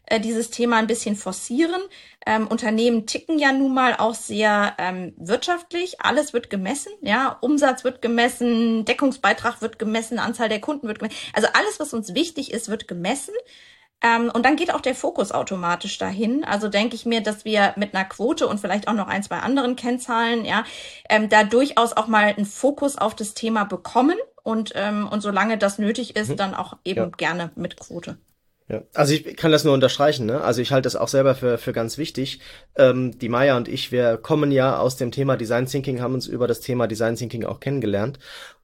äh, 0.07 0.21
dieses 0.21 0.49
Thema 0.49 0.79
ein 0.79 0.87
bisschen 0.87 1.17
forcieren. 1.17 1.83
Ähm, 2.25 2.47
Unternehmen 2.47 3.05
ticken 3.05 3.39
ja 3.39 3.53
nun 3.53 3.75
mal 3.75 3.95
auch 3.99 4.15
sehr 4.15 4.75
ähm, 4.79 5.13
wirtschaftlich. 5.19 6.01
Alles 6.01 6.33
wird 6.33 6.49
gemessen, 6.49 6.93
ja. 7.03 7.37
Umsatz 7.43 7.85
wird 7.85 8.01
gemessen, 8.01 8.87
Deckungsbeitrag 8.87 9.61
wird 9.61 9.79
gemessen, 9.79 10.19
Anzahl 10.19 10.49
der 10.49 10.63
Kunden 10.63 10.89
wird 10.89 10.99
gemessen. 10.99 11.19
Also 11.35 11.49
alles, 11.53 11.79
was 11.79 11.93
uns 11.93 12.15
wichtig 12.15 12.53
ist, 12.55 12.71
wird 12.71 12.89
gemessen. 12.89 13.35
Ähm, 14.01 14.31
und 14.33 14.45
dann 14.45 14.57
geht 14.57 14.73
auch 14.73 14.81
der 14.81 14.95
Fokus 14.95 15.33
automatisch 15.33 15.99
dahin. 15.99 16.45
Also 16.45 16.69
denke 16.69 16.95
ich 16.95 17.05
mir, 17.05 17.21
dass 17.21 17.45
wir 17.45 17.75
mit 17.77 17.95
einer 17.95 18.05
Quote 18.05 18.47
und 18.47 18.61
vielleicht 18.61 18.87
auch 18.87 18.95
noch 18.95 19.09
ein, 19.09 19.23
zwei 19.23 19.39
anderen 19.39 19.75
Kennzahlen, 19.75 20.45
ja, 20.45 20.65
ähm, 21.09 21.29
da 21.29 21.43
durchaus 21.45 21.97
auch 21.97 22.07
mal 22.07 22.27
einen 22.27 22.47
Fokus 22.47 22.97
auf 22.97 23.17
das 23.17 23.35
Thema 23.35 23.65
bekommen 23.65 24.17
und, 24.45 24.73
ähm, 24.77 25.09
und 25.09 25.21
solange 25.21 25.59
das 25.59 25.79
nötig 25.79 26.17
ist, 26.17 26.31
mhm. 26.31 26.37
dann 26.37 26.55
auch 26.55 26.77
eben 26.85 27.01
ja. 27.01 27.11
gerne 27.17 27.51
mit 27.57 27.77
Quote. 27.77 28.19
Ja, 28.69 28.83
also 28.95 29.15
ich 29.15 29.37
kann 29.37 29.51
das 29.51 29.65
nur 29.65 29.73
unterstreichen, 29.73 30.27
ne? 30.27 30.43
Also 30.43 30.61
ich 30.61 30.73
halte 30.73 30.87
das 30.87 30.95
auch 30.95 31.09
selber 31.09 31.35
für, 31.35 31.57
für 31.57 31.73
ganz 31.73 31.97
wichtig. 31.97 32.41
Ähm, 32.77 33.19
die 33.19 33.31
Maya 33.31 33.57
und 33.57 33.67
ich, 33.67 33.93
wir 33.93 34.19
kommen 34.19 34.53
ja 34.53 34.79
aus 34.79 34.97
dem 34.97 35.11
Thema 35.11 35.37
Design 35.37 35.67
Thinking, 35.67 36.03
haben 36.03 36.15
uns 36.15 36.27
über 36.27 36.47
das 36.47 36.61
Thema 36.61 36.87
Design 36.87 37.17
Thinking 37.17 37.45
auch 37.45 37.61
kennengelernt. 37.61 38.19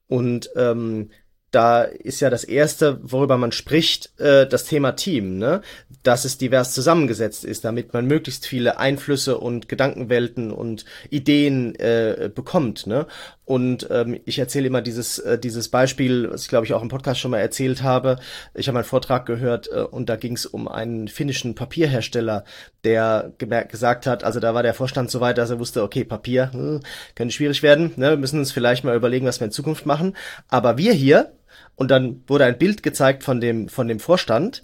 Und 0.07 0.51
ähm, 0.57 1.11
da 1.55 1.83
ist 1.83 2.21
ja 2.21 2.31
das 2.31 2.43
erste, 2.43 2.99
worüber 3.03 3.37
man 3.37 3.53
spricht, 3.53 4.19
äh, 4.19 4.47
das 4.47 4.65
Thema 4.65 4.93
Team, 4.93 5.39
ne? 5.39 5.63
Dass 6.03 6.25
es 6.25 6.37
divers 6.37 6.75
zusammengesetzt 6.75 7.45
ist, 7.45 7.65
damit 7.65 7.93
man 7.93 8.07
möglichst 8.07 8.47
viele 8.47 8.79
Einflüsse 8.79 9.39
und 9.39 9.69
Gedankenwelten 9.69 10.51
und 10.51 10.85
Ideen 11.11 11.75
äh, 11.77 12.31
bekommt, 12.35 12.87
ne? 12.87 13.07
Und 13.45 13.89
ähm, 13.91 14.19
ich 14.25 14.39
erzähle 14.39 14.67
immer 14.69 14.81
dieses 14.81 15.19
äh, 15.19 15.39
dieses 15.39 15.69
Beispiel, 15.69 16.31
was 16.31 16.43
ich 16.43 16.49
glaube 16.49 16.67
ich 16.67 16.73
auch 16.73 16.83
im 16.83 16.89
Podcast 16.89 17.21
schon 17.21 17.31
mal 17.31 17.39
erzählt 17.39 17.83
habe. 17.83 18.19
Ich 18.55 18.69
habe 18.69 18.79
einen 18.79 18.87
Vortrag 18.87 19.27
gehört 19.27 19.69
äh, 19.71 19.81
und 19.83 20.09
da 20.09 20.17
ging 20.17 20.35
es 20.35 20.47
um 20.47 20.67
einen 20.67 21.09
finnischen 21.09 21.55
Papierhersteller, 21.55 22.45
der 22.85 23.33
gesagt 23.39 24.07
hat, 24.07 24.25
also 24.25 24.41
da 24.41 24.55
war 24.55 24.63
der 24.63 24.75
Vorstand 24.75 25.11
so 25.11 25.21
weit, 25.21 25.39
dass 25.39 25.51
er 25.51 25.59
wusste, 25.59 25.83
okay, 25.83 26.05
Papier 26.05 26.53
hm, 26.53 26.81
könnte 27.15 27.35
schwierig 27.35 27.63
werden, 27.63 27.93
ne? 27.97 28.11
wir 28.11 28.17
müssen 28.17 28.39
uns 28.39 28.51
vielleicht 28.51 28.83
mal 28.83 28.97
überlegen, 28.97 29.27
was 29.27 29.41
wir 29.41 29.47
in 29.47 29.53
Zukunft 29.53 29.87
machen. 29.87 30.17
Aber 30.49 30.79
wir 30.79 30.93
hier 30.93 31.33
und 31.77 31.91
dann 31.91 32.23
wurde 32.27 32.45
ein 32.45 32.59
Bild 32.59 32.83
gezeigt 32.83 33.23
von 33.25 33.41
dem, 33.41 33.69
von 33.69 33.89
dem 33.89 34.01
Vorstand. 34.01 34.63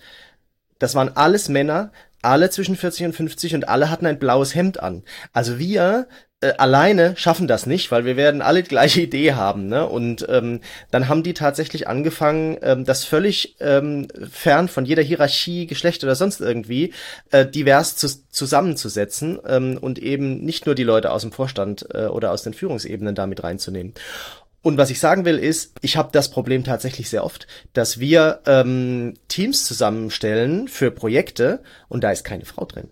Das 0.78 0.94
waren 0.94 1.16
alles 1.16 1.48
Männer, 1.48 1.92
alle 2.22 2.50
zwischen 2.50 2.76
40 2.76 3.06
und 3.06 3.12
50 3.14 3.54
und 3.54 3.68
alle 3.68 3.90
hatten 3.90 4.06
ein 4.06 4.18
blaues 4.18 4.54
Hemd 4.54 4.80
an. 4.80 5.02
Also 5.32 5.58
wir 5.58 6.06
äh, 6.42 6.54
alleine 6.56 7.16
schaffen 7.16 7.46
das 7.46 7.66
nicht, 7.66 7.90
weil 7.90 8.04
wir 8.06 8.16
werden 8.16 8.40
alle 8.40 8.62
die 8.62 8.68
gleiche 8.70 9.02
Idee 9.02 9.34
haben. 9.34 9.68
Ne? 9.68 9.86
Und 9.86 10.26
ähm, 10.28 10.60
dann 10.90 11.08
haben 11.08 11.22
die 11.22 11.34
tatsächlich 11.34 11.88
angefangen, 11.88 12.56
ähm, 12.62 12.84
das 12.84 13.04
völlig 13.04 13.56
ähm, 13.60 14.08
fern 14.30 14.68
von 14.68 14.84
jeder 14.84 15.02
Hierarchie, 15.02 15.66
Geschlecht 15.66 16.02
oder 16.02 16.14
sonst 16.14 16.40
irgendwie 16.40 16.92
äh, 17.30 17.46
divers 17.46 17.96
zu, 17.96 18.08
zusammenzusetzen 18.30 19.38
ähm, 19.46 19.78
und 19.78 19.98
eben 19.98 20.42
nicht 20.44 20.66
nur 20.66 20.74
die 20.74 20.84
Leute 20.84 21.10
aus 21.10 21.22
dem 21.22 21.32
Vorstand 21.32 21.86
äh, 21.92 22.06
oder 22.06 22.32
aus 22.32 22.42
den 22.42 22.54
Führungsebenen 22.54 23.14
damit 23.14 23.42
reinzunehmen. 23.44 23.92
Und 24.62 24.76
was 24.76 24.90
ich 24.90 25.00
sagen 25.00 25.24
will, 25.24 25.38
ist, 25.38 25.72
ich 25.80 25.96
habe 25.96 26.10
das 26.12 26.30
Problem 26.30 26.64
tatsächlich 26.64 27.08
sehr 27.08 27.24
oft, 27.24 27.46
dass 27.72 27.98
wir 27.98 28.40
ähm, 28.46 29.14
Teams 29.28 29.64
zusammenstellen 29.64 30.68
für 30.68 30.90
Projekte 30.90 31.62
und 31.88 32.04
da 32.04 32.10
ist 32.10 32.24
keine 32.24 32.44
Frau 32.44 32.66
drin. 32.66 32.90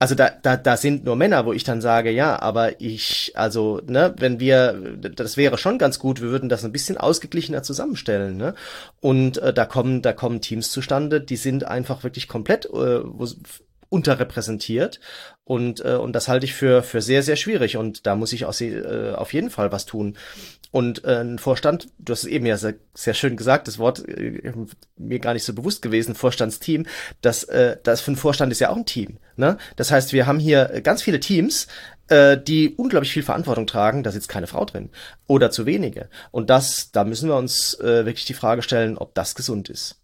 Also 0.00 0.16
da, 0.16 0.30
da, 0.30 0.56
da 0.56 0.76
sind 0.76 1.04
nur 1.04 1.14
Männer, 1.14 1.46
wo 1.46 1.52
ich 1.52 1.62
dann 1.62 1.80
sage, 1.80 2.10
ja, 2.10 2.42
aber 2.42 2.80
ich, 2.80 3.30
also, 3.36 3.80
ne, 3.86 4.12
wenn 4.18 4.40
wir, 4.40 4.96
das 4.96 5.36
wäre 5.36 5.56
schon 5.58 5.78
ganz 5.78 6.00
gut, 6.00 6.20
wir 6.20 6.30
würden 6.30 6.48
das 6.48 6.64
ein 6.64 6.72
bisschen 6.72 6.98
ausgeglichener 6.98 7.62
zusammenstellen, 7.62 8.36
ne? 8.36 8.56
Und 9.00 9.38
äh, 9.38 9.54
da 9.54 9.64
kommen, 9.64 10.02
da 10.02 10.12
kommen 10.12 10.40
Teams 10.40 10.72
zustande, 10.72 11.20
die 11.20 11.36
sind 11.36 11.62
einfach 11.62 12.02
wirklich 12.02 12.26
komplett 12.26 12.64
äh, 12.64 13.02
unterrepräsentiert 13.90 14.98
und 15.44 15.84
äh, 15.84 15.96
und 15.96 16.12
das 16.12 16.28
halte 16.28 16.46
ich 16.46 16.54
für 16.54 16.82
für 16.82 17.02
sehr 17.02 17.22
sehr 17.22 17.36
schwierig 17.36 17.76
und 17.76 18.06
da 18.06 18.14
muss 18.14 18.32
ich 18.32 18.44
auch 18.44 18.58
äh, 18.60 19.12
auf 19.12 19.32
jeden 19.32 19.50
Fall 19.50 19.72
was 19.72 19.86
tun 19.86 20.16
und 20.70 21.04
äh, 21.04 21.20
ein 21.20 21.38
Vorstand 21.38 21.88
du 21.98 22.12
hast 22.12 22.24
es 22.24 22.28
eben 22.28 22.46
ja 22.46 22.56
sehr, 22.56 22.74
sehr 22.94 23.14
schön 23.14 23.36
gesagt 23.36 23.66
das 23.66 23.78
Wort 23.78 24.08
äh, 24.08 24.52
mir 24.96 25.18
gar 25.18 25.34
nicht 25.34 25.44
so 25.44 25.52
bewusst 25.52 25.82
gewesen 25.82 26.14
Vorstandsteam 26.14 26.86
das 27.22 27.44
äh, 27.44 27.76
das 27.82 28.00
für 28.00 28.08
einen 28.08 28.16
Vorstand 28.16 28.52
ist 28.52 28.60
ja 28.60 28.70
auch 28.70 28.76
ein 28.76 28.86
Team 28.86 29.18
ne 29.36 29.58
das 29.74 29.90
heißt 29.90 30.12
wir 30.12 30.26
haben 30.26 30.38
hier 30.38 30.80
ganz 30.82 31.02
viele 31.02 31.18
Teams 31.18 31.66
äh, 32.08 32.38
die 32.38 32.74
unglaublich 32.76 33.12
viel 33.12 33.22
Verantwortung 33.22 33.66
tragen, 33.66 34.02
da 34.02 34.10
sitzt 34.10 34.28
keine 34.28 34.46
Frau 34.46 34.64
drin 34.64 34.90
oder 35.26 35.50
zu 35.50 35.66
wenige. 35.66 36.10
Und 36.30 36.50
das, 36.50 36.90
da 36.92 37.04
müssen 37.04 37.28
wir 37.28 37.36
uns 37.36 37.74
äh, 37.80 38.04
wirklich 38.04 38.26
die 38.26 38.34
Frage 38.34 38.62
stellen, 38.62 38.98
ob 38.98 39.14
das 39.14 39.34
gesund 39.34 39.70
ist. 39.70 40.01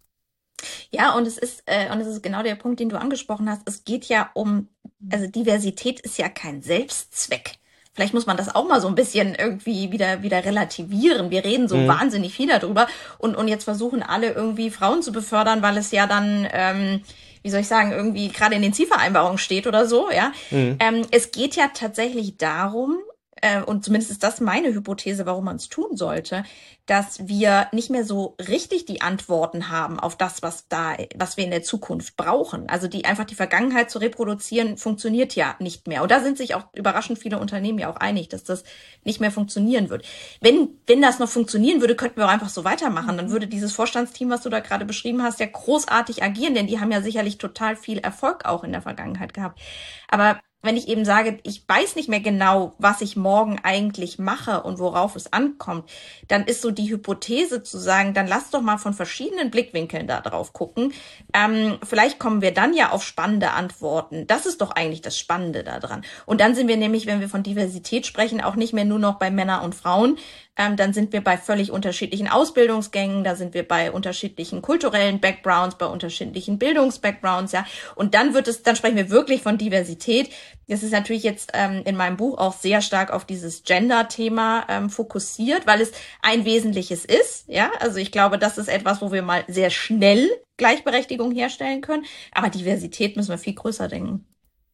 Ja, 0.91 1.15
und 1.15 1.27
es 1.27 1.39
ist, 1.39 1.63
äh, 1.67 1.91
und 1.93 2.01
es 2.01 2.07
ist 2.07 2.23
genau 2.23 2.43
der 2.43 2.55
Punkt, 2.55 2.81
den 2.81 2.89
du 2.89 2.99
angesprochen 2.99 3.49
hast. 3.49 3.63
Es 3.67 3.85
geht 3.85 4.07
ja 4.07 4.31
um, 4.35 4.69
also 5.13 5.27
Diversität 5.27 6.01
ist 6.01 6.19
ja 6.19 6.29
kein 6.29 6.63
Selbstzweck. 6.63 7.59
Vielleicht 7.99 8.15
muss 8.15 8.27
man 8.27 8.37
das 8.37 8.55
auch 8.55 8.69
mal 8.69 8.81
so 8.81 8.87
ein 8.87 8.95
bisschen 8.95 9.35
irgendwie 9.35 9.91
wieder, 9.91 10.23
wieder 10.23 10.45
relativieren. 10.45 11.31
Wir 11.31 11.45
reden 11.45 11.67
so 11.67 11.77
mhm. 11.77 11.89
wahnsinnig 11.89 12.33
viel 12.33 12.47
darüber 12.47 12.87
und, 13.19 13.35
und 13.35 13.49
jetzt 13.49 13.65
versuchen 13.65 14.05
alle 14.05 14.31
irgendwie 14.31 14.71
Frauen 14.71 15.03
zu 15.03 15.11
befördern, 15.11 15.63
weil 15.63 15.77
es 15.77 15.91
ja 15.91 16.07
dann, 16.07 16.47
ähm, 16.53 17.03
wie 17.43 17.51
soll 17.51 17.61
ich 17.61 17.67
sagen, 17.67 17.91
irgendwie 17.91 18.29
gerade 18.29 18.55
in 18.55 18.63
den 18.63 18.73
Zielvereinbarungen 18.73 19.39
steht 19.39 19.67
oder 19.67 19.85
so, 19.85 20.13
ja. 20.13 20.33
Mhm. 20.53 20.77
Ähm, 20.79 21.07
es 21.11 21.33
geht 21.33 21.57
ja 21.57 21.71
tatsächlich 21.75 22.37
darum, 22.37 22.99
äh, 23.43 23.63
und 23.63 23.85
zumindest 23.85 24.11
ist 24.11 24.23
das 24.23 24.41
meine 24.41 24.73
Hypothese, 24.75 25.27
warum 25.27 25.45
man 25.45 25.57
es 25.57 25.69
tun 25.69 25.97
sollte, 25.97 26.45
dass 26.87 27.29
wir 27.29 27.69
nicht 27.73 27.91
mehr 27.91 28.05
so 28.05 28.35
richtig 28.49 28.87
die 28.87 29.03
Antworten 29.03 29.69
haben 29.71 30.01
auf 30.01 30.17
das, 30.17 30.43
was 30.43 30.69
da, 30.69 30.97
was 31.17 31.37
wir 31.37 31.45
in 31.45 31.51
der 31.51 31.63
Zukunft 31.63 32.17
brauchen. 32.17 32.69
Also 32.69 32.89
die 32.89 33.05
einfach 33.05 33.25
die 33.25 33.35
Vergangenheit 33.35 33.91
zu 33.91 33.99
reproduzieren, 33.99 34.79
funktioniert 34.79 35.35
ja 35.35 35.55
nicht 35.59 35.87
mehr. 35.87 36.03
Und 36.03 36.11
da 36.11 36.21
sind 36.21 36.39
sich 36.39 36.55
auch 36.55 36.65
überraschend 36.75 37.19
viele 37.19 37.39
Unternehmen 37.39 37.79
ja 37.79 37.93
auch 37.93 37.97
einig, 37.97 38.29
dass 38.29 38.45
das 38.45 38.65
nicht 39.05 39.21
mehr 39.21 39.31
funktionieren 39.31 39.91
wird. 39.91 40.07
Wenn, 40.41 40.79
wenn 40.87 41.03
das 41.03 41.19
noch 41.19 41.29
funktionieren 41.29 41.81
würde, 41.81 41.95
könnten 41.95 42.17
wir 42.17 42.27
auch 42.27 42.31
einfach 42.31 42.49
so 42.49 42.65
weitermachen. 42.65 43.17
Dann 43.19 43.31
würde 43.31 43.47
dieses 43.47 43.73
Vorstandsteam, 43.73 44.31
was 44.31 44.43
du 44.43 44.49
da 44.49 44.61
gerade 44.61 44.87
beschrieben 44.87 45.23
hast, 45.23 45.41
ja 45.41 45.47
großartig 45.47 46.23
agieren, 46.23 46.55
denn 46.55 46.67
die 46.67 46.81
haben 46.81 46.91
ja 46.91 47.03
sicherlich 47.03 47.37
total 47.39 47.77
viel 47.77 47.99
Erfolg 47.99 48.47
auch 48.47 48.65
in 48.65 48.73
der 48.73 48.83
Vergangenheit 48.83 49.35
gehabt. 49.35 49.61
Aber 50.09 50.41
wenn 50.63 50.77
ich 50.77 50.89
eben 50.89 51.05
sage, 51.05 51.39
ich 51.45 51.63
weiß 51.69 51.95
nicht 51.95 52.09
mehr 52.09 52.21
genau, 52.21 52.75
was 52.79 53.01
ich 53.01 53.17
morgen 53.17 53.61
eigentlich 53.63 54.19
mache 54.19 54.63
und 54.65 54.81
worauf 54.81 55.15
es 55.15 55.33
ankommt, 55.33 55.89
dann 56.27 56.45
ist 56.45 56.63
so 56.63 56.73
die 56.73 56.91
Hypothese 56.91 57.63
zu 57.63 57.79
sagen, 57.79 58.13
dann 58.13 58.27
lass 58.27 58.51
doch 58.51 58.61
mal 58.61 58.79
von 58.79 58.93
verschiedenen 58.93 59.53
Blickwinkeln 59.53 60.09
da 60.09 60.21
drauf 60.21 60.53
gucken. 60.53 60.93
Ähm, 61.33 61.79
vielleicht 61.85 62.19
kommen 62.19 62.43
wir 62.43 62.53
dann 62.53 62.75
ja 62.75 62.91
auf 62.91 63.05
spannende 63.05 63.53
Antworten. 63.53 64.27
Das 64.27 64.47
ist 64.47 64.61
doch 64.61 64.73
eigentlich 64.73 65.01
das 65.01 65.17
Spannende 65.17 65.63
daran. 65.63 66.03
Und 66.27 66.41
dann 66.41 66.57
sind 66.57 66.67
wir 66.67 66.77
nämlich, 66.77 67.07
wenn 67.07 67.21
wir 67.21 67.29
von 67.29 67.45
Diversität 67.45 68.05
sprechen, 68.05 68.41
auch 68.41 68.57
nicht 68.57 68.73
mehr 68.73 68.85
nur 68.85 68.99
noch 68.99 69.21
bei 69.21 69.31
Männern 69.31 69.65
und 69.65 69.77
Frauen, 69.77 70.19
ähm, 70.59 70.77
dann 70.77 70.93
sind 70.93 71.13
wir 71.13 71.23
bei 71.23 71.39
völlig 71.39 71.71
unterschiedlichen 71.71 72.29
Ausbildungsgängen, 72.29 73.25
da 73.25 73.37
sind 73.37 73.55
wir 73.55 73.67
bei 73.67 73.91
unterschiedlichen 73.93 74.61
kulturellen 74.61 75.21
Backgrounds, 75.21 75.79
bei 75.79 75.87
unterschiedlichen 75.87 76.59
Bildungsbackgrounds, 76.59 77.53
ja. 77.53 77.65
Und 77.95 78.15
dann 78.15 78.35
wird 78.35 78.49
es, 78.49 78.63
dann 78.63 78.77
sprechen 78.77 78.97
wir 78.97 79.11
wirklich 79.11 79.43
von 79.43 79.57
Diversität. 79.57 80.31
Das 80.67 80.83
ist 80.83 80.93
natürlich 80.93 81.23
jetzt 81.23 81.53
ähm, 81.55 81.83
in 81.87 81.97
meinem 81.97 82.17
Buch 82.17 82.37
auch 82.37 82.53
sehr 82.53 82.83
stark 82.83 83.11
auf 83.11 83.25
dieses 83.25 83.63
Gender-Thema 83.63 84.67
ähm, 84.69 84.91
fokussiert, 84.91 85.67
weil 85.67 85.81
es 85.81 85.93
ein 86.21 86.45
wesentliches 86.45 87.05
ist, 87.05 87.49
ja. 87.49 87.71
Also 87.81 87.99
ich 87.99 88.13
glaube, 88.13 88.39
das 88.39 88.59
ist 88.59 88.69
etwas, 88.69 89.01
wo 89.01 89.13
wir 89.13 89.23
mal 89.23 89.45
sehr 89.47 89.71
schnell 89.71 90.29
Gleichberechtigung 90.59 91.33
herstellen 91.33 91.81
können. 91.81 92.05
Aber 92.33 92.51
Diversität 92.51 93.17
müssen 93.17 93.31
wir 93.31 93.39
viel 93.39 93.55
größer 93.55 93.89
denken. 93.89 94.27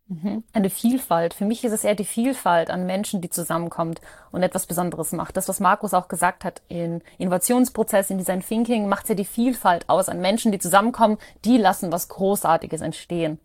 Mhm. 0.07 0.45
Eine 0.53 0.69
Vielfalt. 0.69 1.33
Für 1.33 1.47
mich 1.47 1.65
ist 1.65 1.73
es 1.73 1.85
eher 1.85 1.95
die 1.95 2.05
Vielfalt 2.05 2.71
an 2.71 2.85
Menschen, 2.85 3.23
die 3.23 3.31
zusammenkommt 3.31 4.01
und 4.33 4.43
etwas 4.43 4.67
Besonderes 4.67 5.13
macht. 5.13 5.37
Das, 5.37 5.49
was 5.49 5.61
Markus 5.61 5.95
auch 5.95 6.09
gesagt 6.09 6.45
hat, 6.45 6.61
in 6.69 7.01
Innovationsprozess, 7.17 8.11
in 8.11 8.19
Design 8.19 8.43
Thinking, 8.43 8.89
macht 8.89 9.09
ja 9.09 9.15
die 9.15 9.25
Vielfalt 9.25 9.89
aus 9.89 10.11
an 10.11 10.21
Menschen, 10.21 10.53
die 10.53 10.59
zusammenkommen, 10.59 11.17
die 11.45 11.57
lassen 11.57 11.91
was 11.91 12.09
Großartiges 12.09 12.83
entstehen. 12.83 13.39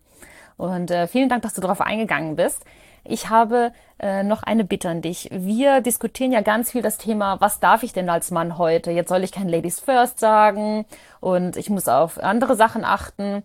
Und 0.57 0.91
äh, 0.91 1.07
vielen 1.07 1.29
Dank, 1.29 1.43
dass 1.43 1.53
du 1.53 1.61
darauf 1.61 1.79
eingegangen 1.79 2.35
bist. 2.35 2.65
Ich 3.05 3.29
habe 3.29 3.71
äh, 3.97 4.23
noch 4.23 4.43
eine 4.43 4.65
Bitte 4.65 4.89
an 4.89 5.01
dich. 5.01 5.29
Wir 5.31 5.79
diskutieren 5.79 6.33
ja 6.33 6.41
ganz 6.41 6.71
viel 6.71 6.81
das 6.81 6.97
Thema, 6.97 7.39
was 7.39 7.61
darf 7.61 7.83
ich 7.83 7.93
denn 7.93 8.09
als 8.09 8.31
Mann 8.31 8.57
heute? 8.57 8.91
Jetzt 8.91 9.07
soll 9.07 9.23
ich 9.23 9.31
kein 9.31 9.47
Ladies 9.47 9.79
First 9.79 10.19
sagen 10.19 10.85
und 11.21 11.55
ich 11.55 11.69
muss 11.69 11.87
auf 11.87 12.17
andere 12.21 12.57
Sachen 12.57 12.83
achten. 12.83 13.43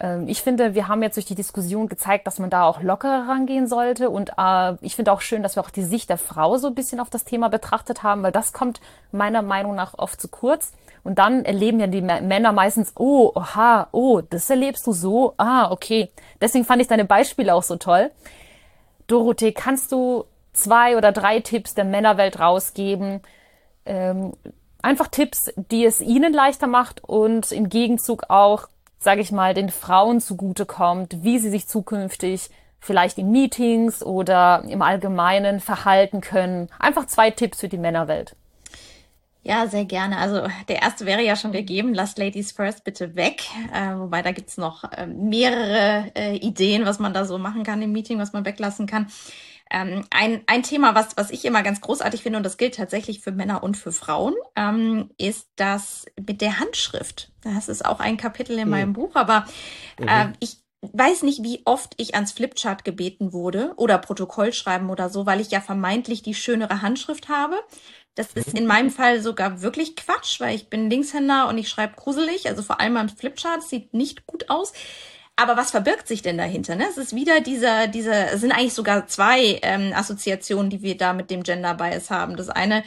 Ähm, 0.00 0.28
ich 0.28 0.42
finde, 0.42 0.74
wir 0.74 0.88
haben 0.88 1.02
jetzt 1.02 1.16
durch 1.16 1.26
die 1.26 1.34
Diskussion 1.34 1.88
gezeigt, 1.88 2.26
dass 2.26 2.38
man 2.38 2.50
da 2.50 2.64
auch 2.64 2.82
lockerer 2.82 3.28
rangehen 3.28 3.66
sollte. 3.66 4.10
Und 4.10 4.32
äh, 4.38 4.74
ich 4.80 4.96
finde 4.96 5.12
auch 5.12 5.20
schön, 5.20 5.42
dass 5.42 5.56
wir 5.56 5.62
auch 5.62 5.70
die 5.70 5.82
Sicht 5.82 6.08
der 6.08 6.18
Frau 6.18 6.56
so 6.56 6.68
ein 6.68 6.74
bisschen 6.74 7.00
auf 7.00 7.10
das 7.10 7.24
Thema 7.24 7.48
betrachtet 7.48 8.02
haben, 8.02 8.22
weil 8.22 8.32
das 8.32 8.52
kommt 8.52 8.80
meiner 9.12 9.42
Meinung 9.42 9.74
nach 9.74 9.94
oft 9.98 10.20
zu 10.20 10.28
kurz. 10.28 10.72
Und 11.04 11.18
dann 11.18 11.44
erleben 11.44 11.80
ja 11.80 11.86
die 11.86 12.02
Männer 12.02 12.52
meistens, 12.52 12.92
oh, 12.96 13.32
oha, 13.34 13.88
oh, 13.92 14.20
das 14.20 14.50
erlebst 14.50 14.86
du 14.86 14.92
so, 14.92 15.34
ah, 15.36 15.70
okay. 15.70 16.10
Deswegen 16.40 16.64
fand 16.64 16.82
ich 16.82 16.88
deine 16.88 17.04
Beispiele 17.04 17.54
auch 17.54 17.62
so 17.62 17.76
toll. 17.76 18.10
Dorothee, 19.06 19.52
kannst 19.52 19.90
du 19.90 20.24
zwei 20.52 20.96
oder 20.96 21.12
drei 21.12 21.40
Tipps 21.40 21.74
der 21.74 21.84
Männerwelt 21.84 22.40
rausgeben? 22.40 23.22
Ähm, 23.86 24.32
einfach 24.82 25.08
Tipps, 25.08 25.50
die 25.56 25.84
es 25.84 26.00
ihnen 26.00 26.32
leichter 26.32 26.66
macht 26.66 27.02
und 27.02 27.52
im 27.52 27.68
Gegenzug 27.68 28.24
auch 28.28 28.68
sage 28.98 29.20
ich 29.20 29.32
mal, 29.32 29.54
den 29.54 29.70
Frauen 29.70 30.20
zugutekommt, 30.20 31.22
wie 31.22 31.38
sie 31.38 31.50
sich 31.50 31.68
zukünftig 31.68 32.50
vielleicht 32.80 33.18
in 33.18 33.30
Meetings 33.30 34.02
oder 34.02 34.64
im 34.68 34.82
Allgemeinen 34.82 35.60
verhalten 35.60 36.20
können. 36.20 36.68
Einfach 36.78 37.06
zwei 37.06 37.30
Tipps 37.30 37.60
für 37.60 37.68
die 37.68 37.78
Männerwelt. 37.78 38.36
Ja, 39.42 39.66
sehr 39.66 39.84
gerne. 39.84 40.18
Also 40.18 40.46
der 40.68 40.82
erste 40.82 41.06
wäre 41.06 41.22
ja 41.22 41.34
schon 41.34 41.52
gegeben, 41.52 41.94
lasst 41.94 42.18
Ladies 42.18 42.52
First 42.52 42.84
bitte 42.84 43.16
weg. 43.16 43.44
Äh, 43.72 43.96
wobei 43.96 44.20
da 44.20 44.32
gibt's 44.32 44.58
noch 44.58 44.84
äh, 44.92 45.06
mehrere 45.06 46.10
äh, 46.14 46.36
Ideen, 46.36 46.84
was 46.84 46.98
man 46.98 47.14
da 47.14 47.24
so 47.24 47.38
machen 47.38 47.62
kann 47.62 47.80
im 47.80 47.92
Meeting, 47.92 48.18
was 48.18 48.32
man 48.32 48.44
weglassen 48.44 48.86
kann. 48.86 49.06
Ähm, 49.70 50.04
ein, 50.10 50.42
ein 50.46 50.62
Thema, 50.62 50.94
was, 50.94 51.16
was 51.16 51.30
ich 51.30 51.44
immer 51.44 51.62
ganz 51.62 51.80
großartig 51.80 52.22
finde, 52.22 52.38
und 52.38 52.42
das 52.42 52.56
gilt 52.56 52.76
tatsächlich 52.76 53.20
für 53.20 53.32
Männer 53.32 53.62
und 53.62 53.76
für 53.76 53.92
Frauen, 53.92 54.34
ähm, 54.56 55.10
ist 55.18 55.48
das 55.56 56.06
mit 56.18 56.40
der 56.40 56.58
Handschrift. 56.58 57.30
Das 57.42 57.68
ist 57.68 57.84
auch 57.84 58.00
ein 58.00 58.16
Kapitel 58.16 58.58
in 58.58 58.64
mhm. 58.64 58.70
meinem 58.70 58.92
Buch, 58.92 59.14
aber 59.14 59.46
äh, 59.98 60.26
mhm. 60.26 60.32
ich 60.40 60.58
weiß 60.82 61.22
nicht, 61.22 61.42
wie 61.42 61.62
oft 61.64 61.94
ich 61.96 62.14
ans 62.14 62.32
Flipchart 62.32 62.84
gebeten 62.84 63.32
wurde 63.32 63.72
oder 63.76 63.98
Protokoll 63.98 64.52
schreiben 64.52 64.90
oder 64.90 65.08
so, 65.10 65.26
weil 65.26 65.40
ich 65.40 65.50
ja 65.50 65.60
vermeintlich 65.60 66.22
die 66.22 66.34
schönere 66.34 66.82
Handschrift 66.82 67.28
habe. 67.28 67.56
Das 68.14 68.32
ist 68.32 68.54
in 68.58 68.66
meinem 68.66 68.90
Fall 68.90 69.20
sogar 69.20 69.62
wirklich 69.62 69.96
Quatsch, 69.96 70.40
weil 70.40 70.54
ich 70.54 70.68
bin 70.68 70.90
Linkshänder 70.90 71.48
und 71.48 71.58
ich 71.58 71.68
schreibe 71.68 71.94
gruselig, 71.94 72.48
also 72.48 72.62
vor 72.62 72.80
allem 72.80 72.96
am 72.96 73.08
Flipchart, 73.08 73.62
sieht 73.62 73.94
nicht 73.94 74.26
gut 74.26 74.50
aus. 74.50 74.72
Aber 75.40 75.56
was 75.56 75.70
verbirgt 75.70 76.08
sich 76.08 76.20
denn 76.20 76.36
dahinter? 76.36 76.74
Ne? 76.74 76.86
Es 76.90 76.98
ist 76.98 77.14
wieder 77.14 77.40
dieser, 77.40 77.86
dieser, 77.86 78.32
es 78.32 78.40
sind 78.40 78.50
eigentlich 78.50 78.74
sogar 78.74 79.06
zwei 79.06 79.60
ähm, 79.62 79.92
Assoziationen, 79.94 80.68
die 80.68 80.82
wir 80.82 80.96
da 80.96 81.12
mit 81.12 81.30
dem 81.30 81.44
Gender 81.44 81.74
Bias 81.74 82.10
haben. 82.10 82.36
Das 82.36 82.48
eine, 82.48 82.82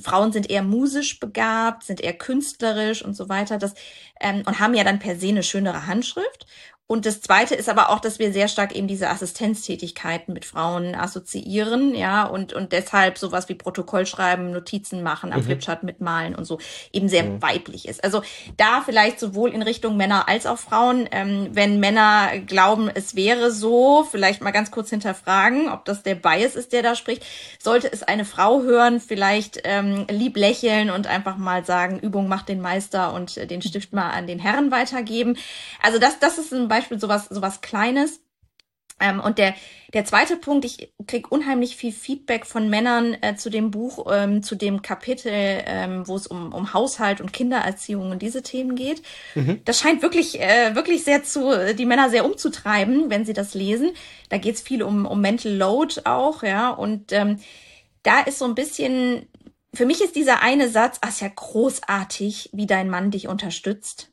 Frauen 0.00 0.30
sind 0.30 0.48
eher 0.50 0.62
musisch 0.62 1.18
begabt, 1.18 1.82
sind 1.82 2.00
eher 2.00 2.12
künstlerisch 2.12 3.04
und 3.04 3.14
so 3.14 3.28
weiter, 3.28 3.58
das, 3.58 3.74
ähm, 4.20 4.44
und 4.46 4.60
haben 4.60 4.74
ja 4.74 4.84
dann 4.84 5.00
per 5.00 5.16
se 5.16 5.30
eine 5.30 5.42
schönere 5.42 5.86
Handschrift. 5.88 6.46
Und 6.88 7.06
das 7.06 7.22
Zweite 7.22 7.54
ist 7.54 7.70
aber 7.70 7.88
auch, 7.88 8.00
dass 8.00 8.18
wir 8.18 8.34
sehr 8.34 8.48
stark 8.48 8.76
eben 8.76 8.86
diese 8.86 9.08
Assistenztätigkeiten 9.08 10.34
mit 10.34 10.44
Frauen 10.44 10.94
assoziieren, 10.94 11.94
ja, 11.94 12.24
und, 12.24 12.52
und 12.52 12.72
deshalb 12.72 13.16
sowas 13.16 13.48
wie 13.48 13.54
Protokoll 13.54 14.04
schreiben, 14.04 14.50
Notizen 14.50 15.02
machen, 15.02 15.32
am 15.32 15.40
mhm. 15.40 15.44
Flipchart 15.44 15.84
mitmalen 15.84 16.34
und 16.34 16.44
so 16.44 16.58
eben 16.92 17.08
sehr 17.08 17.24
mhm. 17.24 17.40
weiblich 17.40 17.88
ist. 17.88 18.04
Also 18.04 18.22
da 18.58 18.82
vielleicht 18.84 19.20
sowohl 19.20 19.54
in 19.54 19.62
Richtung 19.62 19.96
Männer 19.96 20.28
als 20.28 20.44
auch 20.44 20.58
Frauen, 20.58 21.08
ähm, 21.12 21.48
wenn 21.52 21.80
Männer 21.80 22.38
glauben, 22.46 22.90
es 22.92 23.16
wäre 23.16 23.52
so, 23.52 24.06
vielleicht 24.10 24.42
mal 24.42 24.50
ganz 24.50 24.70
kurz 24.70 24.90
hinterfragen, 24.90 25.70
ob 25.70 25.86
das 25.86 26.02
der 26.02 26.16
Bias 26.16 26.56
ist, 26.56 26.74
der 26.74 26.82
da 26.82 26.94
spricht. 26.94 27.24
Sollte 27.58 27.90
es 27.90 28.02
eine 28.02 28.26
Frau 28.26 28.62
hören, 28.62 29.00
vielleicht 29.00 29.60
ähm, 29.64 30.06
lieb 30.10 30.36
lächeln 30.36 30.90
und 30.90 31.06
einfach 31.06 31.38
mal 31.38 31.64
sagen, 31.64 32.00
Übung 32.00 32.28
macht 32.28 32.50
den 32.50 32.60
Meister 32.60 33.14
und 33.14 33.38
äh, 33.38 33.46
den 33.46 33.62
Stift 33.62 33.94
mal 33.94 34.10
an 34.10 34.26
den 34.26 34.40
Herren 34.40 34.70
weitergeben. 34.70 35.38
Also 35.82 35.98
das, 35.98 36.18
das 36.18 36.36
ist 36.36 36.52
ein 36.52 36.68
Beispiel 36.72 37.00
sowas, 37.00 37.26
sowas 37.26 37.60
Kleines. 37.60 38.20
Ähm, 39.02 39.20
und 39.20 39.38
der, 39.38 39.54
der 39.94 40.04
zweite 40.04 40.36
Punkt, 40.36 40.64
ich 40.64 40.92
krieg 41.06 41.32
unheimlich 41.32 41.76
viel 41.76 41.92
Feedback 41.92 42.46
von 42.46 42.70
Männern 42.70 43.16
äh, 43.20 43.34
zu 43.34 43.50
dem 43.50 43.70
Buch, 43.70 44.06
ähm, 44.10 44.42
zu 44.42 44.54
dem 44.54 44.80
Kapitel, 44.80 45.32
ähm, 45.32 46.06
wo 46.06 46.14
es 46.14 46.26
um, 46.26 46.52
um 46.52 46.72
Haushalt 46.72 47.20
und 47.20 47.32
Kindererziehung 47.32 48.10
und 48.10 48.22
diese 48.22 48.42
Themen 48.42 48.76
geht. 48.76 49.02
Mhm. 49.34 49.60
Das 49.64 49.80
scheint 49.80 50.02
wirklich, 50.02 50.40
äh, 50.40 50.74
wirklich 50.76 51.02
sehr 51.04 51.24
zu, 51.24 51.74
die 51.74 51.86
Männer 51.86 52.10
sehr 52.10 52.24
umzutreiben, 52.24 53.10
wenn 53.10 53.24
sie 53.24 53.32
das 53.32 53.54
lesen. 53.54 53.90
Da 54.28 54.38
geht 54.38 54.54
es 54.54 54.60
viel 54.60 54.82
um, 54.82 55.04
um 55.04 55.20
Mental 55.20 55.52
Load 55.52 56.02
auch, 56.04 56.42
ja. 56.44 56.70
Und 56.70 57.12
ähm, 57.12 57.40
da 58.04 58.20
ist 58.20 58.38
so 58.38 58.44
ein 58.44 58.54
bisschen, 58.54 59.28
für 59.74 59.86
mich 59.86 60.00
ist 60.00 60.14
dieser 60.14 60.42
eine 60.42 60.68
Satz, 60.68 60.98
ach, 61.00 61.08
ist 61.08 61.20
ja 61.20 61.30
großartig, 61.34 62.50
wie 62.52 62.66
dein 62.66 62.88
Mann 62.88 63.10
dich 63.10 63.26
unterstützt. 63.26 64.11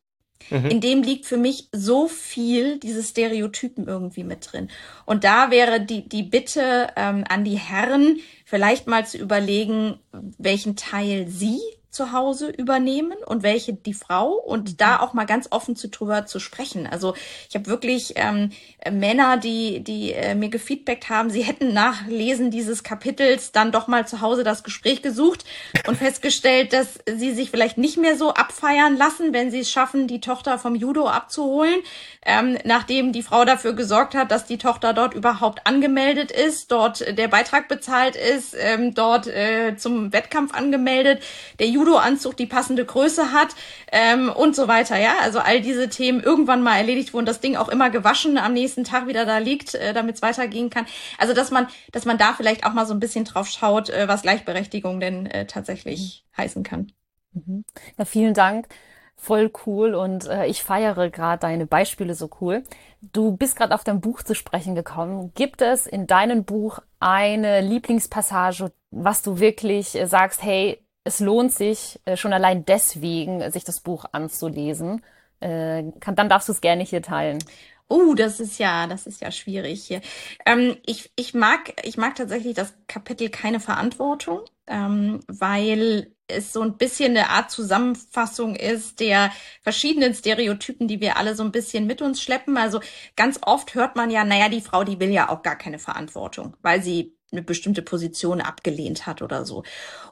Mhm. 0.50 0.66
In 0.66 0.82
dem 0.82 1.04
liegt 1.04 1.26
für 1.26 1.38
mich 1.38 1.68
so 1.72 2.08
viel 2.08 2.80
diese 2.80 3.04
Stereotypen 3.04 3.88
irgendwie 3.88 4.24
mit 4.24 4.52
drin. 4.52 4.70
Und 5.06 5.24
da 5.24 5.52
wäre 5.52 5.82
die, 5.82 6.08
die 6.08 6.24
Bitte 6.24 6.88
ähm, 6.96 7.24
an 7.28 7.44
die 7.44 7.58
Herren, 7.58 8.20
vielleicht 8.46 8.88
mal 8.88 9.06
zu 9.06 9.18
überlegen, 9.18 10.00
welchen 10.38 10.76
Teil 10.76 11.28
sie 11.28 11.60
zu 11.90 12.12
Hause 12.12 12.50
übernehmen 12.50 13.18
und 13.26 13.42
welche 13.42 13.74
die 13.74 13.94
Frau 13.94 14.34
und 14.34 14.70
mhm. 14.70 14.78
da 14.78 15.00
auch 15.00 15.14
mal 15.14 15.26
ganz 15.26 15.48
offen 15.52 15.76
zu 15.76 15.90
drüber 15.90 16.26
zu 16.26 16.40
sprechen. 16.40 16.86
Also 16.86 17.16
ich 17.50 17.56
habe 17.56 17.68
wirklich 17.68 18.14
ähm, 18.16 18.52
Männer, 18.92 19.38
die 19.38 19.80
die 19.84 20.14
äh, 20.14 20.36
mir 20.36 20.50
gefeedbackt 20.50 21.10
haben, 21.10 21.30
sie 21.30 21.42
hätten 21.42 21.74
nach 21.74 22.06
Lesen 22.08 22.52
dieses 22.52 22.84
Kapitels 22.84 23.52
dann 23.52 23.72
doch 23.72 23.88
mal 23.88 24.08
zu 24.08 24.22
Hause 24.22 24.44
das 24.44 24.64
Gespräch 24.64 25.02
gesucht 25.02 25.46
und 25.88 25.98
festgestellt, 25.98 26.74
dass 26.74 27.00
sie 27.08 27.34
sich 27.34 27.50
vielleicht 27.50 27.78
nicht 27.78 27.98
mehr 27.98 28.18
so 28.18 28.34
abfeiern 28.34 28.96
lassen, 28.96 29.34
wenn 29.34 29.50
sie 29.50 29.60
es 29.60 29.72
schaffen, 29.72 30.08
die 30.08 30.22
Tochter 30.22 30.60
vom 30.60 30.76
Judo 30.76 31.08
abzuholen, 31.08 31.80
ähm, 32.26 32.58
nachdem 32.66 33.14
die 33.14 33.24
Frau 33.24 33.46
dafür 33.46 33.74
gesorgt 33.74 34.14
hat, 34.14 34.32
dass 34.32 34.46
die 34.46 34.58
Tochter 34.58 34.94
dort 34.94 35.14
überhaupt 35.14 35.66
angemeldet 35.66 36.32
ist, 36.32 36.72
dort 36.72 37.18
der 37.18 37.28
Beitrag 37.28 37.68
bezahlt 37.68 38.16
ist, 38.16 38.56
ähm, 38.58 38.94
dort 38.94 39.26
äh, 39.28 39.76
zum 39.78 40.14
Wettkampf 40.14 40.54
angemeldet, 40.54 41.24
der 41.60 41.68
Judo-Anzug 41.80 42.36
die 42.36 42.46
passende 42.46 42.86
Größe 42.86 43.32
hat 43.32 43.56
ähm, 43.92 44.30
und 44.30 44.56
so 44.56 44.68
weiter. 44.68 44.98
Ja, 44.98 45.16
also 45.22 45.40
all 45.40 45.62
diese 45.62 45.90
Themen 45.90 46.22
irgendwann 46.22 46.62
mal 46.62 46.78
erledigt 46.78 47.14
wurden, 47.14 47.26
das 47.26 47.40
Ding 47.40 47.56
auch 47.56 47.70
immer 47.70 47.90
gewaschen 47.90 48.38
am 48.38 48.54
nächsten 48.54 48.84
Tag 48.84 49.08
wieder 49.08 49.26
da 49.26 49.38
liegt, 49.38 49.76
äh, 49.76 49.94
damit 49.94 50.16
es 50.16 50.22
weitergehen 50.22 50.70
kann. 50.70 50.86
Also 51.18 51.34
dass 51.34 51.52
man, 51.52 51.68
dass 51.92 52.06
man 52.06 52.18
da 52.18 52.34
vielleicht 52.34 52.66
auch 52.66 52.74
mal 52.74 52.86
so 52.86 52.94
ein 52.94 53.00
bisschen 53.00 53.26
drauf 53.26 53.48
schaut, 53.48 53.90
äh, 53.90 54.08
was 54.08 54.24
Gleichberechtigung 54.24 55.00
denn 55.00 55.26
äh, 55.26 55.46
tatsächlich 55.46 56.26
mhm. 56.32 56.42
heißen 56.42 56.64
kann. 56.64 56.92
Mhm. 57.34 57.64
Ja, 57.98 58.06
vielen 58.06 58.34
Dank. 58.34 58.68
Voll 59.16 59.52
cool 59.66 59.96
und 59.96 60.28
äh, 60.28 60.46
ich 60.46 60.64
feiere 60.64 61.10
gerade 61.10 61.42
deine 61.42 61.66
Beispiele 61.66 62.16
so 62.16 62.30
cool. 62.40 62.64
Du 63.02 63.36
bist 63.36 63.58
gerade 63.58 63.76
auf 63.76 63.84
dein 63.84 64.00
Buch 64.00 64.24
zu 64.24 64.34
sprechen 64.34 64.76
gekommen. 64.76 65.34
Gibt 65.36 65.62
es 65.62 65.88
in 65.88 66.08
deinem 66.08 66.46
Buch 66.46 66.80
eine 67.02 67.60
Lieblingspassage, 67.60 68.72
was 68.92 69.22
du 69.22 69.40
wirklich 69.40 69.96
äh, 69.96 70.08
sagst, 70.08 70.42
hey, 70.42 70.82
es 71.04 71.20
lohnt 71.20 71.52
sich 71.54 72.00
äh, 72.06 72.18
schon 72.18 72.34
allein 72.34 72.66
deswegen, 72.66 73.50
sich 73.52 73.64
das 73.64 73.82
Buch 73.82 74.06
anzulesen? 74.12 75.02
Äh, 75.40 75.84
kann, 76.00 76.16
dann 76.16 76.30
darfst 76.30 76.50
du 76.50 76.54
es 76.54 76.62
gerne 76.62 76.84
hier 76.84 77.02
teilen. 77.02 77.40
Oh, 77.88 78.14
das 78.14 78.40
ist 78.40 78.60
ja, 78.60 78.86
das 78.88 79.08
ist 79.08 79.22
ja 79.22 79.32
schwierig 79.32 79.84
hier. 79.86 80.02
Ähm, 80.46 80.78
ich, 80.86 81.12
ich 81.16 81.34
mag, 81.34 81.74
ich 81.84 81.98
mag 81.98 82.16
tatsächlich 82.16 82.54
das 82.56 82.74
Kapitel 82.88 83.30
keine 83.30 83.60
Verantwortung, 83.60 84.42
ähm, 84.68 85.22
weil 85.28 86.14
es 86.28 86.54
so 86.54 86.62
ein 86.62 86.78
bisschen 86.78 87.18
eine 87.18 87.30
Art 87.30 87.50
Zusammenfassung 87.50 88.56
ist 88.56 89.00
der 89.00 89.32
verschiedenen 89.64 90.14
Stereotypen, 90.14 90.88
die 90.88 91.02
wir 91.02 91.18
alle 91.18 91.36
so 91.36 91.44
ein 91.44 91.52
bisschen 91.52 91.88
mit 91.88 92.02
uns 92.04 92.22
schleppen. 92.22 92.58
Also 92.58 92.80
ganz 93.16 93.40
oft 93.42 93.74
hört 93.74 93.96
man 93.96 94.12
ja, 94.12 94.24
naja, 94.24 94.50
die 94.50 94.62
Frau, 94.62 94.84
die 94.84 95.00
will 95.00 95.10
ja 95.10 95.30
auch 95.30 95.42
gar 95.42 95.56
keine 95.58 95.80
Verantwortung, 95.80 96.56
weil 96.62 96.84
sie 96.84 97.18
eine 97.32 97.42
bestimmte 97.42 97.82
Position 97.82 98.42
abgelehnt 98.42 99.06
hat 99.06 99.22
oder 99.22 99.46
so. 99.46 99.64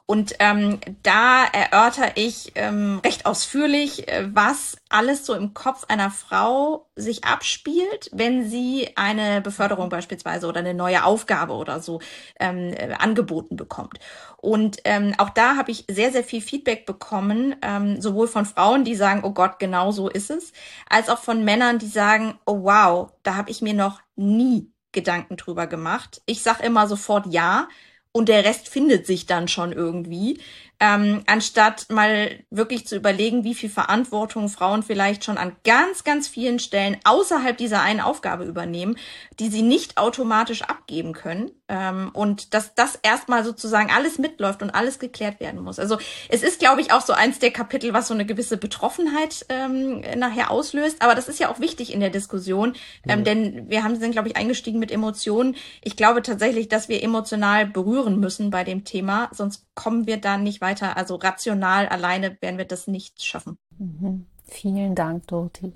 Und 0.06 0.34
ähm, 0.38 0.80
da 1.02 1.44
erörter 1.44 2.12
ich 2.16 2.52
ähm, 2.54 3.00
recht 3.04 3.26
ausführlich, 3.26 4.08
äh, 4.08 4.28
was 4.32 4.76
alles 4.88 5.26
so 5.26 5.34
im 5.34 5.52
Kopf 5.52 5.84
einer 5.88 6.10
Frau 6.10 6.86
sich 6.96 7.24
abspielt, 7.24 8.08
wenn 8.12 8.48
sie 8.48 8.90
eine 8.96 9.40
Beförderung 9.40 9.88
beispielsweise 9.88 10.46
oder 10.46 10.60
eine 10.60 10.74
neue 10.74 11.04
Aufgabe 11.04 11.52
oder 11.52 11.80
so 11.80 12.00
ähm, 12.40 12.72
äh, 12.72 12.94
angeboten 12.98 13.56
bekommt. 13.56 13.98
Und 14.38 14.78
ähm, 14.84 15.14
auch 15.18 15.30
da 15.30 15.56
habe 15.56 15.72
ich 15.72 15.84
sehr, 15.90 16.12
sehr 16.12 16.24
viel 16.24 16.40
Feedback 16.40 16.86
bekommen, 16.86 17.56
ähm, 17.60 18.00
sowohl 18.00 18.28
von 18.28 18.46
Frauen, 18.46 18.84
die 18.84 18.94
sagen, 18.94 19.20
oh 19.24 19.32
Gott, 19.32 19.58
genau 19.58 19.90
so 19.90 20.08
ist 20.08 20.30
es, 20.30 20.52
als 20.88 21.08
auch 21.08 21.18
von 21.18 21.44
Männern, 21.44 21.78
die 21.78 21.86
sagen, 21.86 22.38
oh 22.46 22.62
wow, 22.62 23.12
da 23.24 23.34
habe 23.34 23.50
ich 23.50 23.60
mir 23.60 23.74
noch 23.74 24.00
nie 24.16 24.70
Gedanken 24.92 25.36
drüber 25.36 25.66
gemacht. 25.66 26.22
Ich 26.26 26.42
sag 26.42 26.60
immer 26.60 26.86
sofort 26.86 27.26
ja 27.32 27.68
und 28.12 28.28
der 28.28 28.44
Rest 28.44 28.68
findet 28.68 29.06
sich 29.06 29.26
dann 29.26 29.48
schon 29.48 29.72
irgendwie 29.72 30.40
ähm, 30.80 31.22
anstatt 31.26 31.86
mal 31.90 32.38
wirklich 32.50 32.86
zu 32.86 32.94
überlegen, 32.94 33.42
wie 33.42 33.54
viel 33.54 33.68
Verantwortung 33.68 34.48
Frauen 34.48 34.84
vielleicht 34.84 35.24
schon 35.24 35.36
an 35.36 35.56
ganz, 35.64 36.04
ganz 36.04 36.28
vielen 36.28 36.60
Stellen 36.60 36.96
außerhalb 37.04 37.56
dieser 37.56 37.82
einen 37.82 38.00
Aufgabe 38.00 38.44
übernehmen, 38.44 38.96
die 39.40 39.48
sie 39.48 39.62
nicht 39.62 39.98
automatisch 39.98 40.62
abgeben 40.62 41.14
können. 41.14 41.50
Ähm, 41.68 42.10
und 42.14 42.54
dass 42.54 42.74
das 42.74 42.98
erstmal 43.02 43.44
sozusagen 43.44 43.90
alles 43.90 44.18
mitläuft 44.18 44.62
und 44.62 44.70
alles 44.70 44.98
geklärt 44.98 45.40
werden 45.40 45.60
muss. 45.60 45.78
Also 45.78 45.98
es 46.28 46.42
ist, 46.42 46.60
glaube 46.60 46.80
ich, 46.80 46.92
auch 46.92 47.02
so 47.02 47.12
eins 47.12 47.40
der 47.40 47.50
Kapitel, 47.50 47.92
was 47.92 48.08
so 48.08 48.14
eine 48.14 48.24
gewisse 48.24 48.56
Betroffenheit 48.56 49.44
ähm, 49.48 50.02
nachher 50.16 50.50
auslöst. 50.50 51.02
Aber 51.02 51.14
das 51.14 51.28
ist 51.28 51.40
ja 51.40 51.50
auch 51.50 51.60
wichtig 51.60 51.92
in 51.92 52.00
der 52.00 52.10
Diskussion, 52.10 52.74
ähm, 53.06 53.24
denn 53.24 53.68
wir 53.68 53.82
haben, 53.82 53.96
sind, 53.96 54.12
glaube 54.12 54.28
ich, 54.28 54.36
eingestiegen 54.36 54.78
mit 54.78 54.92
Emotionen. 54.92 55.56
Ich 55.82 55.96
glaube 55.96 56.22
tatsächlich, 56.22 56.68
dass 56.68 56.88
wir 56.88 57.02
emotional 57.02 57.66
berühren 57.66 58.20
müssen 58.20 58.50
bei 58.50 58.64
dem 58.64 58.84
Thema, 58.84 59.28
sonst 59.32 59.66
kommen 59.74 60.06
wir 60.06 60.16
da 60.16 60.38
nicht 60.38 60.60
weiter. 60.60 60.67
Also 60.76 61.16
rational 61.16 61.86
alleine 61.88 62.36
werden 62.40 62.58
wir 62.58 62.64
das 62.64 62.86
nicht 62.86 63.22
schaffen. 63.22 63.58
Mhm. 63.78 64.26
Vielen 64.46 64.94
Dank, 64.94 65.26
Dorothee. 65.26 65.72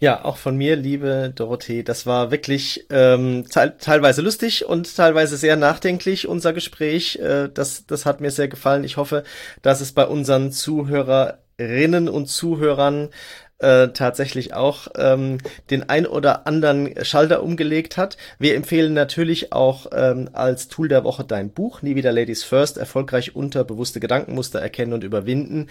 Ja, 0.00 0.24
auch 0.24 0.36
von 0.36 0.56
mir, 0.56 0.76
liebe 0.76 1.32
Dorothee, 1.34 1.82
das 1.82 2.06
war 2.06 2.30
wirklich 2.30 2.86
ähm, 2.88 3.46
te 3.50 3.74
teilweise 3.80 4.22
lustig 4.22 4.64
und 4.64 4.94
teilweise 4.94 5.36
sehr 5.36 5.56
nachdenklich, 5.56 6.28
unser 6.28 6.52
Gespräch. 6.52 7.16
Äh, 7.16 7.48
das, 7.52 7.84
das 7.86 8.06
hat 8.06 8.20
mir 8.20 8.30
sehr 8.30 8.46
gefallen. 8.46 8.84
Ich 8.84 8.96
hoffe, 8.96 9.24
dass 9.62 9.80
es 9.80 9.92
bei 9.92 10.06
unseren 10.06 10.52
Zuhörerinnen 10.52 12.08
und 12.08 12.26
Zuhörern 12.26 13.08
äh, 13.58 13.88
tatsächlich 13.88 14.54
auch 14.54 14.88
ähm, 14.96 15.38
den 15.70 15.88
ein 15.88 16.06
oder 16.06 16.46
anderen 16.46 16.94
Schalter 17.04 17.42
umgelegt 17.42 17.96
hat. 17.96 18.16
Wir 18.38 18.54
empfehlen 18.54 18.94
natürlich 18.94 19.52
auch 19.52 19.86
ähm, 19.92 20.30
als 20.32 20.68
Tool 20.68 20.88
der 20.88 21.04
Woche 21.04 21.24
dein 21.24 21.50
Buch, 21.50 21.82
Nie 21.82 21.94
wieder 21.94 22.12
Ladies 22.12 22.44
First, 22.44 22.78
erfolgreich 22.78 23.34
unterbewusste 23.34 24.00
Gedankenmuster 24.00 24.60
erkennen 24.60 24.92
und 24.92 25.04
überwinden. 25.04 25.68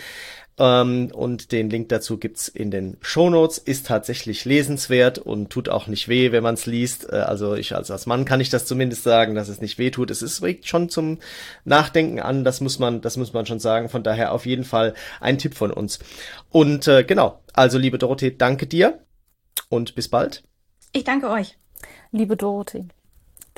Ähm, 0.59 1.11
und 1.13 1.51
den 1.51 1.69
Link 1.69 1.89
dazu 1.89 2.17
gibt's 2.17 2.47
in 2.47 2.71
den 2.71 2.97
Show 3.01 3.29
Notes. 3.29 3.57
Ist 3.57 3.87
tatsächlich 3.87 4.43
lesenswert 4.45 5.19
und 5.19 5.49
tut 5.49 5.69
auch 5.69 5.87
nicht 5.87 6.07
weh, 6.07 6.31
wenn 6.31 6.43
man 6.43 6.55
es 6.55 6.65
liest. 6.65 7.11
Äh, 7.11 7.17
also 7.17 7.55
ich 7.55 7.75
als, 7.75 7.91
als 7.91 8.05
Mann 8.05 8.25
kann 8.25 8.41
ich 8.41 8.49
das 8.49 8.65
zumindest 8.65 9.03
sagen, 9.03 9.35
dass 9.35 9.49
es 9.49 9.61
nicht 9.61 9.77
weh 9.77 9.91
tut. 9.91 10.09
Es 10.09 10.21
ist 10.21 10.41
regt 10.41 10.67
schon 10.67 10.89
zum 10.89 11.19
Nachdenken 11.63 12.19
an. 12.19 12.43
Das 12.43 12.61
muss 12.61 12.79
man, 12.79 13.01
das 13.01 13.17
muss 13.17 13.33
man 13.33 13.45
schon 13.45 13.59
sagen. 13.59 13.89
Von 13.89 14.03
daher 14.03 14.31
auf 14.31 14.45
jeden 14.45 14.63
Fall 14.63 14.93
ein 15.19 15.37
Tipp 15.37 15.53
von 15.53 15.71
uns. 15.71 15.99
Und 16.49 16.87
äh, 16.87 17.03
genau. 17.03 17.39
Also 17.53 17.77
liebe 17.77 17.97
Dorothee, 17.97 18.31
danke 18.31 18.67
dir 18.67 18.99
und 19.69 19.95
bis 19.95 20.07
bald. 20.07 20.43
Ich 20.93 21.03
danke 21.03 21.29
euch. 21.29 21.57
Liebe 22.11 22.37
Dorothee. 22.37 22.87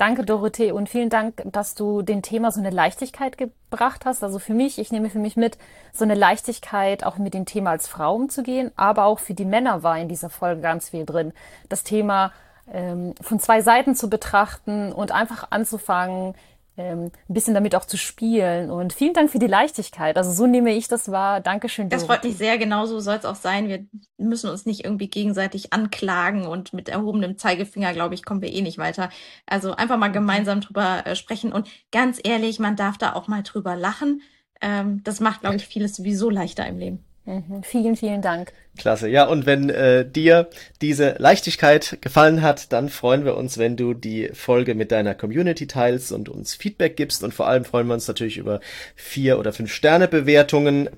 Danke, 0.00 0.24
Dorothee, 0.24 0.72
und 0.72 0.88
vielen 0.88 1.10
Dank, 1.10 1.42
dass 1.44 1.74
du 1.74 2.00
dem 2.00 2.22
Thema 2.22 2.50
so 2.50 2.58
eine 2.58 2.70
Leichtigkeit 2.70 3.36
gebracht 3.36 4.06
hast. 4.06 4.24
Also 4.24 4.38
für 4.38 4.54
mich, 4.54 4.78
ich 4.78 4.90
nehme 4.90 5.10
für 5.10 5.18
mich 5.18 5.36
mit, 5.36 5.58
so 5.92 6.04
eine 6.04 6.14
Leichtigkeit, 6.14 7.04
auch 7.04 7.18
mit 7.18 7.34
dem 7.34 7.44
Thema 7.44 7.72
als 7.72 7.86
Frau 7.86 8.14
umzugehen, 8.14 8.72
aber 8.76 9.04
auch 9.04 9.18
für 9.18 9.34
die 9.34 9.44
Männer 9.44 9.82
war 9.82 9.98
in 9.98 10.08
dieser 10.08 10.30
Folge 10.30 10.62
ganz 10.62 10.88
viel 10.88 11.04
drin. 11.04 11.34
Das 11.68 11.84
Thema 11.84 12.32
ähm, 12.72 13.14
von 13.20 13.40
zwei 13.40 13.60
Seiten 13.60 13.94
zu 13.94 14.08
betrachten 14.08 14.90
und 14.90 15.12
einfach 15.12 15.48
anzufangen, 15.50 16.34
ein 16.76 17.12
bisschen 17.28 17.54
damit 17.54 17.74
auch 17.74 17.84
zu 17.84 17.96
spielen. 17.96 18.70
Und 18.70 18.92
vielen 18.92 19.12
Dank 19.12 19.30
für 19.30 19.38
die 19.38 19.46
Leichtigkeit. 19.46 20.16
Also 20.16 20.30
so 20.32 20.46
nehme 20.46 20.72
ich 20.72 20.88
das 20.88 21.10
wahr. 21.10 21.40
Dankeschön. 21.40 21.88
Das 21.88 22.04
freut 22.04 22.24
mich 22.24 22.36
sehr. 22.36 22.58
Genauso 22.58 23.00
soll 23.00 23.16
es 23.16 23.24
auch 23.24 23.34
sein. 23.34 23.68
Wir 23.68 23.86
müssen 24.18 24.50
uns 24.50 24.66
nicht 24.66 24.84
irgendwie 24.84 25.08
gegenseitig 25.08 25.72
anklagen 25.72 26.46
und 26.46 26.72
mit 26.72 26.88
erhobenem 26.88 27.38
Zeigefinger, 27.38 27.92
glaube 27.92 28.14
ich, 28.14 28.24
kommen 28.24 28.42
wir 28.42 28.52
eh 28.52 28.62
nicht 28.62 28.78
weiter. 28.78 29.10
Also 29.46 29.72
einfach 29.72 29.98
mal 29.98 30.12
gemeinsam 30.12 30.60
drüber 30.60 31.06
äh, 31.06 31.16
sprechen. 31.16 31.52
Und 31.52 31.68
ganz 31.92 32.20
ehrlich, 32.22 32.58
man 32.58 32.76
darf 32.76 32.98
da 32.98 33.12
auch 33.14 33.28
mal 33.28 33.42
drüber 33.42 33.76
lachen. 33.76 34.22
Ähm, 34.60 35.02
das 35.04 35.20
macht, 35.20 35.40
glaube 35.40 35.56
ich, 35.56 35.66
vieles 35.66 35.96
sowieso 35.96 36.30
leichter 36.30 36.66
im 36.66 36.78
Leben. 36.78 37.04
Mhm. 37.30 37.62
Vielen, 37.62 37.94
vielen 37.94 38.22
Dank. 38.22 38.52
Klasse. 38.76 39.08
Ja, 39.08 39.24
und 39.26 39.46
wenn 39.46 39.70
äh, 39.70 40.08
dir 40.08 40.48
diese 40.80 41.14
Leichtigkeit 41.18 41.98
gefallen 42.00 42.42
hat, 42.42 42.72
dann 42.72 42.88
freuen 42.88 43.24
wir 43.24 43.36
uns, 43.36 43.56
wenn 43.56 43.76
du 43.76 43.94
die 43.94 44.30
Folge 44.32 44.74
mit 44.74 44.90
deiner 44.90 45.14
Community 45.14 45.66
teilst 45.68 46.10
und 46.10 46.28
uns 46.28 46.54
Feedback 46.54 46.96
gibst. 46.96 47.22
Und 47.22 47.32
vor 47.32 47.46
allem 47.46 47.64
freuen 47.64 47.86
wir 47.86 47.94
uns 47.94 48.08
natürlich 48.08 48.36
über 48.36 48.60
vier 48.96 49.38
oder 49.38 49.52
fünf 49.52 49.72
Sterne 49.72 50.08
Bewertungen. 50.08 50.90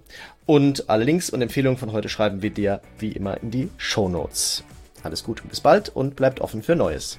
Und 0.47 0.89
alle 0.89 1.05
Links 1.05 1.29
und 1.29 1.43
Empfehlungen 1.43 1.79
von 1.79 1.93
heute 1.93 2.09
schreiben 2.09 2.41
wir 2.41 2.51
dir 2.51 2.81
wie 2.99 3.13
immer 3.13 3.43
in 3.43 3.51
die 3.51 3.69
Show 3.77 4.09
Notes. 4.09 4.65
Alles 5.03 5.25
Gute 5.25 5.43
und 5.43 5.51
bis 5.51 5.61
bald 5.61 5.91
und 5.91 6.17
bleibt 6.17 6.41
offen 6.41 6.63
für 6.63 6.77
Neues. 6.77 7.19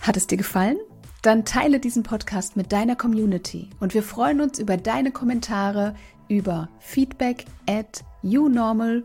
Hat 0.00 0.16
es 0.16 0.26
dir 0.26 0.36
gefallen? 0.38 0.78
Dann 1.22 1.44
teile 1.44 1.78
diesen 1.78 2.02
Podcast 2.02 2.56
mit 2.56 2.72
deiner 2.72 2.96
Community 2.96 3.70
und 3.78 3.94
wir 3.94 4.02
freuen 4.02 4.40
uns 4.40 4.58
über 4.58 4.76
deine 4.76 5.12
Kommentare 5.12 5.94
über 6.32 6.68
feedback 6.80 7.44
at 7.68 8.02
unormal.de. 8.22 9.02